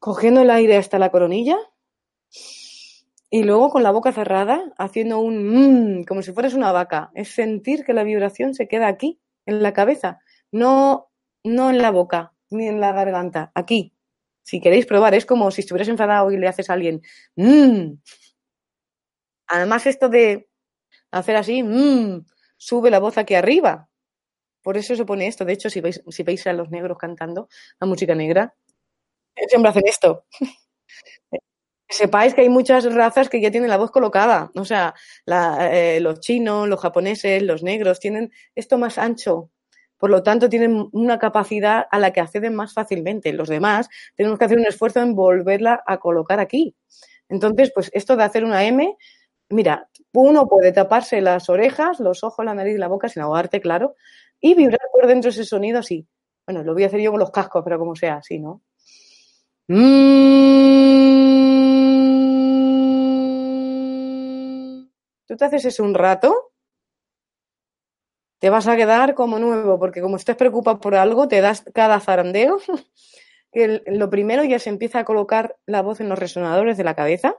cogiendo 0.00 0.40
el 0.40 0.50
aire 0.50 0.78
hasta 0.78 0.98
la 0.98 1.12
coronilla 1.12 1.58
y 3.30 3.44
luego 3.44 3.70
con 3.70 3.84
la 3.84 3.92
boca 3.92 4.10
cerrada, 4.10 4.72
haciendo 4.78 5.20
un 5.20 6.00
mmm, 6.00 6.04
como 6.06 6.22
si 6.22 6.32
fueras 6.32 6.54
una 6.54 6.72
vaca. 6.72 7.12
Es 7.14 7.28
sentir 7.28 7.84
que 7.84 7.92
la 7.92 8.02
vibración 8.02 8.52
se 8.52 8.66
queda 8.66 8.88
aquí, 8.88 9.20
en 9.46 9.62
la 9.62 9.72
cabeza. 9.72 10.18
No 10.50 11.09
no 11.44 11.70
en 11.70 11.78
la 11.78 11.90
boca, 11.90 12.32
ni 12.50 12.66
en 12.68 12.80
la 12.80 12.92
garganta, 12.92 13.52
aquí. 13.54 13.94
Si 14.42 14.60
queréis 14.60 14.86
probar, 14.86 15.14
es 15.14 15.26
como 15.26 15.50
si 15.50 15.60
estuvieras 15.62 15.88
enfadado 15.88 16.30
y 16.32 16.38
le 16.38 16.48
haces 16.48 16.70
a 16.70 16.74
alguien, 16.74 17.02
mmm. 17.36 17.94
Además, 19.48 19.86
esto 19.86 20.08
de 20.08 20.48
hacer 21.12 21.36
así, 21.36 21.62
mmm, 21.62 22.26
sube 22.56 22.90
la 22.90 23.00
voz 23.00 23.18
aquí 23.18 23.34
arriba. 23.34 23.88
Por 24.62 24.76
eso 24.76 24.96
se 24.96 25.04
pone 25.06 25.26
esto. 25.26 25.44
De 25.44 25.54
hecho, 25.54 25.70
si 25.70 25.80
veis, 25.80 26.02
si 26.08 26.22
veis 26.24 26.46
a 26.46 26.52
los 26.52 26.70
negros 26.70 26.98
cantando 26.98 27.48
la 27.80 27.86
música 27.86 28.14
negra, 28.14 28.54
siempre 29.48 29.70
hacen 29.70 29.86
esto. 29.86 30.26
Sepáis 31.88 32.34
que 32.34 32.42
hay 32.42 32.48
muchas 32.48 32.84
razas 32.94 33.28
que 33.28 33.40
ya 33.40 33.50
tienen 33.50 33.70
la 33.70 33.76
voz 33.76 33.90
colocada. 33.90 34.50
O 34.54 34.64
sea, 34.64 34.94
eh, 35.26 35.98
los 36.00 36.20
chinos, 36.20 36.68
los 36.68 36.80
japoneses, 36.80 37.42
los 37.42 37.62
negros 37.64 37.98
tienen 38.00 38.32
esto 38.54 38.78
más 38.78 38.96
ancho, 38.98 39.50
por 40.00 40.08
lo 40.08 40.22
tanto, 40.22 40.48
tienen 40.48 40.88
una 40.92 41.18
capacidad 41.18 41.86
a 41.90 41.98
la 41.98 42.10
que 42.10 42.20
acceden 42.20 42.54
más 42.54 42.72
fácilmente. 42.72 43.34
Los 43.34 43.50
demás 43.50 43.90
tenemos 44.16 44.38
que 44.38 44.46
hacer 44.46 44.56
un 44.56 44.64
esfuerzo 44.66 45.00
en 45.00 45.14
volverla 45.14 45.82
a 45.86 45.98
colocar 45.98 46.40
aquí. 46.40 46.74
Entonces, 47.28 47.70
pues 47.74 47.90
esto 47.92 48.16
de 48.16 48.24
hacer 48.24 48.44
una 48.44 48.64
M, 48.64 48.96
mira, 49.50 49.90
uno 50.14 50.48
puede 50.48 50.72
taparse 50.72 51.20
las 51.20 51.50
orejas, 51.50 52.00
los 52.00 52.24
ojos, 52.24 52.46
la 52.46 52.54
nariz 52.54 52.76
y 52.76 52.78
la 52.78 52.88
boca 52.88 53.10
sin 53.10 53.20
ahogarte, 53.22 53.60
claro, 53.60 53.94
y 54.40 54.54
vibrar 54.54 54.80
por 54.90 55.06
dentro 55.06 55.28
ese 55.28 55.44
sonido 55.44 55.80
así. 55.80 56.08
Bueno, 56.46 56.64
lo 56.64 56.72
voy 56.72 56.84
a 56.84 56.86
hacer 56.86 57.00
yo 57.00 57.10
con 57.10 57.20
los 57.20 57.30
cascos, 57.30 57.62
pero 57.62 57.78
como 57.78 57.94
sea, 57.94 58.16
así, 58.16 58.38
¿no? 58.38 58.62
Mm. 59.68 60.40
Tú 65.26 65.36
te 65.36 65.44
haces 65.44 65.66
eso 65.66 65.84
un 65.84 65.92
rato 65.92 66.49
te 68.40 68.50
vas 68.50 68.66
a 68.66 68.76
quedar 68.76 69.14
como 69.14 69.38
nuevo, 69.38 69.78
porque 69.78 70.00
como 70.00 70.16
estés 70.16 70.34
preocupado 70.34 70.80
por 70.80 70.94
algo, 70.96 71.28
te 71.28 71.40
das 71.40 71.62
cada 71.74 72.00
zarandeo, 72.00 72.58
que 73.52 73.82
lo 73.86 74.10
primero 74.10 74.42
ya 74.44 74.58
se 74.58 74.70
empieza 74.70 75.00
a 75.00 75.04
colocar 75.04 75.56
la 75.66 75.82
voz 75.82 76.00
en 76.00 76.08
los 76.08 76.18
resonadores 76.18 76.76
de 76.76 76.84
la 76.84 76.94
cabeza, 76.94 77.36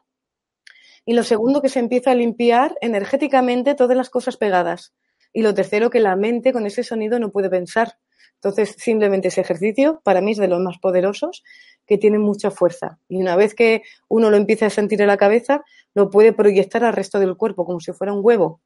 y 1.04 1.14
lo 1.14 1.24
segundo 1.24 1.62
que 1.62 1.70
se 1.70 1.80
empieza 1.80 2.12
a 2.12 2.16
limpiar 2.16 2.78
energéticamente 2.82 3.74
todas 3.74 3.98
las 3.98 4.12
cosas 4.12 4.38
pegadas, 4.38 4.94
y 5.34 5.42
lo 5.42 5.54
tercero 5.56 5.90
que 5.90 6.00
la 6.00 6.16
mente 6.16 6.54
con 6.54 6.68
ese 6.68 6.84
sonido 6.84 7.20
no 7.20 7.32
puede 7.32 7.50
pensar. 7.50 7.98
Entonces, 8.36 8.76
simplemente 8.78 9.30
ese 9.30 9.42
ejercicio 9.42 10.02
para 10.04 10.20
mí 10.20 10.32
es 10.32 10.38
de 10.38 10.48
los 10.48 10.60
más 10.60 10.78
poderosos 10.80 11.44
que 11.86 11.98
tiene 11.98 12.20
mucha 12.20 12.52
fuerza. 12.52 13.00
Y 13.08 13.18
una 13.18 13.36
vez 13.36 13.54
que 13.54 13.84
uno 14.08 14.30
lo 14.30 14.38
empieza 14.38 14.66
a 14.66 14.70
sentir 14.72 15.00
en 15.02 15.08
la 15.08 15.18
cabeza, 15.18 15.64
lo 15.94 16.10
puede 16.10 16.34
proyectar 16.34 16.84
al 16.84 16.94
resto 16.94 17.20
del 17.20 17.38
cuerpo, 17.38 17.66
como 17.66 17.80
si 17.80 17.94
fuera 17.94 18.14
un 18.14 18.22
huevo. 18.24 18.60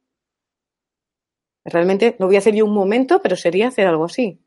Realmente 1.66 2.16
lo 2.20 2.28
voy 2.28 2.36
a 2.36 2.40
hacer 2.40 2.54
yo 2.54 2.66
un 2.66 2.74
momento, 2.74 3.22
pero 3.22 3.36
sería 3.36 3.68
hacer 3.68 3.88
algo 3.88 4.06
así. 4.06 4.40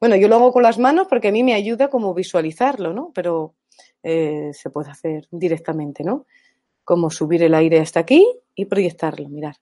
Bueno, 0.00 0.16
yo 0.16 0.28
lo 0.28 0.36
hago 0.36 0.52
con 0.52 0.62
las 0.62 0.78
manos 0.78 1.06
porque 1.08 1.28
a 1.28 1.32
mí 1.32 1.42
me 1.44 1.54
ayuda 1.54 1.88
como 1.88 2.12
visualizarlo, 2.14 2.92
¿no? 2.92 3.12
Pero 3.14 3.54
eh, 4.02 4.50
se 4.52 4.70
puede 4.70 4.90
hacer 4.90 5.28
directamente, 5.30 6.04
¿no? 6.04 6.26
Como 6.84 7.10
subir 7.10 7.42
el 7.42 7.54
aire 7.54 7.80
hasta 7.80 8.00
aquí 8.00 8.26
y 8.54 8.64
proyectarlo, 8.64 9.28
mirar. 9.28 9.56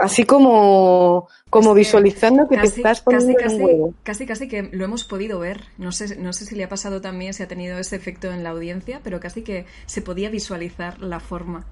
Así 0.00 0.24
como, 0.24 1.28
como 1.50 1.74
visualizando 1.74 2.48
que 2.48 2.56
te 2.56 2.66
estás 2.66 3.02
poniendo 3.02 3.34
casi, 3.34 3.56
un 3.56 3.62
huevo. 3.62 3.94
Casi, 4.02 4.26
casi 4.26 4.48
que 4.48 4.62
lo 4.62 4.84
hemos 4.84 5.04
podido 5.04 5.38
ver. 5.38 5.60
No 5.76 5.92
sé, 5.92 6.16
no 6.16 6.32
sé 6.32 6.46
si 6.46 6.56
le 6.56 6.64
ha 6.64 6.68
pasado 6.68 7.00
también, 7.00 7.34
si 7.34 7.42
ha 7.42 7.48
tenido 7.48 7.78
ese 7.78 7.96
efecto 7.96 8.32
en 8.32 8.42
la 8.42 8.50
audiencia, 8.50 9.00
pero 9.04 9.20
casi 9.20 9.42
que 9.42 9.66
se 9.86 10.00
podía 10.00 10.30
visualizar 10.30 11.00
la 11.00 11.20
forma. 11.20 11.66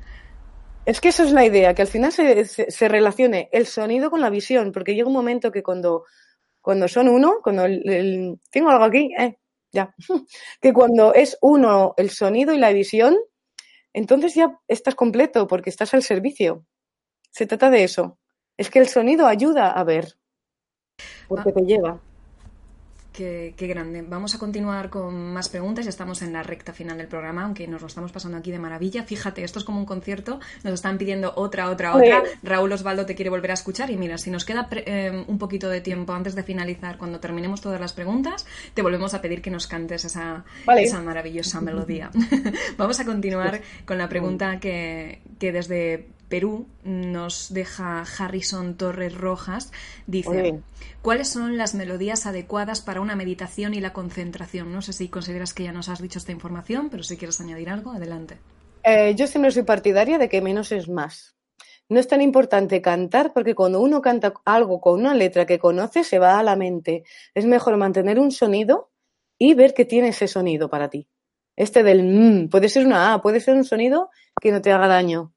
Es 0.84 1.00
que 1.00 1.08
eso 1.08 1.22
es 1.24 1.32
la 1.32 1.44
idea, 1.44 1.74
que 1.74 1.82
al 1.82 1.88
final 1.88 2.12
se, 2.12 2.44
se, 2.44 2.88
relacione 2.88 3.48
el 3.52 3.66
sonido 3.66 4.10
con 4.10 4.20
la 4.20 4.30
visión, 4.30 4.72
porque 4.72 4.94
llega 4.94 5.08
un 5.08 5.14
momento 5.14 5.50
que 5.50 5.62
cuando, 5.62 6.04
cuando 6.60 6.86
son 6.86 7.08
uno, 7.08 7.40
cuando 7.42 7.64
el, 7.64 8.38
tengo 8.50 8.70
algo 8.70 8.84
aquí, 8.84 9.10
eh, 9.18 9.36
ya, 9.72 9.94
que 10.60 10.72
cuando 10.72 11.14
es 11.14 11.36
uno 11.40 11.94
el 11.96 12.10
sonido 12.10 12.52
y 12.52 12.58
la 12.58 12.72
visión, 12.72 13.16
entonces 13.92 14.34
ya 14.34 14.58
estás 14.66 14.94
completo 14.94 15.46
porque 15.46 15.70
estás 15.70 15.92
al 15.94 16.02
servicio. 16.02 16.64
Se 17.30 17.46
trata 17.46 17.70
de 17.70 17.84
eso. 17.84 18.18
Es 18.56 18.70
que 18.70 18.78
el 18.78 18.88
sonido 18.88 19.26
ayuda 19.26 19.70
a 19.70 19.84
ver, 19.84 20.16
porque 21.28 21.50
ah. 21.50 21.52
te 21.54 21.62
lleva. 21.62 22.00
Qué, 23.18 23.52
grande. 23.58 24.02
Vamos 24.02 24.36
a 24.36 24.38
continuar 24.38 24.90
con 24.90 25.32
más 25.32 25.48
preguntas. 25.48 25.84
Ya 25.84 25.88
estamos 25.88 26.22
en 26.22 26.32
la 26.32 26.44
recta 26.44 26.72
final 26.72 26.98
del 26.98 27.08
programa, 27.08 27.42
aunque 27.42 27.66
nos 27.66 27.80
lo 27.80 27.88
estamos 27.88 28.12
pasando 28.12 28.38
aquí 28.38 28.52
de 28.52 28.60
maravilla. 28.60 29.02
Fíjate, 29.02 29.42
esto 29.42 29.58
es 29.58 29.64
como 29.64 29.80
un 29.80 29.86
concierto. 29.86 30.38
Nos 30.62 30.74
están 30.74 30.98
pidiendo 30.98 31.32
otra, 31.34 31.68
otra, 31.68 31.96
otra. 31.96 32.22
Raúl 32.44 32.70
Osvaldo 32.70 33.06
te 33.06 33.16
quiere 33.16 33.28
volver 33.28 33.50
a 33.50 33.54
escuchar. 33.54 33.90
Y 33.90 33.96
mira, 33.96 34.18
si 34.18 34.30
nos 34.30 34.44
queda 34.44 34.68
eh, 34.70 35.24
un 35.26 35.36
poquito 35.36 35.68
de 35.68 35.80
tiempo 35.80 36.12
antes 36.12 36.36
de 36.36 36.44
finalizar, 36.44 36.96
cuando 36.96 37.18
terminemos 37.18 37.60
todas 37.60 37.80
las 37.80 37.92
preguntas, 37.92 38.46
te 38.72 38.82
volvemos 38.82 39.14
a 39.14 39.20
pedir 39.20 39.42
que 39.42 39.50
nos 39.50 39.66
cantes 39.66 40.04
esa, 40.04 40.44
esa 40.76 41.02
maravillosa 41.02 41.60
melodía. 41.60 42.12
Vamos 42.76 43.00
a 43.00 43.04
continuar 43.04 43.62
con 43.84 43.98
la 43.98 44.08
pregunta 44.08 44.60
que, 44.60 45.22
que 45.40 45.50
desde 45.50 46.17
Perú, 46.28 46.66
nos 46.84 47.52
deja 47.52 48.02
Harrison 48.02 48.76
Torres 48.76 49.14
Rojas, 49.14 49.72
dice, 50.06 50.60
¿cuáles 51.02 51.28
son 51.28 51.56
las 51.56 51.74
melodías 51.74 52.26
adecuadas 52.26 52.80
para 52.80 53.00
una 53.00 53.16
meditación 53.16 53.74
y 53.74 53.80
la 53.80 53.92
concentración? 53.92 54.72
No 54.72 54.82
sé 54.82 54.92
si 54.92 55.08
consideras 55.08 55.54
que 55.54 55.64
ya 55.64 55.72
nos 55.72 55.88
has 55.88 56.02
dicho 56.02 56.18
esta 56.18 56.32
información, 56.32 56.90
pero 56.90 57.02
si 57.02 57.16
quieres 57.16 57.40
añadir 57.40 57.70
algo, 57.70 57.92
adelante. 57.92 58.38
Eh, 58.82 59.14
yo 59.14 59.26
siempre 59.26 59.50
soy 59.50 59.62
partidaria 59.62 60.18
de 60.18 60.28
que 60.28 60.40
menos 60.40 60.72
es 60.72 60.88
más. 60.88 61.36
No 61.88 61.98
es 61.98 62.06
tan 62.06 62.20
importante 62.20 62.82
cantar 62.82 63.32
porque 63.32 63.54
cuando 63.54 63.80
uno 63.80 64.02
canta 64.02 64.34
algo 64.44 64.80
con 64.80 65.00
una 65.00 65.14
letra 65.14 65.46
que 65.46 65.58
conoce 65.58 66.04
se 66.04 66.18
va 66.18 66.38
a 66.38 66.42
la 66.42 66.54
mente. 66.54 67.04
Es 67.34 67.46
mejor 67.46 67.76
mantener 67.78 68.18
un 68.18 68.30
sonido 68.30 68.90
y 69.38 69.54
ver 69.54 69.72
que 69.72 69.86
tiene 69.86 70.08
ese 70.08 70.28
sonido 70.28 70.68
para 70.68 70.90
ti. 70.90 71.08
Este 71.56 71.82
del 71.82 72.02
mm, 72.04 72.48
puede 72.50 72.68
ser 72.68 72.86
una 72.86 73.14
A, 73.14 73.22
puede 73.22 73.40
ser 73.40 73.56
un 73.56 73.64
sonido 73.64 74.10
que 74.40 74.52
no 74.52 74.60
te 74.60 74.70
haga 74.70 74.86
daño. 74.86 75.32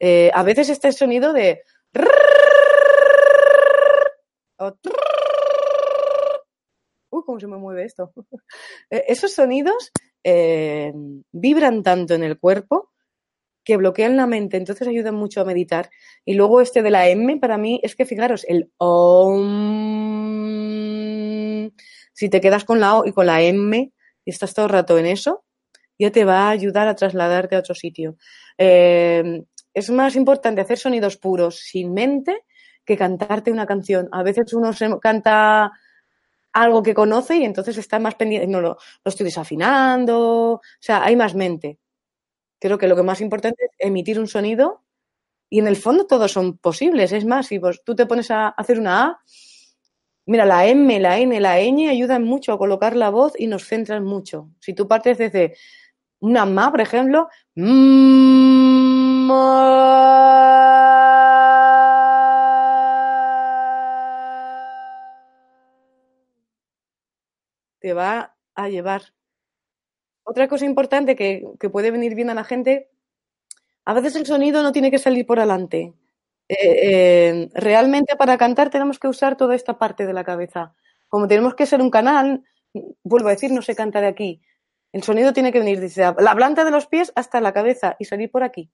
Eh, 0.00 0.30
a 0.34 0.42
veces 0.42 0.70
este 0.70 0.90
sonido 0.92 1.32
de 1.32 1.62
Uy, 7.10 7.22
cómo 7.24 7.40
se 7.40 7.46
me 7.46 7.56
mueve 7.58 7.84
esto. 7.84 8.12
Eh, 8.90 9.04
esos 9.08 9.32
sonidos 9.32 9.92
eh, 10.24 10.92
vibran 11.32 11.82
tanto 11.82 12.14
en 12.14 12.24
el 12.24 12.38
cuerpo 12.38 12.90
que 13.64 13.76
bloquean 13.76 14.16
la 14.16 14.26
mente, 14.26 14.56
entonces 14.56 14.88
ayudan 14.88 15.14
mucho 15.14 15.40
a 15.40 15.44
meditar. 15.44 15.90
Y 16.24 16.34
luego 16.34 16.60
este 16.60 16.82
de 16.82 16.90
la 16.90 17.08
M, 17.08 17.36
para 17.38 17.56
mí, 17.58 17.80
es 17.84 17.94
que 17.94 18.04
fijaros, 18.06 18.44
el 18.48 18.72
OM, 18.78 19.50
si 22.12 22.28
te 22.28 22.40
quedas 22.40 22.64
con 22.64 22.80
la 22.80 22.96
O 22.98 23.06
y 23.06 23.12
con 23.12 23.26
la 23.26 23.42
M 23.42 23.92
y 24.24 24.30
estás 24.30 24.54
todo 24.54 24.66
el 24.66 24.72
rato 24.72 24.98
en 24.98 25.06
eso, 25.06 25.44
ya 25.98 26.10
te 26.10 26.24
va 26.24 26.48
a 26.48 26.50
ayudar 26.50 26.88
a 26.88 26.96
trasladarte 26.96 27.56
a 27.56 27.60
otro 27.60 27.74
sitio. 27.74 28.16
Eh, 28.58 29.44
es 29.74 29.90
más 29.90 30.16
importante 30.16 30.60
hacer 30.60 30.78
sonidos 30.78 31.16
puros 31.16 31.60
sin 31.60 31.92
mente 31.92 32.44
que 32.84 32.96
cantarte 32.96 33.52
una 33.52 33.66
canción. 33.66 34.08
A 34.12 34.22
veces 34.22 34.52
uno 34.52 34.72
se 34.72 34.88
canta 35.00 35.72
algo 36.52 36.82
que 36.82 36.94
conoce 36.94 37.36
y 37.36 37.44
entonces 37.44 37.78
está 37.78 37.98
más 37.98 38.16
pendiente, 38.16 38.46
no 38.48 38.60
lo, 38.60 38.78
estoy 39.04 39.24
desafinando, 39.24 40.52
o 40.54 40.60
sea, 40.80 41.04
hay 41.04 41.16
más 41.16 41.34
mente. 41.34 41.78
Creo 42.58 42.78
que 42.78 42.88
lo 42.88 42.96
que 42.96 43.02
más 43.02 43.20
importante 43.20 43.64
es 43.64 43.70
emitir 43.78 44.18
un 44.18 44.26
sonido 44.26 44.82
y 45.48 45.60
en 45.60 45.68
el 45.68 45.76
fondo 45.76 46.06
todos 46.06 46.32
son 46.32 46.58
posibles. 46.58 47.12
Es 47.12 47.24
más, 47.24 47.46
si 47.46 47.58
vos, 47.58 47.82
tú 47.84 47.94
te 47.94 48.06
pones 48.06 48.30
a 48.30 48.48
hacer 48.48 48.78
una 48.78 49.04
A, 49.04 49.20
mira, 50.26 50.44
la 50.44 50.66
M, 50.66 51.00
la 51.00 51.18
N, 51.18 51.40
la 51.40 51.60
Ñ 51.60 51.88
ayudan 51.88 52.24
mucho 52.24 52.52
a 52.52 52.58
colocar 52.58 52.96
la 52.96 53.10
voz 53.10 53.32
y 53.38 53.46
nos 53.46 53.64
centran 53.66 54.04
mucho. 54.04 54.50
Si 54.60 54.74
tú 54.74 54.88
partes 54.88 55.18
desde 55.18 55.56
una 56.20 56.44
MA, 56.44 56.70
por 56.70 56.80
ejemplo, 56.80 57.28
te 67.80 67.92
va 67.92 68.36
a 68.54 68.68
llevar. 68.68 69.02
Otra 70.22 70.48
cosa 70.48 70.64
importante 70.64 71.16
que, 71.16 71.44
puede 71.72 71.90
venir 71.90 72.14
bien 72.14 72.30
a 72.30 72.34
la 72.34 72.44
gente, 72.44 72.90
a 73.84 73.94
veces 73.94 74.14
el 74.16 74.26
sonido 74.26 74.62
no 74.62 74.70
tiene 74.72 74.90
que 74.90 74.98
salir 74.98 75.26
por 75.26 75.40
adelante. 75.40 75.94
Eh, 76.48 76.56
eh, 76.56 77.48
realmente 77.54 78.16
para 78.16 78.38
cantar 78.38 78.70
tenemos 78.70 78.98
que 78.98 79.08
usar 79.08 79.36
toda 79.36 79.54
esta 79.54 79.78
parte 79.78 80.06
de 80.06 80.12
la 80.12 80.24
cabeza. 80.24 80.74
Como 81.08 81.26
tenemos 81.26 81.54
que 81.54 81.66
ser 81.66 81.80
un 81.80 81.90
canal, 81.90 82.44
vuelvo 83.02 83.28
a 83.28 83.32
decir, 83.32 83.50
no 83.50 83.62
se 83.62 83.74
canta 83.74 84.00
de 84.00 84.06
aquí. 84.06 84.42
El 84.92 85.02
sonido 85.02 85.32
tiene 85.32 85.52
que 85.52 85.60
venir 85.60 85.80
desde 85.80 86.02
la 86.02 86.34
planta 86.34 86.64
de 86.64 86.70
los 86.70 86.86
pies 86.86 87.12
hasta 87.16 87.40
la 87.40 87.52
cabeza 87.52 87.96
y 87.98 88.04
salir 88.04 88.30
por 88.30 88.42
aquí. 88.42 88.70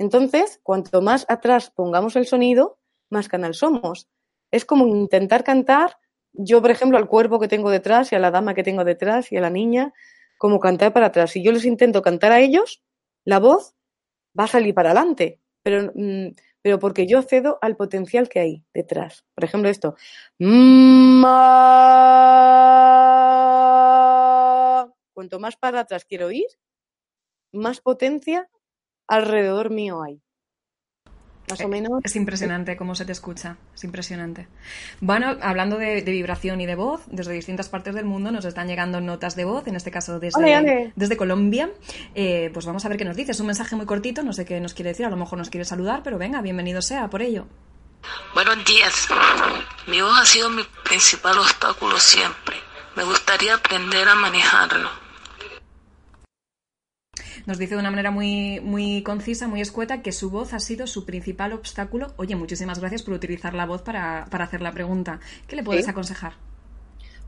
Entonces, 0.00 0.60
cuanto 0.62 1.02
más 1.02 1.26
atrás 1.28 1.70
pongamos 1.70 2.16
el 2.16 2.24
sonido, 2.24 2.78
más 3.10 3.28
canal 3.28 3.52
somos. 3.52 4.08
Es 4.50 4.64
como 4.64 4.86
intentar 4.86 5.44
cantar 5.44 5.98
yo, 6.32 6.62
por 6.62 6.70
ejemplo, 6.70 6.96
al 6.96 7.06
cuerpo 7.06 7.38
que 7.38 7.48
tengo 7.48 7.70
detrás 7.70 8.10
y 8.10 8.14
a 8.14 8.18
la 8.18 8.30
dama 8.30 8.54
que 8.54 8.62
tengo 8.62 8.82
detrás 8.82 9.30
y 9.30 9.36
a 9.36 9.42
la 9.42 9.50
niña, 9.50 9.92
como 10.38 10.58
cantar 10.58 10.94
para 10.94 11.06
atrás. 11.06 11.32
Si 11.32 11.42
yo 11.42 11.52
les 11.52 11.66
intento 11.66 12.00
cantar 12.00 12.32
a 12.32 12.40
ellos, 12.40 12.82
la 13.26 13.40
voz 13.40 13.74
va 14.38 14.44
a 14.44 14.46
salir 14.46 14.72
para 14.72 14.92
adelante, 14.92 15.38
pero, 15.62 15.92
mm, 15.94 16.28
pero 16.62 16.78
porque 16.78 17.06
yo 17.06 17.20
cedo 17.20 17.58
al 17.60 17.76
potencial 17.76 18.30
que 18.30 18.40
hay 18.40 18.64
detrás. 18.72 19.26
Por 19.34 19.44
ejemplo, 19.44 19.68
esto. 19.68 19.96
Cuanto 25.12 25.40
más 25.40 25.56
para 25.58 25.80
atrás 25.80 26.06
quiero 26.06 26.30
ir, 26.30 26.46
más 27.52 27.82
potencia 27.82 28.48
alrededor 29.10 29.70
mío 29.70 30.02
hay. 30.02 30.22
Más 31.50 31.60
o 31.60 31.64
eh, 31.64 31.68
menos. 31.68 32.00
Es 32.04 32.14
impresionante 32.14 32.76
cómo 32.76 32.94
se 32.94 33.04
te 33.04 33.10
escucha, 33.10 33.56
es 33.74 33.82
impresionante. 33.82 34.46
Bueno, 35.00 35.36
hablando 35.42 35.78
de, 35.78 36.00
vibración 36.02 36.60
y 36.60 36.66
de 36.66 36.76
voz, 36.76 37.02
desde 37.08 37.32
distintas 37.32 37.68
partes 37.68 37.94
del 37.94 38.04
mundo 38.04 38.30
nos 38.30 38.44
están 38.44 38.68
llegando 38.68 39.00
notas 39.00 39.34
de 39.34 39.44
voz, 39.44 39.66
en 39.66 39.74
este 39.74 39.90
caso 39.90 40.20
desde, 40.20 40.92
desde 40.94 41.16
Colombia. 41.16 41.70
Eh, 42.14 42.50
pues 42.54 42.66
vamos 42.66 42.84
a 42.84 42.88
ver 42.88 42.98
qué 42.98 43.04
nos 43.04 43.16
dice. 43.16 43.32
Es 43.32 43.40
un 43.40 43.46
mensaje 43.46 43.74
muy 43.74 43.84
cortito, 43.84 44.22
no 44.22 44.32
sé 44.32 44.44
qué 44.44 44.60
nos 44.60 44.74
quiere 44.74 44.90
decir, 44.90 45.06
a 45.06 45.10
lo 45.10 45.16
mejor 45.16 45.38
nos 45.38 45.50
quiere 45.50 45.64
saludar, 45.64 46.02
pero 46.04 46.16
venga, 46.16 46.40
bienvenido 46.40 46.80
sea 46.80 47.10
por 47.10 47.20
ello. 47.20 47.46
Buenos 48.32 48.64
días. 48.64 49.08
Mi 49.88 50.00
voz 50.00 50.18
ha 50.18 50.24
sido 50.24 50.50
mi 50.50 50.62
principal 50.84 51.36
obstáculo 51.36 51.98
siempre. 51.98 52.56
Me 52.94 53.02
gustaría 53.02 53.54
aprender 53.54 54.08
a 54.08 54.14
manejarlo 54.14 55.09
nos 57.50 57.58
dice 57.58 57.74
de 57.74 57.80
una 57.80 57.90
manera 57.90 58.12
muy, 58.12 58.60
muy 58.60 59.02
concisa, 59.02 59.48
muy 59.48 59.60
escueta, 59.60 60.02
que 60.02 60.12
su 60.12 60.30
voz 60.30 60.52
ha 60.52 60.60
sido 60.60 60.86
su 60.86 61.04
principal 61.04 61.52
obstáculo. 61.52 62.14
Oye, 62.16 62.36
muchísimas 62.36 62.78
gracias 62.78 63.02
por 63.02 63.12
utilizar 63.12 63.54
la 63.54 63.66
voz 63.66 63.82
para, 63.82 64.22
hacer 64.22 64.62
la 64.62 64.70
pregunta. 64.70 65.18
¿Qué 65.48 65.56
le 65.56 65.64
puedes 65.64 65.88
aconsejar? 65.88 66.34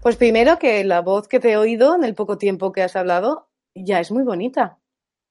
Pues 0.00 0.14
primero 0.14 0.60
que 0.60 0.84
la 0.84 1.00
voz 1.00 1.26
que 1.26 1.40
te 1.40 1.50
he 1.50 1.56
oído 1.56 1.96
en 1.96 2.04
el 2.04 2.14
poco 2.14 2.38
tiempo 2.38 2.70
que 2.70 2.82
has 2.82 2.94
hablado 2.94 3.48
ya 3.74 3.98
es 3.98 4.12
muy 4.12 4.22
bonita. 4.22 4.78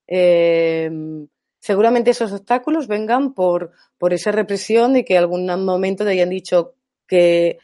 Em, 0.07 1.25
seguramente 1.61 2.11
esos 2.11 2.33
obstáculos 2.33 2.89
vengan 2.89 3.33
por, 3.33 3.71
por 3.97 4.11
esa 4.11 4.33
represión 4.33 4.91
de 4.91 5.05
que 5.05 5.17
algún 5.17 5.45
momento 5.63 6.03
te 6.03 6.11
hayan 6.11 6.31
dicho 6.31 6.73
que, 7.07 7.59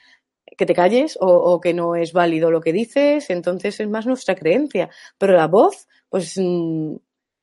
que 0.57 0.65
te 0.65 0.73
calles 0.73 1.17
o, 1.19 1.27
o, 1.27 1.59
que 1.59 1.73
no 1.73 1.97
es 1.97 2.13
válido 2.13 2.51
lo 2.51 2.61
que 2.61 2.71
dices, 2.71 3.29
entonces 3.29 3.81
es 3.81 3.89
más 3.89 4.05
nuestra 4.05 4.33
creencia. 4.33 4.89
Pero 5.17 5.33
la 5.33 5.47
voz, 5.47 5.89
pues 6.09 6.37
mm, 6.37 6.95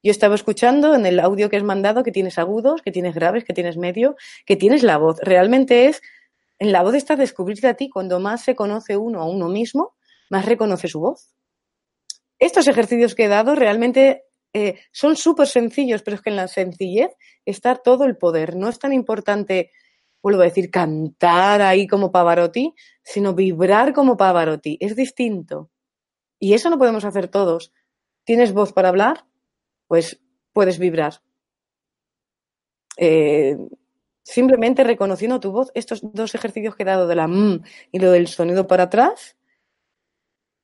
yo 0.05 0.11
estaba 0.11 0.35
escuchando 0.35 0.95
en 0.95 1.07
el 1.07 1.19
audio 1.19 1.49
que 1.49 1.57
has 1.57 1.63
mandado 1.63 2.03
que 2.03 2.13
tienes 2.13 2.39
agudos, 2.39 2.83
que 2.83 2.93
tienes 2.93 3.15
graves, 3.15 3.43
que 3.43 3.55
tienes 3.55 3.79
medio, 3.79 4.17
que 4.45 4.55
tienes 4.55 4.83
la 4.83 4.99
voz. 4.99 5.19
Realmente 5.23 5.87
es, 5.87 6.03
en 6.59 6.73
la 6.73 6.83
voz 6.83 6.95
está 6.95 7.17
descubrirte 7.17 7.69
a 7.69 7.75
ti. 7.75 7.89
Cuando 7.89 8.21
más 8.21 8.45
se 8.45 8.55
conoce 8.55 8.99
uno 8.99 9.23
a 9.23 9.25
uno 9.25 9.49
mismo, 9.49 9.95
más 10.29 10.45
reconoce 10.45 10.89
su 10.89 11.01
voz. 11.01 11.35
Estos 12.39 12.69
ejercicios 12.69 13.15
que 13.15 13.25
he 13.25 13.29
dado 13.29 13.55
realmente 13.55 14.25
eh, 14.53 14.79
son 14.93 15.17
súper 15.17 15.47
sencillos, 15.47 16.03
pero 16.03 16.17
es 16.17 16.21
que 16.21 16.29
en 16.29 16.37
la 16.37 16.49
sencillez 16.49 17.17
está 17.47 17.75
todo 17.77 18.05
el 18.05 18.19
poder. 18.19 18.57
No 18.57 18.69
es 18.69 18.79
tan 18.79 18.93
importante, 18.93 19.71
vuelvo 20.23 20.43
a 20.43 20.45
decir, 20.45 20.71
cantar 20.71 21.63
ahí 21.63 21.87
como 21.87 22.13
Pavarotti, 22.13 22.75
sino 23.03 23.33
vibrar 23.33 23.95
como 23.95 24.19
Pavarotti. 24.19 24.77
Es 24.81 24.97
distinto. 24.97 25.71
Y 26.39 26.53
eso 26.53 26.69
no 26.69 26.77
podemos 26.77 27.07
hacer 27.07 27.29
todos. 27.29 27.73
¿Tienes 28.25 28.53
voz 28.53 28.75
para 28.75 28.91
hablar? 28.91 29.25
Pues 29.87 30.21
puedes 30.53 30.79
vibrar. 30.79 31.21
Eh, 32.97 33.57
simplemente 34.23 34.85
reconociendo 34.85 35.41
tu 35.41 35.53
voz, 35.53 35.71
estos 35.75 36.01
dos 36.03 36.35
ejercicios 36.35 36.77
que 36.77 36.85
he 36.85 36.87
dado 36.87 37.07
de 37.07 37.17
la 37.17 37.25
M 37.25 37.61
y 37.93 37.99
lo 37.99 38.11
del 38.11 38.29
sonido 38.29 38.67
para 38.67 38.85
atrás, 38.85 39.37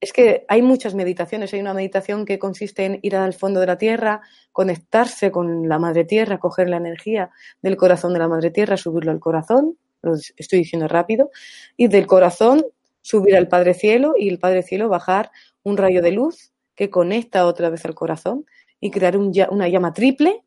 es 0.00 0.12
que 0.14 0.46
hay 0.48 0.62
muchas 0.62 0.94
meditaciones. 0.94 1.52
Hay 1.52 1.60
una 1.60 1.74
meditación 1.74 2.24
que 2.24 2.38
consiste 2.38 2.86
en 2.86 2.98
ir 3.02 3.16
al 3.16 3.34
fondo 3.34 3.60
de 3.60 3.66
la 3.66 3.76
tierra, 3.76 4.22
conectarse 4.50 5.30
con 5.30 5.68
la 5.68 5.78
madre 5.78 6.04
tierra, 6.04 6.38
coger 6.38 6.70
la 6.70 6.78
energía 6.78 7.30
del 7.60 7.76
corazón 7.76 8.14
de 8.14 8.18
la 8.18 8.28
madre 8.28 8.50
tierra, 8.50 8.76
subirlo 8.76 9.10
al 9.10 9.20
corazón, 9.20 9.76
lo 10.02 10.14
estoy 10.14 10.60
diciendo 10.60 10.88
rápido, 10.88 11.30
y 11.76 11.88
del 11.88 12.06
corazón 12.06 12.64
subir 13.02 13.36
al 13.36 13.48
Padre 13.48 13.74
Cielo 13.74 14.14
y 14.16 14.28
el 14.28 14.38
Padre 14.38 14.62
Cielo 14.62 14.88
bajar 14.88 15.30
un 15.62 15.76
rayo 15.76 16.02
de 16.02 16.12
luz 16.12 16.52
que 16.74 16.90
conecta 16.90 17.46
otra 17.46 17.68
vez 17.68 17.84
al 17.84 17.94
corazón 17.94 18.46
y 18.80 18.90
crear 18.90 19.16
una 19.16 19.68
llama 19.68 19.92
triple 19.92 20.42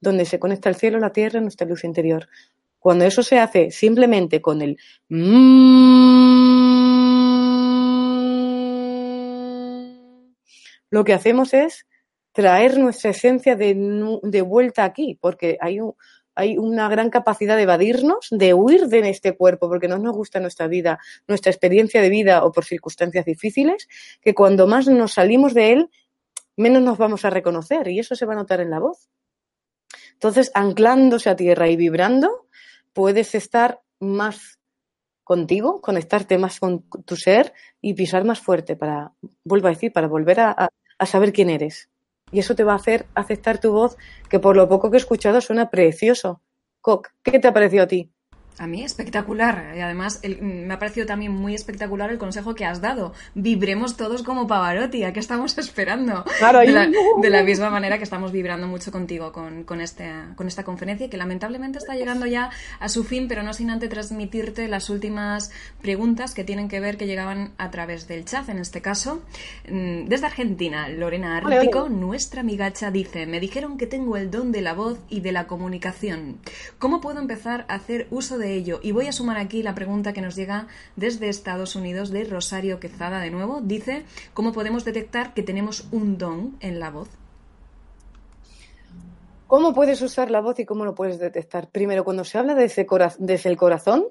donde 0.00 0.24
se 0.24 0.38
conecta 0.38 0.68
el 0.68 0.76
cielo, 0.76 0.98
la 0.98 1.12
tierra 1.12 1.40
nuestra 1.40 1.66
luz 1.66 1.84
interior. 1.84 2.28
Cuando 2.78 3.04
eso 3.04 3.22
se 3.22 3.38
hace 3.38 3.70
simplemente 3.70 4.40
con 4.40 4.62
el 4.62 4.78
lo 10.90 11.04
que 11.04 11.12
hacemos 11.12 11.52
es 11.54 11.86
traer 12.32 12.78
nuestra 12.78 13.10
esencia 13.10 13.56
de, 13.56 13.74
de 14.22 14.42
vuelta 14.42 14.84
aquí, 14.84 15.18
porque 15.20 15.58
hay, 15.60 15.80
hay 16.36 16.56
una 16.56 16.88
gran 16.88 17.10
capacidad 17.10 17.56
de 17.56 17.64
evadirnos, 17.64 18.28
de 18.30 18.54
huir 18.54 18.86
de 18.86 19.10
este 19.10 19.36
cuerpo, 19.36 19.68
porque 19.68 19.88
no 19.88 19.98
nos 19.98 20.14
gusta 20.14 20.38
nuestra 20.38 20.68
vida, 20.68 21.00
nuestra 21.26 21.50
experiencia 21.50 22.00
de 22.00 22.10
vida 22.10 22.44
o 22.44 22.52
por 22.52 22.64
circunstancias 22.64 23.24
difíciles, 23.24 23.88
que 24.22 24.34
cuando 24.34 24.68
más 24.68 24.86
nos 24.86 25.14
salimos 25.14 25.52
de 25.52 25.72
él, 25.72 25.90
menos 26.58 26.82
nos 26.82 26.98
vamos 26.98 27.24
a 27.24 27.30
reconocer 27.30 27.88
y 27.88 27.98
eso 27.98 28.14
se 28.14 28.26
va 28.26 28.34
a 28.34 28.36
notar 28.36 28.60
en 28.60 28.70
la 28.70 28.78
voz. 28.78 29.08
Entonces, 30.12 30.50
anclándose 30.54 31.30
a 31.30 31.36
tierra 31.36 31.68
y 31.68 31.76
vibrando, 31.76 32.46
puedes 32.92 33.34
estar 33.34 33.80
más 34.00 34.58
contigo, 35.24 35.80
conectarte 35.80 36.38
más 36.38 36.58
con 36.58 36.82
tu 36.82 37.16
ser 37.16 37.52
y 37.80 37.94
pisar 37.94 38.24
más 38.24 38.40
fuerte 38.40 38.76
para, 38.76 39.12
vuelvo 39.44 39.68
a 39.68 39.70
decir, 39.70 39.92
para 39.92 40.08
volver 40.08 40.40
a, 40.40 40.70
a 40.98 41.06
saber 41.06 41.32
quién 41.32 41.50
eres. 41.50 41.88
Y 42.32 42.40
eso 42.40 42.54
te 42.54 42.64
va 42.64 42.72
a 42.72 42.76
hacer 42.76 43.06
aceptar 43.14 43.58
tu 43.58 43.72
voz, 43.72 43.96
que 44.28 44.38
por 44.38 44.56
lo 44.56 44.68
poco 44.68 44.90
que 44.90 44.96
he 44.96 45.00
escuchado 45.00 45.40
suena 45.40 45.70
precioso. 45.70 46.42
Coc, 46.80 47.08
¿qué 47.22 47.38
te 47.38 47.48
ha 47.48 47.52
parecido 47.52 47.84
a 47.84 47.86
ti? 47.86 48.12
A 48.58 48.66
mí 48.66 48.82
espectacular. 48.82 49.74
Y 49.76 49.80
además 49.80 50.20
me 50.40 50.74
ha 50.74 50.78
parecido 50.78 51.06
también 51.06 51.32
muy 51.32 51.54
espectacular 51.54 52.10
el 52.10 52.18
consejo 52.18 52.54
que 52.54 52.64
has 52.64 52.80
dado. 52.80 53.12
Vibremos 53.34 53.96
todos 53.96 54.22
como 54.22 54.46
Pavarotti. 54.46 55.04
¿A 55.04 55.12
qué 55.12 55.20
estamos 55.20 55.56
esperando? 55.58 56.24
Claro, 56.38 56.60
de, 56.60 56.72
la, 56.72 56.88
de, 57.20 57.30
la, 57.30 57.42
misma 57.42 57.70
manera 57.70 57.98
que 57.98 58.04
estamos 58.04 58.32
vibrando 58.32 58.66
mucho 58.66 58.90
contigo 58.90 59.32
con, 59.32 59.64
con, 59.64 59.80
este, 59.80 60.10
con 60.34 60.48
esta 60.48 60.64
conferencia 60.64 61.08
que 61.08 61.16
lamentablemente 61.16 61.78
está 61.78 61.94
llegando 61.94 62.26
ya 62.26 62.50
a 62.80 62.88
su 62.88 63.04
fin, 63.04 63.28
pero 63.28 63.42
no 63.42 63.54
sin 63.54 63.70
antes 63.70 63.88
transmitirte 63.88 64.66
las 64.68 64.90
últimas 64.90 65.50
preguntas 65.80 66.34
que 66.34 66.44
tienen 66.44 66.68
que 66.68 66.80
ver 66.80 66.96
que 66.96 67.06
llegaban 67.06 67.52
a 67.58 67.70
través 67.70 68.08
del 68.08 68.24
chat. 68.24 68.48
En 68.48 68.58
este 68.58 68.82
caso, 68.82 69.22
mm, 69.70 70.06
desde 70.06 70.26
Argentina, 70.26 70.88
Lorena 70.88 71.36
Ártico, 71.36 71.88
nuestra 71.88 72.40
amigacha, 72.40 72.90
dice, 72.90 73.26
me 73.26 73.40
dijeron 73.40 73.78
que 73.78 73.86
tengo 73.86 74.16
el 74.16 74.30
don 74.30 74.52
de 74.52 74.62
la 74.62 74.74
voz 74.74 74.98
y 75.08 75.20
de 75.20 75.32
la 75.32 75.46
comunicación. 75.46 76.38
¿Cómo 76.78 77.00
puedo 77.00 77.20
empezar 77.20 77.64
a 77.68 77.74
hacer 77.74 78.06
uso 78.10 78.38
de 78.38 78.47
Y 78.56 78.92
voy 78.92 79.06
a 79.06 79.12
sumar 79.12 79.36
aquí 79.36 79.62
la 79.62 79.74
pregunta 79.74 80.12
que 80.12 80.20
nos 80.20 80.36
llega 80.36 80.66
desde 80.96 81.28
Estados 81.28 81.76
Unidos 81.76 82.10
de 82.10 82.24
Rosario 82.24 82.80
Quezada 82.80 83.20
de 83.20 83.30
nuevo. 83.30 83.60
Dice, 83.60 84.04
¿cómo 84.34 84.52
podemos 84.52 84.84
detectar 84.84 85.34
que 85.34 85.42
tenemos 85.42 85.88
un 85.92 86.18
don 86.18 86.56
en 86.60 86.80
la 86.80 86.90
voz? 86.90 87.08
¿Cómo 89.46 89.72
puedes 89.72 90.02
usar 90.02 90.30
la 90.30 90.40
voz 90.40 90.58
y 90.58 90.66
cómo 90.66 90.84
lo 90.84 90.94
puedes 90.94 91.18
detectar? 91.18 91.70
Primero, 91.70 92.04
cuando 92.04 92.24
se 92.24 92.38
habla 92.38 92.54
desde, 92.54 92.86
desde 93.18 93.48
el 93.48 93.56
corazón, 93.56 94.06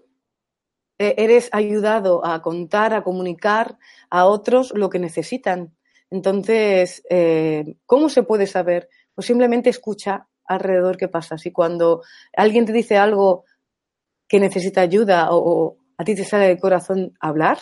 eh, 1.00 1.14
eres 1.18 1.50
ayudado 1.52 2.26
a 2.26 2.42
contar, 2.42 2.94
a 2.94 3.04
comunicar 3.04 3.78
a 4.10 4.26
otros 4.26 4.74
lo 4.76 4.90
que 4.90 4.98
necesitan. 4.98 5.76
Entonces, 6.10 7.04
eh, 7.10 7.76
¿cómo 7.86 8.10
se 8.10 8.24
puede 8.24 8.48
saber? 8.48 8.90
Pues 9.14 9.28
simplemente 9.28 9.70
escucha 9.70 10.28
alrededor 10.46 10.98
qué 10.98 11.08
pasa. 11.08 11.38
Si 11.38 11.52
cuando 11.52 12.02
alguien 12.36 12.66
te 12.66 12.74
dice 12.74 12.98
algo 12.98 13.46
que 14.28 14.40
necesita 14.40 14.82
ayuda 14.82 15.30
o, 15.32 15.78
a 15.98 16.04
ti 16.04 16.16
te 16.16 16.24
sale 16.24 16.48
del 16.48 16.60
corazón 16.60 17.14
hablar, 17.20 17.60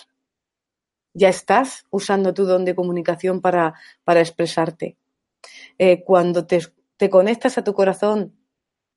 ya 1.14 1.30
estás 1.30 1.86
usando 1.90 2.34
tu 2.34 2.46
don 2.46 2.66
de 2.66 2.76
comunicación 2.76 3.42
para, 3.42 3.74
para 4.04 4.20
expresarte. 4.20 4.98
Eh, 5.78 6.04
cuando 6.04 6.46
te, 6.46 6.60
te, 6.98 7.10
conectas 7.10 7.58
a 7.58 7.64
tu 7.64 7.74
corazón 7.74 8.36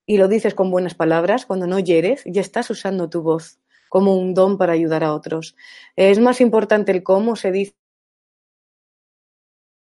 y 0.07 0.17
lo 0.19 0.27
dices 0.27 0.55
con 0.55 0.71
buenas 0.71 0.95
palabras, 0.95 1.47
cuando 1.47 1.67
no 1.67 1.79
hieres, 1.79 2.23
ya 2.27 2.41
estás 2.41 2.71
usando 2.71 3.09
tu 3.09 3.23
voz 3.23 3.61
como 3.89 4.17
un 4.17 4.35
don 4.35 4.59
para 4.59 4.73
ayudar 4.73 5.05
a 5.05 5.15
otros. 5.15 5.57
es 5.97 6.19
más 6.19 6.41
importante 6.41 6.93
el 6.93 7.03
cómo 7.03 7.37
se 7.37 7.53
dice, 7.53 7.75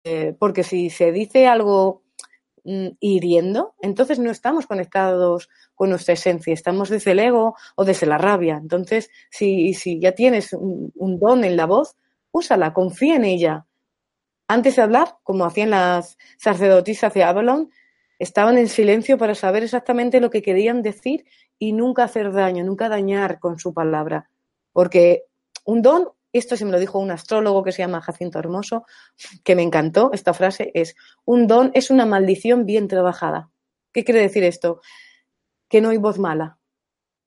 eh, 0.03 0.35
porque 0.39 0.63
si 0.63 0.89
se 0.89 1.11
dice 1.11 1.47
algo 1.47 2.03
hiriendo, 2.99 3.73
entonces 3.81 4.19
no 4.19 4.29
estamos 4.29 4.67
conectados 4.67 5.49
con 5.73 5.89
nuestra 5.89 6.13
esencia, 6.13 6.53
estamos 6.53 6.89
desde 6.89 7.11
el 7.11 7.19
ego 7.19 7.55
o 7.75 7.85
desde 7.85 8.05
la 8.05 8.17
rabia. 8.17 8.59
Entonces, 8.61 9.09
si, 9.29 9.73
ya 9.99 10.11
tienes 10.11 10.53
un, 10.53 10.91
don 11.19 11.43
en 11.43 11.57
la 11.57 11.65
voz, 11.65 11.95
úsala, 12.31 12.73
confía 12.73 13.15
en 13.15 13.25
ella. 13.25 13.65
Antes 14.47 14.75
de 14.75 14.83
hablar, 14.83 15.17
como 15.23 15.45
hacían 15.45 15.71
las 15.71 16.17
sacerdotisas 16.37 17.13
de 17.13 17.23
Avalon, 17.23 17.71
estaban 18.19 18.57
en 18.57 18.67
silencio 18.67 19.17
para 19.17 19.35
saber 19.35 19.63
exactamente 19.63 20.19
lo 20.19 20.29
que 20.29 20.41
querían 20.41 20.81
decir 20.81 21.25
y 21.57 21.73
nunca 21.73 22.03
hacer 22.03 22.31
daño, 22.31 22.63
nunca 22.63 22.89
dañar 22.89 23.39
con 23.39 23.57
su 23.57 23.73
palabra. 23.73 24.29
Porque 24.73 25.23
un 25.65 25.81
don, 25.81 26.09
esto 26.33 26.55
se 26.55 26.65
me 26.65 26.71
lo 26.71 26.79
dijo 26.79 26.99
un 26.99 27.11
astrólogo 27.11 27.63
que 27.63 27.71
se 27.71 27.81
llama 27.81 28.01
Jacinto 28.01 28.39
Hermoso, 28.39 28.85
que 29.43 29.55
me 29.55 29.63
encantó 29.63 30.11
esta 30.13 30.33
frase, 30.33 30.71
es 30.73 30.95
un 31.25 31.47
don 31.47 31.71
es 31.73 31.89
una 31.89 32.05
maldición 32.05 32.65
bien 32.65 32.87
trabajada. 32.87 33.49
¿Qué 33.91 34.03
quiere 34.03 34.21
decir 34.21 34.43
esto? 34.43 34.81
que 35.69 35.81
no 35.81 35.89
hay 35.89 35.97
voz 35.97 36.19
mala, 36.19 36.57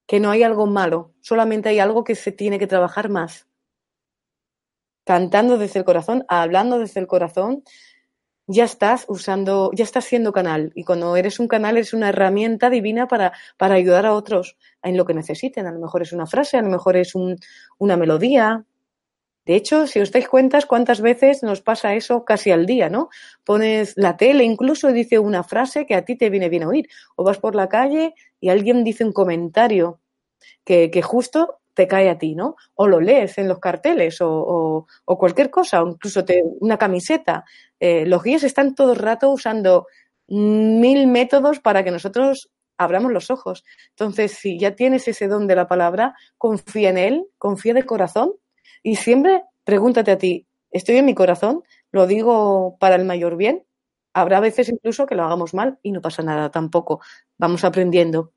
que 0.07 0.21
no 0.21 0.31
hay 0.31 0.43
algo 0.43 0.67
malo, 0.67 1.15
solamente 1.21 1.71
hay 1.71 1.79
algo 1.79 2.05
que 2.05 2.17
se 2.17 2.33
tiene 2.33 2.59
que 2.59 2.67
trabajar 2.67 3.09
más. 3.09 3.47
Cantando 5.05 5.59
desde 5.59 5.79
el 5.79 5.85
corazón, 5.85 6.25
hablando 6.29 6.79
desde 6.79 7.01
el 7.01 7.07
corazón, 7.07 7.63
ya 8.49 8.65
estás 8.65 9.07
usando, 9.09 9.71
ya 9.73 9.85
estás 9.85 10.05
siendo 10.05 10.33
canal. 10.33 10.73
Y 10.75 10.85
cuando 10.85 11.17
eres 11.17 11.41
un 11.41 11.49
canal, 11.49 11.77
eres 11.77 11.95
una 11.95 12.09
herramienta 12.09 12.69
divina 12.71 13.07
para, 13.07 13.33
para 13.57 13.77
ayudar 13.77 14.05
a 14.05 14.15
otros 14.15 14.59
en 14.83 14.97
lo 14.97 15.05
que 15.07 15.15
necesiten. 15.15 15.67
A 15.67 15.73
lo 15.73 15.81
mejor 15.81 16.03
es 16.03 16.13
una 16.13 16.27
frase, 16.27 16.59
a 16.59 16.63
lo 16.63 16.69
mejor 16.69 16.97
es 16.97 17.15
un, 17.15 17.37
una 17.79 17.97
melodía, 17.97 18.65
de 19.45 19.57
hecho, 19.57 19.87
si 19.89 19.99
os 19.99 20.13
dais 20.13 20.29
cuenta, 20.29 20.61
cuántas 20.63 21.01
veces 21.01 21.43
nos 21.43 21.63
pasa 21.63 21.95
eso 21.95 22.25
casi 22.25 22.53
al 22.53 22.65
día, 22.65 22.89
¿no? 22.89 23.09
Pones 23.45 23.95
la 23.97 24.17
tele, 24.17 24.45
incluso 24.45 24.93
dice 24.93 25.19
una 25.19 25.43
frase 25.43 25.85
que 25.85 25.97
a 25.97 26.05
ti 26.05 26.17
te 26.17 26.31
viene 26.31 26.49
bien 26.49 26.65
oír. 26.65 26.89
O 27.17 27.25
vas 27.25 27.39
por 27.39 27.57
la 27.57 27.69
calle 27.69 28.15
y 28.41 28.51
alguien 28.51 28.85
dice 28.85 29.05
un 29.05 29.13
comentario 29.13 30.01
que, 30.65 30.91
que 30.93 31.03
justo 31.03 31.59
te 31.75 31.89
cae 31.89 32.09
a 32.09 32.19
ti, 32.19 32.37
¿no? 32.37 32.55
O 32.75 32.87
lo 32.87 33.01
lees 33.01 33.37
en 33.39 33.49
los 33.49 33.59
carteles 33.59 34.21
o, 34.21 34.87
o, 35.05 35.19
cualquier 35.19 35.51
cosa, 35.51 35.83
o 35.83 35.89
incluso 35.89 36.25
te, 36.25 36.43
una 36.61 36.79
camiseta. 36.79 37.45
Eh, 37.81 38.07
los 38.07 38.23
guías 38.23 38.45
están 38.45 38.75
todo 38.77 38.93
el 38.93 38.99
rato 38.99 39.31
usando 39.31 39.87
mil 40.29 41.09
métodos 41.09 41.59
para 41.59 41.83
que 41.83 41.91
nosotros 41.91 42.51
abramos 42.79 43.13
los 43.13 43.31
ojos. 43.31 43.65
Entonces, 43.91 44.33
si 44.33 44.59
ya 44.59 44.77
tienes 44.77 45.09
ese 45.09 45.27
don 45.27 45.47
de 45.49 45.57
la 45.57 45.67
palabra, 45.67 46.15
confía 46.39 46.91
en 46.91 46.99
él, 46.99 47.27
confía 47.39 47.75
de 47.75 47.85
corazón 47.85 48.35
y 48.83 48.97
siempre 48.97 49.45
pregúntate 49.65 50.11
a 50.13 50.19
ti, 50.19 50.47
¿estoy 50.71 50.97
en 50.97 51.07
mi 51.07 51.15
corazón? 51.15 51.63
¿Lo 51.93 52.07
digo 52.07 52.77
para 52.81 52.97
el 52.97 53.05
mayor 53.05 53.37
bien? 53.37 53.65
Habrá 54.15 54.41
veces 54.41 54.69
incluso 54.69 55.07
que 55.07 55.15
lo 55.15 55.25
hagamos 55.25 55.55
mal 55.55 55.79
y 55.83 55.93
no 55.93 56.01
pasa 56.03 56.23
nada 56.23 56.51
tampoco. 56.51 57.01
Vamos 57.39 57.65
aprendiendo. 57.65 58.33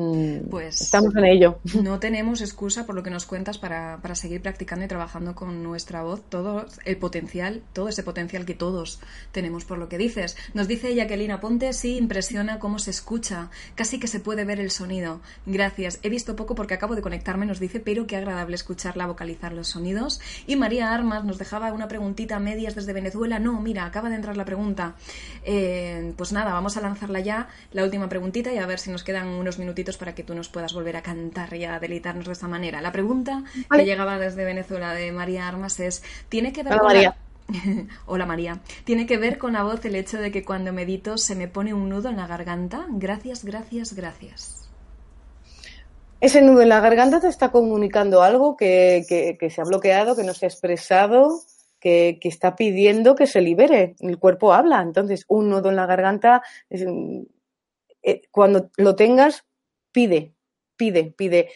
Mm, 0.00 0.48
pues 0.48 0.80
estamos 0.80 1.14
en 1.16 1.24
ello. 1.24 1.58
No 1.82 1.98
tenemos 1.98 2.40
excusa 2.40 2.86
por 2.86 2.94
lo 2.94 3.02
que 3.02 3.10
nos 3.10 3.26
cuentas 3.26 3.58
para, 3.58 3.98
para, 4.00 4.14
seguir 4.14 4.40
practicando 4.42 4.84
y 4.84 4.88
trabajando 4.88 5.34
con 5.34 5.62
nuestra 5.62 6.02
voz, 6.02 6.22
todo 6.28 6.66
el 6.84 6.96
potencial, 6.98 7.62
todo 7.72 7.88
ese 7.88 8.04
potencial 8.04 8.44
que 8.44 8.54
todos 8.54 9.00
tenemos 9.32 9.64
por 9.64 9.78
lo 9.78 9.88
que 9.88 9.98
dices. 9.98 10.36
Nos 10.54 10.68
dice 10.68 10.94
Jacqueline 10.94 11.40
Ponte, 11.40 11.72
sí, 11.72 11.96
impresiona 11.96 12.60
cómo 12.60 12.78
se 12.78 12.90
escucha, 12.90 13.50
casi 13.74 13.98
que 13.98 14.06
se 14.06 14.20
puede 14.20 14.44
ver 14.44 14.60
el 14.60 14.70
sonido. 14.70 15.20
Gracias, 15.46 15.98
he 16.02 16.10
visto 16.10 16.36
poco 16.36 16.54
porque 16.54 16.74
acabo 16.74 16.94
de 16.94 17.02
conectarme, 17.02 17.46
nos 17.46 17.58
dice, 17.58 17.80
pero 17.80 18.06
qué 18.06 18.16
agradable 18.16 18.54
escucharla 18.54 19.06
vocalizar 19.06 19.52
los 19.52 19.68
sonidos. 19.68 20.20
Y 20.46 20.54
María 20.54 20.92
Armas 20.92 21.24
nos 21.24 21.38
dejaba 21.38 21.72
una 21.72 21.88
preguntita 21.88 22.36
a 22.36 22.40
medias 22.40 22.76
desde 22.76 22.92
Venezuela. 22.92 23.38
No, 23.40 23.60
mira, 23.60 23.84
acaba 23.84 24.10
de 24.10 24.16
entrar 24.16 24.36
la 24.36 24.44
pregunta. 24.44 24.94
Eh, 25.44 26.12
pues 26.16 26.32
nada, 26.32 26.52
vamos 26.52 26.76
a 26.76 26.80
lanzarla 26.80 27.20
ya, 27.20 27.48
la 27.72 27.82
última 27.82 28.08
preguntita 28.08 28.52
y 28.52 28.58
a 28.58 28.66
ver 28.66 28.78
si 28.78 28.90
nos 28.90 29.02
quedan 29.02 29.28
unos 29.28 29.58
minutitos 29.58 29.87
para 29.96 30.14
que 30.14 30.22
tú 30.22 30.34
nos 30.34 30.48
puedas 30.48 30.74
volver 30.74 30.96
a 30.96 31.02
cantar 31.02 31.54
y 31.54 31.64
a 31.64 31.78
deleitarnos 31.78 32.26
de 32.26 32.32
esta 32.32 32.48
manera. 32.48 32.80
La 32.80 32.92
pregunta 32.92 33.44
que 33.70 33.84
llegaba 33.84 34.18
desde 34.18 34.44
Venezuela 34.44 34.92
de 34.92 35.12
María 35.12 35.48
Armas 35.48 35.80
es, 35.80 36.02
¿tiene 36.28 36.52
que 36.52 36.62
ver 36.62 36.74
Hola, 36.74 36.80
con 36.80 36.88
María. 36.88 37.16
Hola 38.06 38.26
María. 38.26 38.60
¿Tiene 38.84 39.06
que 39.06 39.16
ver 39.16 39.38
con 39.38 39.54
la 39.54 39.62
voz 39.62 39.84
el 39.84 39.94
hecho 39.94 40.18
de 40.18 40.30
que 40.30 40.44
cuando 40.44 40.72
medito 40.72 41.18
se 41.18 41.34
me 41.34 41.48
pone 41.48 41.74
un 41.74 41.88
nudo 41.88 42.08
en 42.10 42.16
la 42.16 42.26
garganta? 42.26 42.86
Gracias, 42.90 43.44
gracias, 43.44 43.94
gracias. 43.94 44.68
Ese 46.20 46.42
nudo 46.42 46.62
en 46.62 46.68
la 46.68 46.80
garganta 46.80 47.20
te 47.20 47.28
está 47.28 47.50
comunicando 47.50 48.22
algo 48.22 48.56
que, 48.56 49.04
se 49.50 49.60
ha 49.60 49.64
bloqueado, 49.64 50.16
que 50.16 50.24
no 50.24 50.34
se 50.34 50.46
ha 50.46 50.48
expresado, 50.48 51.42
que, 51.78 52.18
que, 52.20 52.28
está 52.28 52.56
pidiendo 52.56 53.14
que 53.14 53.28
se 53.28 53.40
libere. 53.40 53.94
El 54.00 54.18
cuerpo 54.18 54.52
habla. 54.52 54.82
Entonces, 54.82 55.24
un 55.28 55.48
nudo 55.48 55.70
en 55.70 55.76
la 55.76 55.86
garganta, 55.86 56.42
eh, 58.08 58.22
cuando 58.32 58.70
lo 58.76 58.96
tengas, 58.96 59.44
pide, 59.98 60.32
pide, 60.76 61.12
pide. 61.16 61.50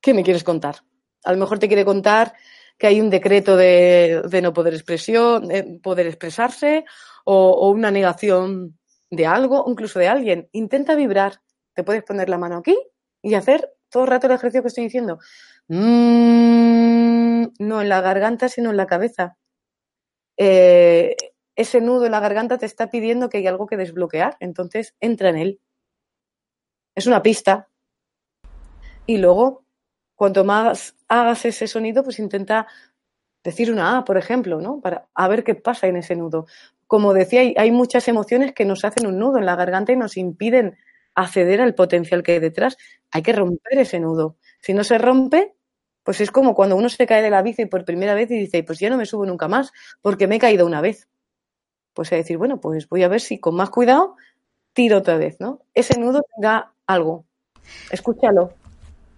¿Qué 0.00 0.14
me 0.14 0.22
quieres 0.22 0.42
contar? 0.42 0.76
A 1.22 1.32
lo 1.32 1.38
mejor 1.38 1.58
te 1.58 1.68
quiere 1.68 1.84
contar 1.84 2.32
que 2.78 2.86
hay 2.86 2.98
un 2.98 3.10
decreto 3.10 3.58
de, 3.58 4.22
no 4.42 4.54
poder 4.54 4.72
expresión, 4.72 5.50
poder 5.82 6.06
expresarse, 6.06 6.86
o, 7.26 7.68
una 7.70 7.90
negación 7.90 8.78
de 9.10 9.26
algo, 9.26 9.66
incluso 9.68 9.98
de 9.98 10.08
alguien. 10.08 10.48
Intenta 10.52 10.94
vibrar. 10.94 11.42
Te 11.74 11.84
puedes 11.84 12.02
poner 12.04 12.30
la 12.30 12.38
mano 12.38 12.56
aquí 12.56 12.74
y 13.20 13.34
hacer 13.34 13.70
todo 13.90 14.04
el 14.04 14.08
rato 14.08 14.28
el 14.28 14.32
ejercicio 14.32 14.62
que 14.62 14.68
estoy 14.68 14.84
diciendo. 14.84 15.18
Mm, 15.68 17.48
no 17.58 17.82
en 17.82 17.88
la 17.90 18.00
garganta, 18.00 18.48
sino 18.48 18.70
en 18.70 18.78
la 18.78 18.86
cabeza. 18.86 19.36
Eh, 20.38 21.16
ese 21.54 21.82
nudo 21.82 22.06
en 22.06 22.12
la 22.12 22.20
garganta 22.20 22.56
te 22.56 22.64
está 22.64 22.88
pidiendo 22.88 23.28
que 23.28 23.36
hay 23.36 23.46
algo 23.46 23.66
que 23.66 23.76
desbloquear, 23.76 24.38
entonces 24.40 24.94
entra 25.00 25.28
en 25.28 25.36
él 25.36 25.60
es 26.94 27.06
una 27.06 27.22
pista. 27.22 27.68
Y 29.06 29.18
luego, 29.18 29.64
cuanto 30.14 30.44
más 30.44 30.96
hagas 31.08 31.44
ese 31.44 31.66
sonido, 31.66 32.02
pues 32.02 32.18
intenta 32.18 32.66
decir 33.42 33.72
una 33.72 33.98
A, 33.98 34.04
por 34.04 34.16
ejemplo, 34.18 34.60
¿no? 34.60 34.80
Para 34.80 35.08
a 35.14 35.28
ver 35.28 35.44
qué 35.44 35.54
pasa 35.54 35.86
en 35.88 35.96
ese 35.96 36.16
nudo. 36.16 36.46
como 36.86 37.14
decía, 37.14 37.40
hay, 37.56 37.70
muchas 37.70 38.06
emociones 38.08 38.52
que 38.52 38.66
nos 38.66 38.84
hacen 38.84 39.06
un 39.06 39.18
nudo 39.18 39.38
en 39.38 39.46
la 39.46 39.56
garganta 39.56 39.92
y 39.92 39.96
nos 39.96 40.16
impiden 40.18 40.76
acceder 41.14 41.60
al 41.62 41.74
potencial 41.74 42.22
que 42.22 42.32
hay 42.32 42.38
detrás. 42.38 42.76
Hay 43.10 43.22
que 43.22 43.32
romper 43.32 43.78
ese 43.78 43.98
nudo. 44.00 44.36
Si 44.60 44.74
no 44.74 44.84
se 44.84 44.98
rompe, 44.98 45.54
pues 46.04 46.20
es 46.20 46.30
como 46.30 46.54
cuando 46.54 46.76
uno 46.76 46.88
se 46.88 47.06
cae 47.06 47.22
de 47.22 47.30
la 47.30 47.42
bici 47.42 47.66
por 47.66 47.84
primera 47.84 48.14
vez 48.14 48.30
y 48.30 48.38
dice, 48.38 48.62
pues 48.64 48.78
ya 48.78 48.90
no 48.90 48.96
me 48.98 49.06
subo 49.06 49.24
nunca 49.26 49.48
más, 49.48 49.72
porque 50.02 50.26
me 50.26 50.36
he 50.36 50.38
caído 50.38 50.66
una 50.66 50.80
vez. 50.82 51.08
Pues 51.94 52.12
es 52.12 52.18
decir, 52.18 52.38
bueno, 52.38 52.60
pues 52.60 52.88
voy 52.88 53.02
a 53.02 53.08
ver 53.08 53.20
si 53.20 53.38
con 53.40 53.54
más 53.56 53.70
cuidado 53.70 54.16
tiro 54.72 54.98
otra 54.98 55.16
vez, 55.18 55.40
¿no? 55.40 55.60
Ese 55.74 55.98
nudo 55.98 56.22
da 56.38 56.71
algo. 56.92 57.24
Escúchalo. 57.90 58.52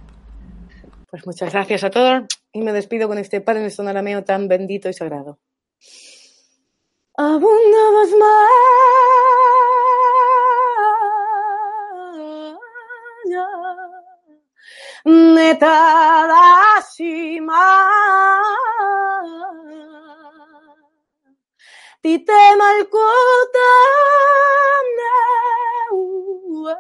Pues 1.10 1.26
muchas 1.26 1.52
gracias 1.52 1.82
a 1.84 1.90
todos 1.90 2.22
y 2.52 2.62
me 2.62 2.72
despido 2.72 3.08
con 3.08 3.18
este 3.18 3.40
Padre 3.40 3.62
Nuestro 3.62 3.86
Arameo 3.86 4.22
tan 4.22 4.46
bendito 4.46 4.88
y 4.88 4.94
sagrado. 4.94 5.38
Abundamos 7.16 8.10
más. 26.60 26.76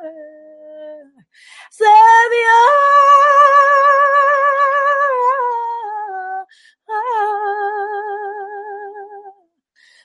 se 1.70 1.84
vio. 1.84 2.60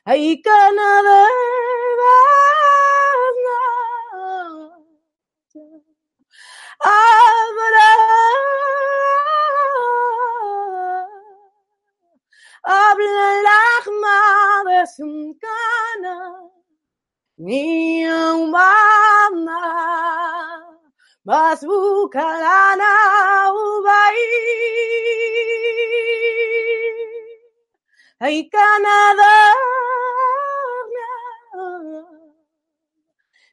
Ay, 0.05 0.41
Canadá. 0.41 1.27
Ubai. 23.53 24.23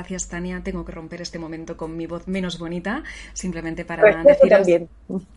gracias, 0.09 0.29
Tania. 0.31 0.63
Tengo 0.63 0.85
que 0.87 0.93
romper 0.93 1.21
este 1.21 1.39
momento 1.39 1.77
con 1.77 1.95
mi 1.95 2.07
voz 2.07 2.27
menos 2.27 2.59
bonita, 2.59 3.03
simplemente 3.35 3.85
para 3.85 4.03
pues 4.25 4.39
decir. 4.41 4.89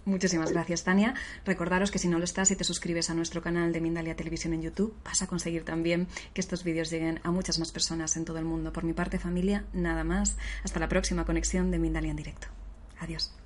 Muchísimas 0.06 0.52
gracias, 0.54 0.84
Tania. 0.84 1.14
Recordaros 1.46 1.92
que 1.92 2.00
si 2.00 2.08
no 2.08 2.18
lo 2.18 2.24
estás 2.24 2.52
y 2.52 2.56
te 2.56 2.64
suscribes 2.64 3.10
a 3.10 3.14
nuestro 3.14 3.42
canal 3.42 3.74
de 3.74 3.82
Mindalia 3.82 4.16
Televisión 4.16 4.54
en 4.54 4.62
YouTube, 4.62 4.96
vas 5.04 5.22
a 5.22 5.28
conseguir 5.28 5.66
también 5.66 6.08
que 6.34 6.40
estos 6.40 6.64
vídeos 6.64 6.90
lleguen 6.90 7.20
a 7.24 7.32
muchas 7.32 7.60
más 7.60 7.72
personas 7.74 8.16
en 8.16 8.24
todo 8.24 8.38
el 8.38 8.46
mundo. 8.46 8.72
Por 8.72 8.86
mi 8.86 8.94
parte, 8.94 9.20
familia, 9.20 9.66
nada 9.74 10.06
más. 10.06 10.38
Hasta 10.64 10.80
la 10.80 10.88
próxima 10.88 11.26
conexión 11.26 11.70
de 11.70 11.78
Mindalia 11.78 12.12
en 12.12 12.18
directo. 12.18 12.48
Adiós. 13.00 13.41